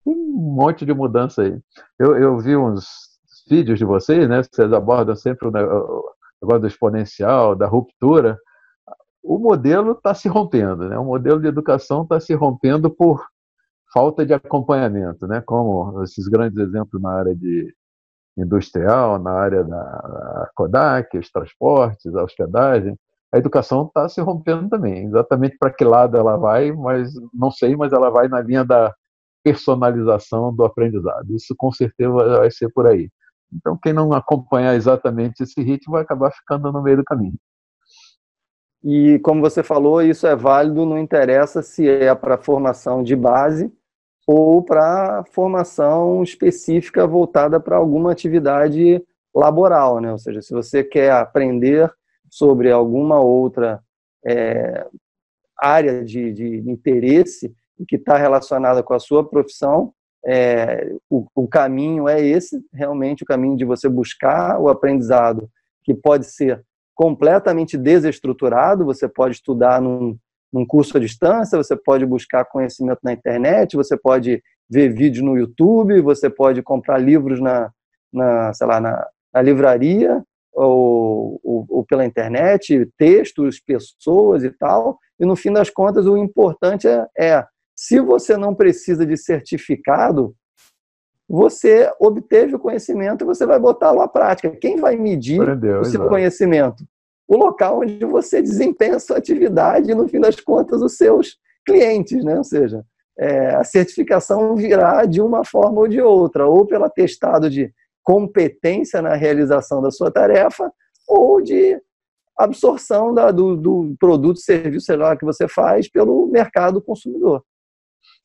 Um 0.06 0.54
monte 0.56 0.86
de 0.86 0.94
mudança 0.94 1.42
aí. 1.44 1.60
Eu, 1.98 2.18
eu 2.18 2.38
vi 2.38 2.56
uns 2.56 2.86
vídeos 3.50 3.80
de 3.80 3.86
vocês, 3.86 4.28
né? 4.28 4.42
Vocês 4.44 4.72
abordam 4.74 5.16
sempre 5.16 5.48
o 5.48 5.52
negócio 5.52 6.60
do 6.60 6.68
exponencial, 6.68 7.56
da 7.56 7.68
ruptura. 7.68 8.38
O 9.22 9.38
modelo 9.38 9.94
está 9.94 10.14
se 10.14 10.28
rompendo, 10.28 10.90
né? 10.90 10.98
O 10.98 11.06
modelo 11.06 11.40
de 11.40 11.48
educação 11.48 12.04
está 12.04 12.20
se 12.20 12.34
rompendo 12.34 12.90
por 12.90 13.26
falta 13.94 14.26
de 14.26 14.34
acompanhamento, 14.34 15.28
né? 15.28 15.42
Como 15.42 16.04
esses 16.04 16.28
grandes 16.28 16.58
exemplos 16.58 17.02
na 17.02 17.12
área 17.12 17.36
de 17.36 17.74
industrial, 18.38 19.20
na 19.20 19.32
área 19.32 19.64
da 19.64 20.50
Kodak, 20.56 21.18
os 21.18 21.30
transportes, 21.30 22.14
a 22.16 22.24
hospedagem, 22.24 22.98
a 23.32 23.38
educação 23.38 23.86
está 23.86 24.10
se 24.10 24.20
rompendo 24.22 24.70
também. 24.70 25.06
Exatamente 25.06 25.58
para 25.58 25.72
que 25.72 25.84
lado 25.84 26.18
ela 26.18 26.36
vai, 26.38 26.72
mas 26.72 27.14
não 27.34 27.52
sei, 27.52 27.76
mas 27.76 27.94
ela 27.94 28.10
vai 28.10 28.28
na 28.28 28.42
linha 28.42 28.66
da 28.66 28.94
personalização 29.44 30.54
do 30.54 30.64
aprendizado. 30.64 31.36
Isso 31.36 31.54
com 31.58 31.72
certeza 31.72 32.12
vai 32.12 32.50
ser 32.50 32.70
por 32.70 32.88
aí. 32.88 33.10
Então, 33.52 33.78
quem 33.78 33.94
não 33.94 34.14
acompanhar 34.14 34.76
exatamente 34.76 35.44
esse 35.44 35.62
ritmo 35.62 35.94
vai 35.94 36.02
acabar 36.02 36.32
ficando 36.32 36.72
no 36.72 36.82
meio 36.82 36.98
do 36.98 37.04
caminho. 37.04 37.36
E 38.84 39.20
como 39.20 39.42
você 39.42 39.64
falou, 39.64 40.02
isso 40.02 40.28
é 40.28 40.36
válido, 40.36 40.86
não 40.86 40.98
interessa 40.98 41.62
se 41.62 41.88
é 41.88 42.14
para 42.14 42.38
formação 42.38 43.04
de 43.04 43.16
base 43.16 43.72
ou 44.28 44.64
para 44.64 45.24
formação 45.32 46.24
específica 46.24 47.06
voltada 47.06 47.60
para 47.60 47.78
alguma 47.78 48.12
atividade 48.12 49.02
laboral, 49.34 50.00
né? 50.00 50.12
Ou 50.12 50.18
seja, 50.18 50.42
se 50.42 50.54
você 50.54 50.84
quer 50.84 51.12
aprender 51.12 51.92
sobre 52.30 52.72
alguma 52.72 53.20
outra 53.20 53.82
é, 54.26 54.86
área 55.58 56.04
de, 56.04 56.34
de 56.34 56.70
interesse 56.70 57.54
que 57.88 57.96
está 57.96 58.18
relacionada 58.18 58.84
com 58.84 58.94
a 58.94 59.00
sua 59.00 59.28
profissão, 59.28 59.94
é, 60.26 60.90
o, 61.10 61.26
o, 61.36 61.48
caminho 61.48 62.08
é 62.08 62.22
esse, 62.22 62.64
realmente 62.74 63.24
o 63.24 63.26
caminho 63.26 63.58
de 63.58 63.66
você 63.66 63.90
buscar 63.90 64.60
o 64.60 64.70
aprendizado, 64.70 65.50
que 65.84 65.94
pode 65.94 66.26
ser 66.26 66.64
completamente 66.96 67.78
desestruturado, 67.78 68.86
você 68.86 69.08
pode 69.08 69.36
estudar 69.36 69.82
num, 69.82 70.18
num 70.52 70.66
curso 70.66 70.96
à 70.96 71.00
distância, 71.00 71.58
você 71.58 71.76
pode 71.76 72.06
buscar 72.06 72.46
conhecimento 72.46 73.00
na 73.04 73.12
internet, 73.12 73.76
você 73.76 73.98
pode 73.98 74.42
ver 74.70 74.94
vídeos 74.94 75.26
no 75.26 75.38
YouTube, 75.38 76.00
você 76.02 76.30
pode 76.30 76.62
comprar 76.62 77.00
livros 77.00 77.42
na, 77.42 77.72
na 78.12 78.54
sei 78.54 78.68
lá, 78.68 78.80
na, 78.80 79.06
na 79.34 79.42
livraria 79.42 80.24
ou, 80.54 81.40
ou, 81.44 81.66
ou, 81.68 81.86
pela 81.86 82.06
internet, 82.06 82.88
textos, 82.98 83.60
pessoas 83.60 84.44
e 84.44 84.52
tal. 84.52 85.00
E 85.20 85.26
no 85.26 85.36
fim 85.36 85.52
das 85.52 85.70
contas, 85.70 86.06
o 86.06 86.16
importante 86.16 86.88
é, 86.88 87.08
é 87.18 87.46
se 87.76 88.00
você 88.00 88.38
não 88.38 88.54
precisa 88.54 89.06
de 89.06 89.18
certificado, 89.18 90.36
você 91.28 91.92
obteve 92.00 92.56
o 92.56 92.60
conhecimento 92.60 93.24
e 93.24 93.26
você 93.26 93.46
vai 93.46 93.60
botá-lo 93.60 94.02
à 94.02 94.08
prática. 94.08 94.52
Quem 94.52 94.78
vai 94.78 94.96
medir 94.96 95.42
o 95.42 95.86
seu 95.86 96.08
conhecimento? 96.08 96.84
o 97.28 97.38
local 97.38 97.80
onde 97.80 98.04
você 98.06 98.42
desempenha 98.42 98.98
a 98.98 99.00
sua 99.00 99.18
atividade 99.18 99.92
e, 99.92 99.96
no 99.96 100.08
fim 100.08 100.20
das 100.20 100.40
contas, 100.40 100.82
os 100.82 100.96
seus 100.98 101.38
clientes, 101.66 102.24
né? 102.24 102.38
Ou 102.38 102.44
seja, 102.44 102.84
é, 103.18 103.56
a 103.56 103.64
certificação 103.64 104.56
virá 104.56 105.06
de 105.06 105.22
uma 105.22 105.46
forma 105.46 105.82
ou 105.82 105.88
de 105.88 106.02
outra, 106.02 106.48
ou 106.48 106.66
pelo 106.66 106.86
atestado 106.86 107.50
de 107.50 107.74
competência 108.04 109.02
na 109.02 109.16
realização 109.16 109.82
da 109.82 109.90
sua 109.90 110.12
tarefa, 110.12 110.72
ou 111.08 111.42
de 111.42 111.80
absorção 112.38 113.14
da, 113.14 113.32
do, 113.32 113.56
do 113.56 113.96
produto, 114.00 114.40
serviço, 114.40 114.88
sei 114.88 114.98
lá, 114.98 115.16
que 115.16 115.24
você 115.24 115.48
faz 115.48 115.90
pelo 115.90 116.28
mercado 116.28 116.82
consumidor. 116.82 117.44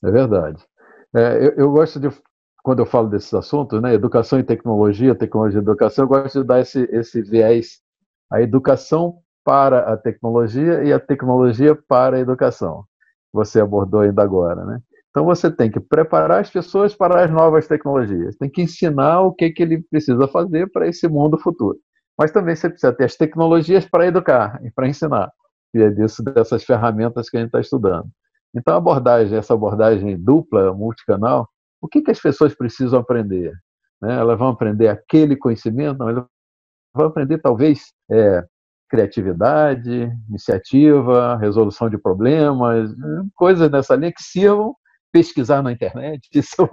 É 0.05 0.11
verdade. 0.11 0.65
É, 1.15 1.47
eu, 1.47 1.53
eu, 1.57 1.71
gosto 1.71 1.99
de, 1.99 2.09
quando 2.63 2.81
eu 2.81 2.87
falo 2.87 3.09
desses 3.09 3.33
assuntos, 3.35 3.81
né, 3.81 3.95
educação 3.95 4.39
e 4.39 4.45
tecnologia, 4.45 5.15
tecnologia 5.15 5.59
e 5.59 5.63
educação, 5.63 6.05
eu 6.05 6.09
gosto 6.09 6.41
de 6.41 6.47
dar 6.47 6.61
esse, 6.61 6.83
esse 6.93 7.23
viés 7.23 7.81
a 8.31 8.43
educação 8.43 9.19
para 9.45 9.93
a 9.93 9.97
tecnologia 9.97 10.85
e 10.85 10.93
a 10.93 11.01
tecnologia 11.01 11.75
para 11.75 12.17
a 12.17 12.21
educação. 12.21 12.85
Você 13.33 13.61
abordou 13.61 14.01
ainda 14.01 14.23
agora, 14.23 14.65
né? 14.65 14.81
Então 15.11 15.25
você 15.25 15.51
tem 15.51 15.71
que 15.71 15.81
preparar 15.81 16.41
as 16.41 16.51
pessoas 16.51 16.95
para 16.95 17.25
as 17.25 17.31
novas 17.31 17.67
tecnologias, 17.67 18.37
tem 18.37 18.51
que 18.51 18.63
ensinar 18.63 19.23
o 19.23 19.33
que, 19.33 19.51
que 19.51 19.63
ele 19.63 19.83
precisa 19.91 20.29
fazer 20.29 20.71
para 20.71 20.87
esse 20.87 21.09
mundo 21.09 21.39
futuro. 21.39 21.79
Mas 22.17 22.31
também 22.31 22.55
você 22.55 22.69
precisa 22.69 22.93
ter 22.93 23.05
as 23.05 23.17
tecnologias 23.17 23.87
para 23.87 24.07
educar 24.07 24.61
e 24.63 24.71
para 24.71 24.87
ensinar. 24.87 25.31
E 25.75 25.81
é 25.81 25.91
disso, 25.91 26.23
dessas 26.23 26.65
ferramentas 26.65 27.31
que 27.31 27.37
a 27.37 27.41
gente 27.41 27.49
está 27.49 27.61
estudando. 27.61 28.09
Então, 28.55 28.77
abordagem, 28.77 29.37
essa 29.37 29.55
abordagem 29.55 30.17
dupla, 30.17 30.73
multicanal, 30.73 31.49
o 31.81 31.89
que, 31.89 32.03
que 32.03 32.11
as 32.11 32.21
pessoas 32.21 32.55
precisam 32.55 33.01
aprender? 33.01 33.53
Né? 34.01 34.17
Elas 34.17 34.39
vão 34.39 34.49
aprender 34.49 34.89
aquele 34.89 35.37
conhecimento? 35.37 35.99
Não, 35.99 36.09
elas 36.09 36.25
vai 36.95 37.07
aprender 37.07 37.39
talvez 37.39 37.93
é, 38.11 38.45
criatividade, 38.89 40.11
iniciativa, 40.29 41.37
resolução 41.37 41.89
de 41.89 41.99
problemas, 41.99 42.91
coisas 43.35 43.71
nessa 43.71 43.95
linha 43.95 44.13
que 44.13 44.23
sirvam 44.23 44.75
pesquisar 45.13 45.63
na 45.63 45.73
internet, 45.73 46.29
isso 46.35 46.55
é 46.61 46.65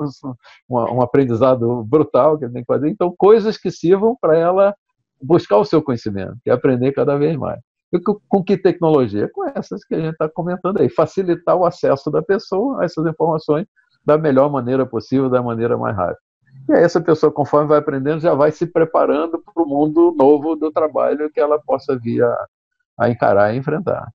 um, 0.69 0.97
um 0.97 1.01
aprendizado 1.01 1.83
brutal 1.83 2.37
que 2.37 2.49
tem 2.49 2.61
que 2.61 2.73
fazer. 2.73 2.89
Então, 2.89 3.13
coisas 3.17 3.57
que 3.57 3.71
sirvam 3.71 4.15
para 4.19 4.37
ela 4.37 4.75
buscar 5.21 5.57
o 5.57 5.65
seu 5.65 5.81
conhecimento 5.81 6.37
e 6.45 6.51
aprender 6.51 6.91
cada 6.91 7.17
vez 7.17 7.37
mais. 7.37 7.59
Com 8.27 8.43
que 8.43 8.57
tecnologia? 8.57 9.29
Com 9.31 9.45
essas 9.49 9.83
que 9.83 9.95
a 9.95 9.99
gente 9.99 10.13
está 10.13 10.29
comentando 10.29 10.79
aí, 10.79 10.89
facilitar 10.89 11.55
o 11.55 11.65
acesso 11.65 12.09
da 12.11 12.21
pessoa 12.21 12.81
a 12.81 12.85
essas 12.85 13.05
informações 13.05 13.65
da 14.05 14.17
melhor 14.17 14.51
maneira 14.51 14.85
possível, 14.85 15.29
da 15.29 15.41
maneira 15.41 15.77
mais 15.77 15.95
rápida. 15.95 16.19
E 16.69 16.73
aí 16.73 16.83
essa 16.83 17.01
pessoa, 17.01 17.31
conforme 17.31 17.67
vai 17.67 17.79
aprendendo, 17.79 18.21
já 18.21 18.33
vai 18.33 18.51
se 18.51 18.65
preparando 18.65 19.39
para 19.39 19.63
o 19.63 19.67
mundo 19.67 20.13
novo 20.17 20.55
do 20.55 20.71
trabalho 20.71 21.29
que 21.31 21.39
ela 21.39 21.59
possa 21.59 21.97
vir 21.97 22.23
a, 22.23 22.47
a 22.99 23.09
encarar 23.09 23.53
e 23.53 23.57
enfrentar. 23.57 24.11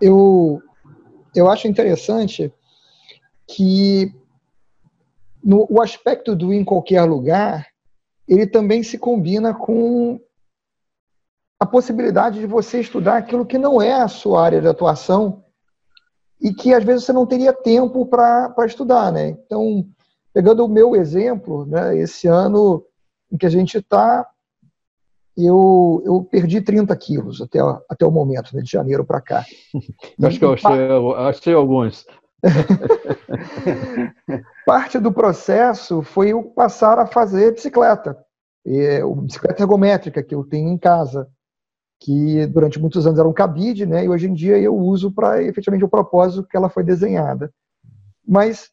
Eu, 0.00 0.60
eu 1.34 1.50
acho 1.50 1.68
interessante 1.68 2.52
que 3.46 4.12
no, 5.42 5.66
o 5.70 5.80
aspecto 5.82 6.34
do 6.34 6.52
em 6.52 6.64
qualquer 6.64 7.02
lugar, 7.02 7.66
ele 8.28 8.46
também 8.46 8.82
se 8.82 8.98
combina 8.98 9.54
com 9.54 10.20
a 11.58 11.66
possibilidade 11.66 12.40
de 12.40 12.46
você 12.46 12.80
estudar 12.80 13.16
aquilo 13.16 13.46
que 13.46 13.58
não 13.58 13.80
é 13.80 13.92
a 13.92 14.08
sua 14.08 14.44
área 14.44 14.60
de 14.60 14.68
atuação 14.68 15.44
e 16.40 16.52
que 16.52 16.74
às 16.74 16.84
vezes 16.84 17.04
você 17.04 17.12
não 17.12 17.26
teria 17.26 17.52
tempo 17.52 18.06
para 18.06 18.54
estudar, 18.66 19.12
né? 19.12 19.30
Então, 19.30 19.86
pegando 20.32 20.64
o 20.64 20.68
meu 20.68 20.96
exemplo, 20.96 21.64
né, 21.64 21.96
esse 21.96 22.26
ano 22.26 22.84
em 23.30 23.38
que 23.38 23.46
a 23.46 23.50
gente 23.50 23.78
está, 23.78 24.28
eu, 25.36 26.02
eu 26.04 26.22
perdi 26.24 26.60
30 26.60 26.94
quilos 26.96 27.40
até, 27.40 27.60
até 27.88 28.04
o 28.04 28.10
momento, 28.10 28.54
né, 28.54 28.62
de 28.62 28.70
janeiro 28.70 29.04
para 29.04 29.20
cá. 29.20 29.44
Acho 30.22 30.38
que 30.38 30.44
eu 30.44 30.52
achei, 30.52 30.70
achei 31.16 31.54
alguns. 31.54 32.04
Parte 34.66 34.98
do 34.98 35.12
processo 35.12 36.02
foi 36.02 36.30
eu 36.30 36.42
passar 36.42 36.98
a 36.98 37.06
fazer 37.06 37.52
bicicleta, 37.52 38.18
e, 38.64 39.00
bicicleta 39.22 39.62
ergométrica 39.62 40.22
que 40.22 40.34
eu 40.34 40.44
tenho 40.44 40.68
em 40.68 40.78
casa 40.78 41.28
que 42.00 42.46
durante 42.48 42.78
muitos 42.78 43.06
anos 43.06 43.18
era 43.18 43.28
um 43.28 43.32
cabide, 43.32 43.86
né, 43.86 44.04
e 44.04 44.08
hoje 44.08 44.28
em 44.28 44.34
dia 44.34 44.58
eu 44.58 44.76
uso 44.76 45.10
para 45.10 45.42
efetivamente 45.42 45.84
o 45.84 45.88
propósito 45.88 46.46
que 46.46 46.56
ela 46.56 46.68
foi 46.68 46.84
desenhada. 46.84 47.52
Mas 48.26 48.70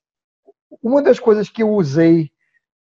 uma 0.81 1.01
das 1.01 1.19
coisas 1.19 1.49
que 1.49 1.63
eu 1.63 1.69
usei 1.69 2.29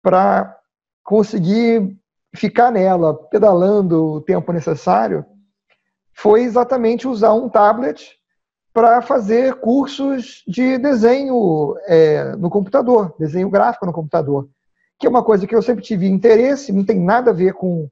para 0.02 0.58
conseguir 1.02 1.96
ficar 2.34 2.70
nela, 2.70 3.14
pedalando 3.14 4.04
o 4.04 4.20
tempo 4.20 4.52
necessário, 4.52 5.24
foi 6.12 6.42
exatamente 6.42 7.08
usar 7.08 7.32
um 7.32 7.48
tablet 7.48 8.18
para 8.74 9.00
fazer 9.00 9.54
cursos 9.54 10.42
de 10.46 10.76
desenho 10.76 11.76
é, 11.86 12.36
no 12.36 12.50
computador, 12.50 13.14
desenho 13.18 13.48
gráfico 13.48 13.86
no 13.86 13.92
computador, 13.92 14.48
que 14.98 15.06
é 15.06 15.10
uma 15.10 15.22
coisa 15.22 15.46
que 15.46 15.54
eu 15.54 15.62
sempre 15.62 15.82
tive 15.82 16.06
interesse, 16.06 16.72
não 16.72 16.84
tem 16.84 17.00
nada 17.00 17.30
a 17.30 17.34
ver 17.34 17.54
com 17.54 17.88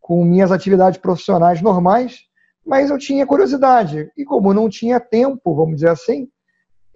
com 0.00 0.24
minhas 0.24 0.50
atividades 0.50 0.98
profissionais 0.98 1.62
normais, 1.62 2.22
mas 2.66 2.90
eu 2.90 2.98
tinha 2.98 3.24
curiosidade. 3.24 4.10
E 4.16 4.24
como 4.24 4.52
não 4.52 4.68
tinha 4.68 4.98
tempo, 4.98 5.54
vamos 5.54 5.76
dizer 5.76 5.90
assim, 5.90 6.28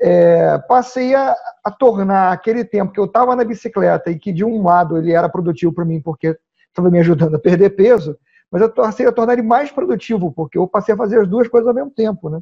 é, 0.01 0.59
passei 0.67 1.15
a, 1.15 1.33
a, 1.63 1.71
tornar 1.71 2.33
aquele 2.33 2.65
tempo 2.65 2.93
que 2.93 2.99
eu 2.99 3.05
estava 3.05 3.37
na 3.37 3.45
bicicleta 3.45 4.11
e 4.11 4.19
que 4.19 4.33
de 4.33 4.45
um 4.45 4.65
lado 4.65 4.99
ele 4.99 5.13
era 5.13 5.29
produtivo 5.29 5.73
para 5.73 5.85
mim 5.85 6.01
porque 6.01 6.37
estava 6.69 6.91
me 6.91 6.99
ajudando 6.99 7.37
a 7.37 7.39
perder 7.39 7.71
peso, 7.77 8.19
mas 8.51 8.61
eu 8.61 8.69
passei 8.69 9.07
a 9.07 9.13
tornar 9.13 9.35
ele 9.35 9.43
mais 9.43 9.71
produtivo, 9.71 10.33
porque 10.33 10.59
eu 10.59 10.67
passei 10.67 10.95
a 10.95 10.99
fazer 10.99 11.21
as 11.21 11.29
duas 11.29 11.47
coisas 11.47 11.69
ao 11.69 11.75
mesmo 11.75 11.93
tempo, 11.93 12.29
né? 12.29 12.41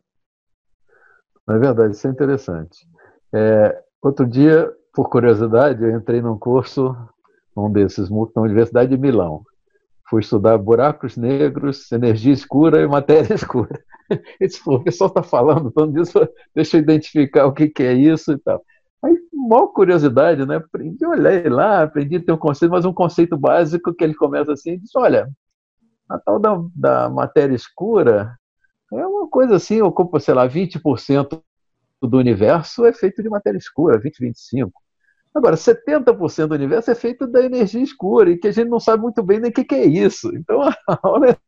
É 1.48 1.58
verdade, 1.58 1.94
isso 1.94 2.06
é 2.06 2.10
interessante. 2.10 2.86
É, 3.34 3.82
outro 4.00 4.26
dia, 4.26 4.70
por 4.94 5.08
curiosidade, 5.08 5.82
eu 5.82 5.96
entrei 5.96 6.20
num 6.20 6.38
curso, 6.38 6.96
um 7.56 7.70
desses, 7.70 8.08
na 8.10 8.42
Universidade 8.42 8.90
de 8.90 9.00
Milão. 9.00 9.42
Fui 10.08 10.20
estudar 10.20 10.58
buracos 10.58 11.16
negros, 11.16 11.90
energia 11.90 12.32
escura 12.32 12.80
e 12.80 12.86
matéria 12.86 13.34
escura. 13.34 13.80
Esse 14.40 14.60
o 14.66 14.82
pessoal 14.82 15.08
está 15.08 15.22
falando 15.22 15.70
tanto 15.70 15.94
disso, 15.94 16.28
deixa 16.54 16.76
eu 16.76 16.82
identificar 16.82 17.46
o 17.46 17.52
que, 17.52 17.68
que 17.68 17.82
é 17.82 17.92
isso 17.94 18.32
e 18.32 18.38
tal. 18.38 18.62
Aí, 19.02 19.16
maior 19.32 19.68
curiosidade, 19.68 20.46
né? 20.46 20.56
Aprendi, 20.56 21.04
olhei 21.04 21.48
lá, 21.48 21.82
aprendi 21.82 22.16
a 22.16 22.22
ter 22.24 22.32
um 22.32 22.36
conceito, 22.36 22.70
mas 22.70 22.84
um 22.84 22.92
conceito 22.92 23.36
básico 23.36 23.92
que 23.94 24.04
ele 24.04 24.14
começa 24.14 24.52
assim, 24.52 24.78
diz, 24.78 24.94
olha, 24.94 25.28
a 26.08 26.18
tal 26.18 26.38
da, 26.38 26.62
da 26.74 27.08
matéria 27.10 27.54
escura 27.54 28.36
é 28.98 29.06
uma 29.06 29.28
coisa 29.28 29.56
assim, 29.56 29.80
ocupa, 29.80 30.20
sei 30.20 30.34
lá, 30.34 30.48
20% 30.48 31.42
do 32.02 32.18
universo 32.18 32.84
é 32.84 32.92
feito 32.92 33.22
de 33.22 33.28
matéria 33.28 33.58
escura, 33.58 33.98
20, 33.98 34.18
25. 34.18 34.72
Agora, 35.34 35.56
70% 35.56 36.48
do 36.48 36.54
universo 36.54 36.90
é 36.90 36.94
feito 36.94 37.26
da 37.26 37.42
energia 37.42 37.82
escura, 37.82 38.30
e 38.30 38.38
que 38.38 38.48
a 38.48 38.52
gente 38.52 38.68
não 38.68 38.80
sabe 38.80 39.02
muito 39.02 39.22
bem 39.22 39.40
nem 39.40 39.50
o 39.50 39.54
que, 39.54 39.64
que 39.64 39.74
é 39.74 39.84
isso. 39.86 40.30
Então, 40.36 40.60
olha 41.04 41.38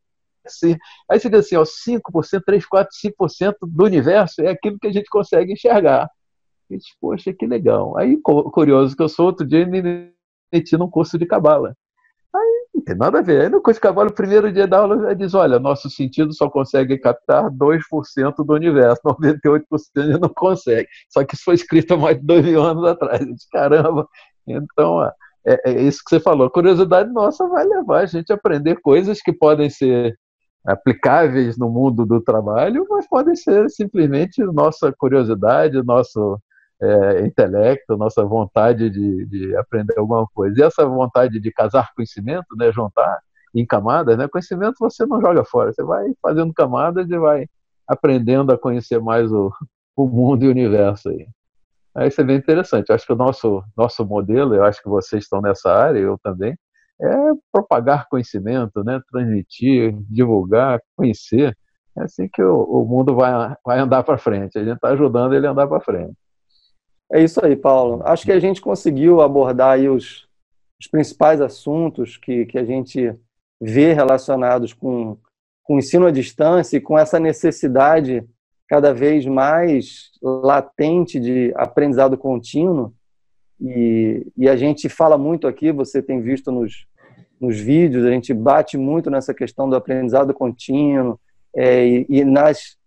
assim. 0.45 0.75
Aí 1.09 1.19
você 1.19 1.29
diz 1.29 1.45
assim, 1.45 1.55
ó, 1.55 1.63
5%, 1.63 2.43
3, 2.45 2.65
4, 2.65 2.95
5% 2.95 3.55
do 3.61 3.83
universo 3.83 4.41
é 4.41 4.49
aquilo 4.49 4.79
que 4.79 4.87
a 4.87 4.91
gente 4.91 5.09
consegue 5.09 5.53
enxergar. 5.53 6.09
E 6.69 6.77
poxa, 6.99 7.33
que 7.33 7.45
legal. 7.45 7.97
Aí, 7.97 8.17
curioso 8.21 8.95
que 8.95 9.03
eu 9.03 9.09
sou, 9.09 9.27
outro 9.27 9.45
dia 9.45 9.65
me 9.67 10.11
meti 10.51 10.77
num 10.77 10.89
curso 10.89 11.17
de 11.17 11.25
cabala. 11.25 11.75
Não 12.75 12.83
tem 12.83 12.95
nada 12.95 13.19
a 13.19 13.21
ver. 13.21 13.41
Aí 13.41 13.49
no 13.49 13.61
cabala, 13.61 14.09
no 14.09 14.13
primeiro 14.13 14.51
dia 14.51 14.67
da 14.67 14.79
aula, 14.79 14.99
já 14.99 15.13
diz, 15.13 15.33
olha, 15.33 15.57
nosso 15.59 15.89
sentido 15.89 16.33
só 16.33 16.49
consegue 16.49 16.97
captar 16.97 17.49
2% 17.49 18.45
do 18.45 18.53
universo, 18.53 19.01
98% 19.07 19.61
ele 19.95 20.17
não 20.17 20.29
consegue. 20.29 20.87
Só 21.09 21.23
que 21.23 21.35
isso 21.35 21.43
foi 21.45 21.55
escrito 21.55 21.93
há 21.93 21.97
mais 21.97 22.19
de 22.19 22.25
dois 22.25 22.43
mil 22.43 22.61
anos 22.61 22.83
atrás. 22.85 23.25
Disse, 23.25 23.49
caramba. 23.49 24.07
Então, 24.45 25.03
é, 25.45 25.61
é 25.65 25.81
isso 25.81 26.01
que 26.03 26.09
você 26.09 26.19
falou. 26.19 26.47
A 26.47 26.51
curiosidade 26.51 27.11
nossa 27.11 27.47
vai 27.47 27.65
levar 27.65 28.01
a 28.01 28.05
gente 28.05 28.31
a 28.31 28.35
aprender 28.35 28.81
coisas 28.81 29.21
que 29.21 29.31
podem 29.31 29.69
ser 29.69 30.17
aplicáveis 30.65 31.57
no 31.57 31.69
mundo 31.69 32.05
do 32.05 32.19
trabalho, 32.19 32.85
mas 32.89 33.07
podem 33.07 33.35
ser 33.35 33.69
simplesmente 33.69 34.43
nossa 34.43 34.91
curiosidade, 34.91 35.81
nosso 35.83 36.39
é, 36.81 37.25
intelecto, 37.25 37.97
nossa 37.97 38.23
vontade 38.23 38.89
de, 38.89 39.25
de, 39.25 39.55
aprender 39.57 39.97
alguma 39.97 40.27
coisa. 40.33 40.59
E 40.59 40.63
essa 40.63 40.85
vontade 40.85 41.39
de 41.39 41.51
casar 41.51 41.93
conhecimento, 41.95 42.55
né, 42.57 42.71
juntar 42.71 43.19
em 43.53 43.65
camadas, 43.65 44.17
né, 44.17 44.27
conhecimento 44.27 44.75
você 44.79 45.05
não 45.05 45.21
joga 45.21 45.43
fora, 45.45 45.71
você 45.71 45.83
vai 45.83 46.05
fazendo 46.21 46.53
camadas 46.53 47.09
e 47.09 47.17
vai 47.17 47.47
aprendendo 47.87 48.51
a 48.51 48.57
conhecer 48.57 48.99
mais 48.99 49.31
o, 49.31 49.51
o 49.95 50.07
mundo 50.07 50.43
e 50.43 50.47
o 50.47 50.51
universo 50.51 51.09
aí. 51.09 51.27
Aí 51.95 52.09
isso 52.09 52.19
é 52.19 52.23
bem 52.25 52.37
interessante. 52.37 52.89
Eu 52.89 52.95
acho 52.95 53.05
que 53.05 53.13
o 53.13 53.15
nosso, 53.15 53.63
nosso 53.77 54.05
modelo, 54.05 54.53
eu 54.55 54.63
acho 54.65 54.81
que 54.83 54.89
vocês 54.89 55.23
estão 55.23 55.41
nessa 55.41 55.71
área, 55.71 55.99
eu 55.99 56.17
também, 56.21 56.57
é 57.01 57.07
propagar 57.51 58.07
conhecimento, 58.09 58.83
né? 58.83 58.99
transmitir, 59.09 59.95
divulgar, 60.09 60.81
conhecer. 60.95 61.57
É 61.97 62.03
assim 62.03 62.27
que 62.27 62.43
o, 62.43 62.63
o 62.63 62.85
mundo 62.85 63.15
vai, 63.15 63.55
vai 63.65 63.79
andar 63.79 64.03
para 64.03 64.17
frente. 64.17 64.57
A 64.57 64.63
gente 64.63 64.75
está 64.75 64.89
ajudando 64.89 65.33
ele 65.33 65.47
a 65.47 65.51
andar 65.51 65.67
para 65.67 65.79
frente. 65.79 66.15
É 67.11 67.23
isso 67.23 67.43
aí, 67.43 67.55
Paulo. 67.55 68.01
Acho 68.05 68.25
que 68.25 68.31
a 68.31 68.39
gente 68.39 68.59
conseguiu 68.59 69.21
abordar 69.21 69.79
os, 69.79 70.27
os 70.79 70.87
principais 70.87 71.39
assuntos 71.39 72.17
que, 72.17 72.45
que 72.45 72.57
a 72.57 72.65
gente 72.65 73.13
vê 73.61 73.93
relacionados 73.93 74.73
com, 74.73 75.17
com 75.63 75.75
o 75.75 75.79
ensino 75.79 76.05
à 76.05 76.11
distância 76.11 76.77
e 76.77 76.81
com 76.81 76.97
essa 76.97 77.19
necessidade 77.19 78.23
cada 78.67 78.93
vez 78.93 79.25
mais 79.25 80.11
latente 80.21 81.19
de 81.19 81.53
aprendizado 81.55 82.17
contínuo. 82.17 82.93
E, 83.61 84.25
e 84.35 84.49
a 84.49 84.55
gente 84.55 84.89
fala 84.89 85.17
muito 85.17 85.47
aqui, 85.47 85.71
você 85.71 86.01
tem 86.01 86.21
visto 86.21 86.51
nos, 86.51 86.87
nos 87.39 87.59
vídeos, 87.59 88.05
a 88.05 88.11
gente 88.11 88.33
bate 88.33 88.77
muito 88.77 89.09
nessa 89.09 89.33
questão 89.33 89.69
do 89.69 89.75
aprendizado 89.75 90.33
contínuo 90.33 91.19
é, 91.55 91.87
e, 91.87 92.05
e 92.09 92.25
nas 92.25 92.77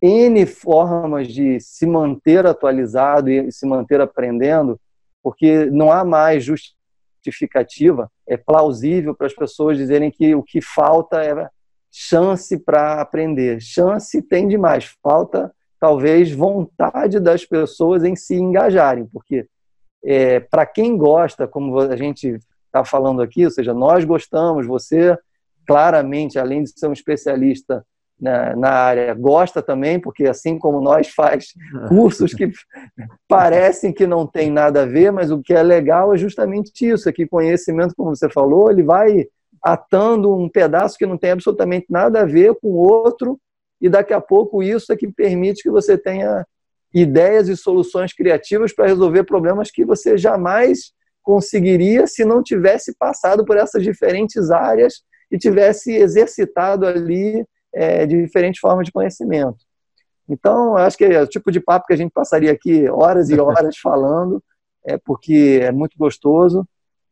N 0.00 0.44
formas 0.46 1.28
de 1.28 1.58
se 1.60 1.86
manter 1.86 2.46
atualizado 2.46 3.30
e 3.30 3.50
se 3.50 3.66
manter 3.66 4.00
aprendendo, 4.00 4.78
porque 5.22 5.66
não 5.66 5.90
há 5.90 6.04
mais 6.04 6.44
justificativa, 6.44 8.10
é 8.26 8.36
plausível 8.36 9.14
para 9.14 9.26
as 9.26 9.34
pessoas 9.34 9.76
dizerem 9.76 10.10
que 10.10 10.34
o 10.34 10.42
que 10.42 10.60
falta 10.60 11.22
é 11.22 11.48
chance 11.90 12.58
para 12.58 13.00
aprender. 13.00 13.60
Chance 13.60 14.20
tem 14.22 14.46
demais, 14.46 14.96
falta 15.02 15.52
talvez 15.78 16.32
vontade 16.32 17.20
das 17.20 17.44
pessoas 17.44 18.02
em 18.04 18.16
se 18.16 18.34
engajarem, 18.34 19.06
porque 19.06 19.46
é, 20.04 20.40
para 20.40 20.64
quem 20.64 20.96
gosta, 20.96 21.46
como 21.46 21.78
a 21.78 21.96
gente 21.96 22.38
está 22.66 22.84
falando 22.84 23.22
aqui, 23.22 23.44
ou 23.44 23.50
seja, 23.50 23.74
nós 23.74 24.04
gostamos, 24.04 24.66
você 24.66 25.16
claramente, 25.66 26.38
além 26.38 26.62
de 26.62 26.70
ser 26.70 26.86
um 26.86 26.92
especialista 26.92 27.84
na, 28.20 28.56
na, 28.56 28.70
área. 28.70 29.14
Gosta 29.14 29.62
também, 29.62 30.00
porque 30.00 30.24
assim 30.24 30.58
como 30.58 30.80
nós 30.80 31.08
faz 31.08 31.48
cursos 31.88 32.32
que 32.32 32.50
parecem 33.28 33.92
que 33.92 34.06
não 34.06 34.26
tem 34.26 34.50
nada 34.50 34.82
a 34.82 34.86
ver, 34.86 35.12
mas 35.12 35.30
o 35.30 35.42
que 35.42 35.52
é 35.52 35.62
legal 35.62 36.14
é 36.14 36.16
justamente 36.16 36.86
isso, 36.86 37.08
é 37.08 37.12
que 37.12 37.26
conhecimento, 37.26 37.94
como 37.96 38.14
você 38.14 38.28
falou, 38.28 38.70
ele 38.70 38.82
vai 38.82 39.26
atando 39.62 40.34
um 40.34 40.48
pedaço 40.48 40.96
que 40.96 41.06
não 41.06 41.18
tem 41.18 41.32
absolutamente 41.32 41.86
nada 41.90 42.22
a 42.22 42.24
ver 42.24 42.54
com 42.54 42.68
o 42.68 42.76
outro, 42.76 43.38
e 43.80 43.88
daqui 43.88 44.12
a 44.12 44.20
pouco 44.20 44.62
isso 44.62 44.92
é 44.92 44.96
que 44.96 45.08
permite 45.08 45.62
que 45.62 45.70
você 45.70 45.98
tenha 45.98 46.46
ideias 46.94 47.48
e 47.48 47.56
soluções 47.56 48.12
criativas 48.12 48.72
para 48.72 48.86
resolver 48.86 49.24
problemas 49.24 49.70
que 49.70 49.84
você 49.84 50.16
jamais 50.16 50.92
conseguiria 51.22 52.06
se 52.06 52.24
não 52.24 52.42
tivesse 52.42 52.96
passado 52.96 53.44
por 53.44 53.56
essas 53.56 53.82
diferentes 53.82 54.50
áreas 54.50 55.02
e 55.30 55.36
tivesse 55.36 55.92
exercitado 55.92 56.86
ali 56.86 57.44
é, 57.76 58.06
de 58.06 58.22
diferentes 58.22 58.58
formas 58.58 58.86
de 58.86 58.92
conhecimento. 58.92 59.58
Então, 60.28 60.76
acho 60.76 60.96
que 60.96 61.04
é 61.04 61.22
o 61.22 61.26
tipo 61.26 61.52
de 61.52 61.60
papo 61.60 61.86
que 61.86 61.92
a 61.92 61.96
gente 61.96 62.10
passaria 62.10 62.50
aqui 62.50 62.88
horas 62.88 63.28
e 63.28 63.38
horas 63.38 63.76
falando, 63.78 64.42
é 64.84 64.96
porque 64.96 65.60
é 65.62 65.70
muito 65.70 65.96
gostoso. 65.98 66.66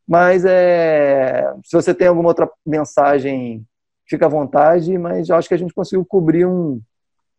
Mas 0.09 0.45
é, 0.45 1.53
se 1.65 1.77
você 1.77 1.95
tem 1.95 2.09
alguma 2.09 2.29
outra 2.29 2.51
mensagem, 2.67 3.65
fica 4.09 4.27
à 4.27 4.29
vontade, 4.29 4.97
mas 4.99 5.31
acho 5.31 5.49
que 5.49 5.55
a 5.55 5.59
gente 5.59 5.73
conseguiu 5.73 6.05
cobrir 6.05 6.47
um, 6.47 6.81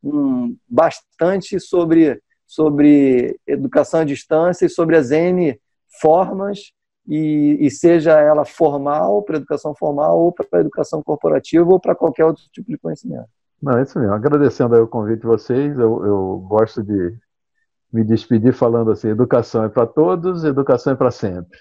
um 0.04 0.56
bastante 0.68 1.60
sobre, 1.60 2.22
sobre 2.48 3.40
educação 3.46 4.02
à 4.02 4.04
distância 4.04 4.66
e 4.66 4.70
sobre 4.70 4.96
as 4.96 5.12
N 5.12 5.60
formas, 6.00 6.72
e, 7.08 7.58
e 7.60 7.72
seja 7.72 8.20
ela 8.20 8.46
formal, 8.46 9.22
para 9.24 9.38
educação 9.38 9.76
formal, 9.76 10.20
ou 10.20 10.32
para 10.32 10.60
educação 10.60 11.02
corporativa, 11.04 11.70
ou 11.70 11.80
para 11.80 11.96
qualquer 11.96 12.26
outro 12.26 12.44
tipo 12.52 12.70
de 12.70 12.78
conhecimento. 12.78 13.28
Não, 13.62 13.78
é 13.78 13.84
isso 13.84 13.98
mesmo. 14.00 14.14
Agradecendo 14.14 14.76
o 14.76 14.88
convite 14.88 15.22
de 15.22 15.28
vocês, 15.28 15.78
eu, 15.78 16.06
eu 16.06 16.46
gosto 16.48 16.84
de 16.84 17.18
me 17.92 18.04
despedir 18.04 18.54
falando 18.54 18.92
assim: 18.92 19.10
educação 19.10 19.64
é 19.64 19.70
para 19.70 19.86
todos, 19.86 20.44
educação 20.44 20.94
é 20.94 20.96
para 20.96 21.12
sempre. 21.12 21.58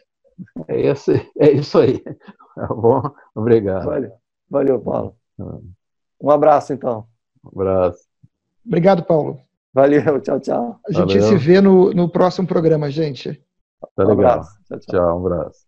É, 0.67 0.81
esse, 0.89 1.31
é 1.39 1.51
isso 1.51 1.79
aí. 1.79 2.03
Tá 2.55 2.69
bom? 2.69 3.03
Obrigado. 3.35 3.87
Valeu, 3.87 4.13
Valeu 4.49 4.81
Paulo. 4.81 5.17
Ah. 5.41 5.59
Um 6.23 6.31
abraço, 6.31 6.73
então. 6.73 7.05
Um 7.45 7.49
abraço. 7.49 7.99
Obrigado, 8.65 9.03
Paulo. 9.03 9.41
Valeu, 9.73 10.21
tchau, 10.21 10.39
tchau. 10.39 10.81
A 10.87 10.93
gente 10.93 11.19
Valeu. 11.19 11.23
se 11.23 11.37
vê 11.37 11.61
no, 11.61 11.93
no 11.93 12.09
próximo 12.09 12.47
programa, 12.47 12.89
gente. 12.93 13.43
Tá 13.97 14.05
legal. 14.05 14.39
Um 14.39 14.43
abraço. 14.43 14.59
Tchau, 14.69 14.79
tchau. 14.81 14.89
tchau 14.91 15.21
um 15.23 15.27
abraço. 15.27 15.64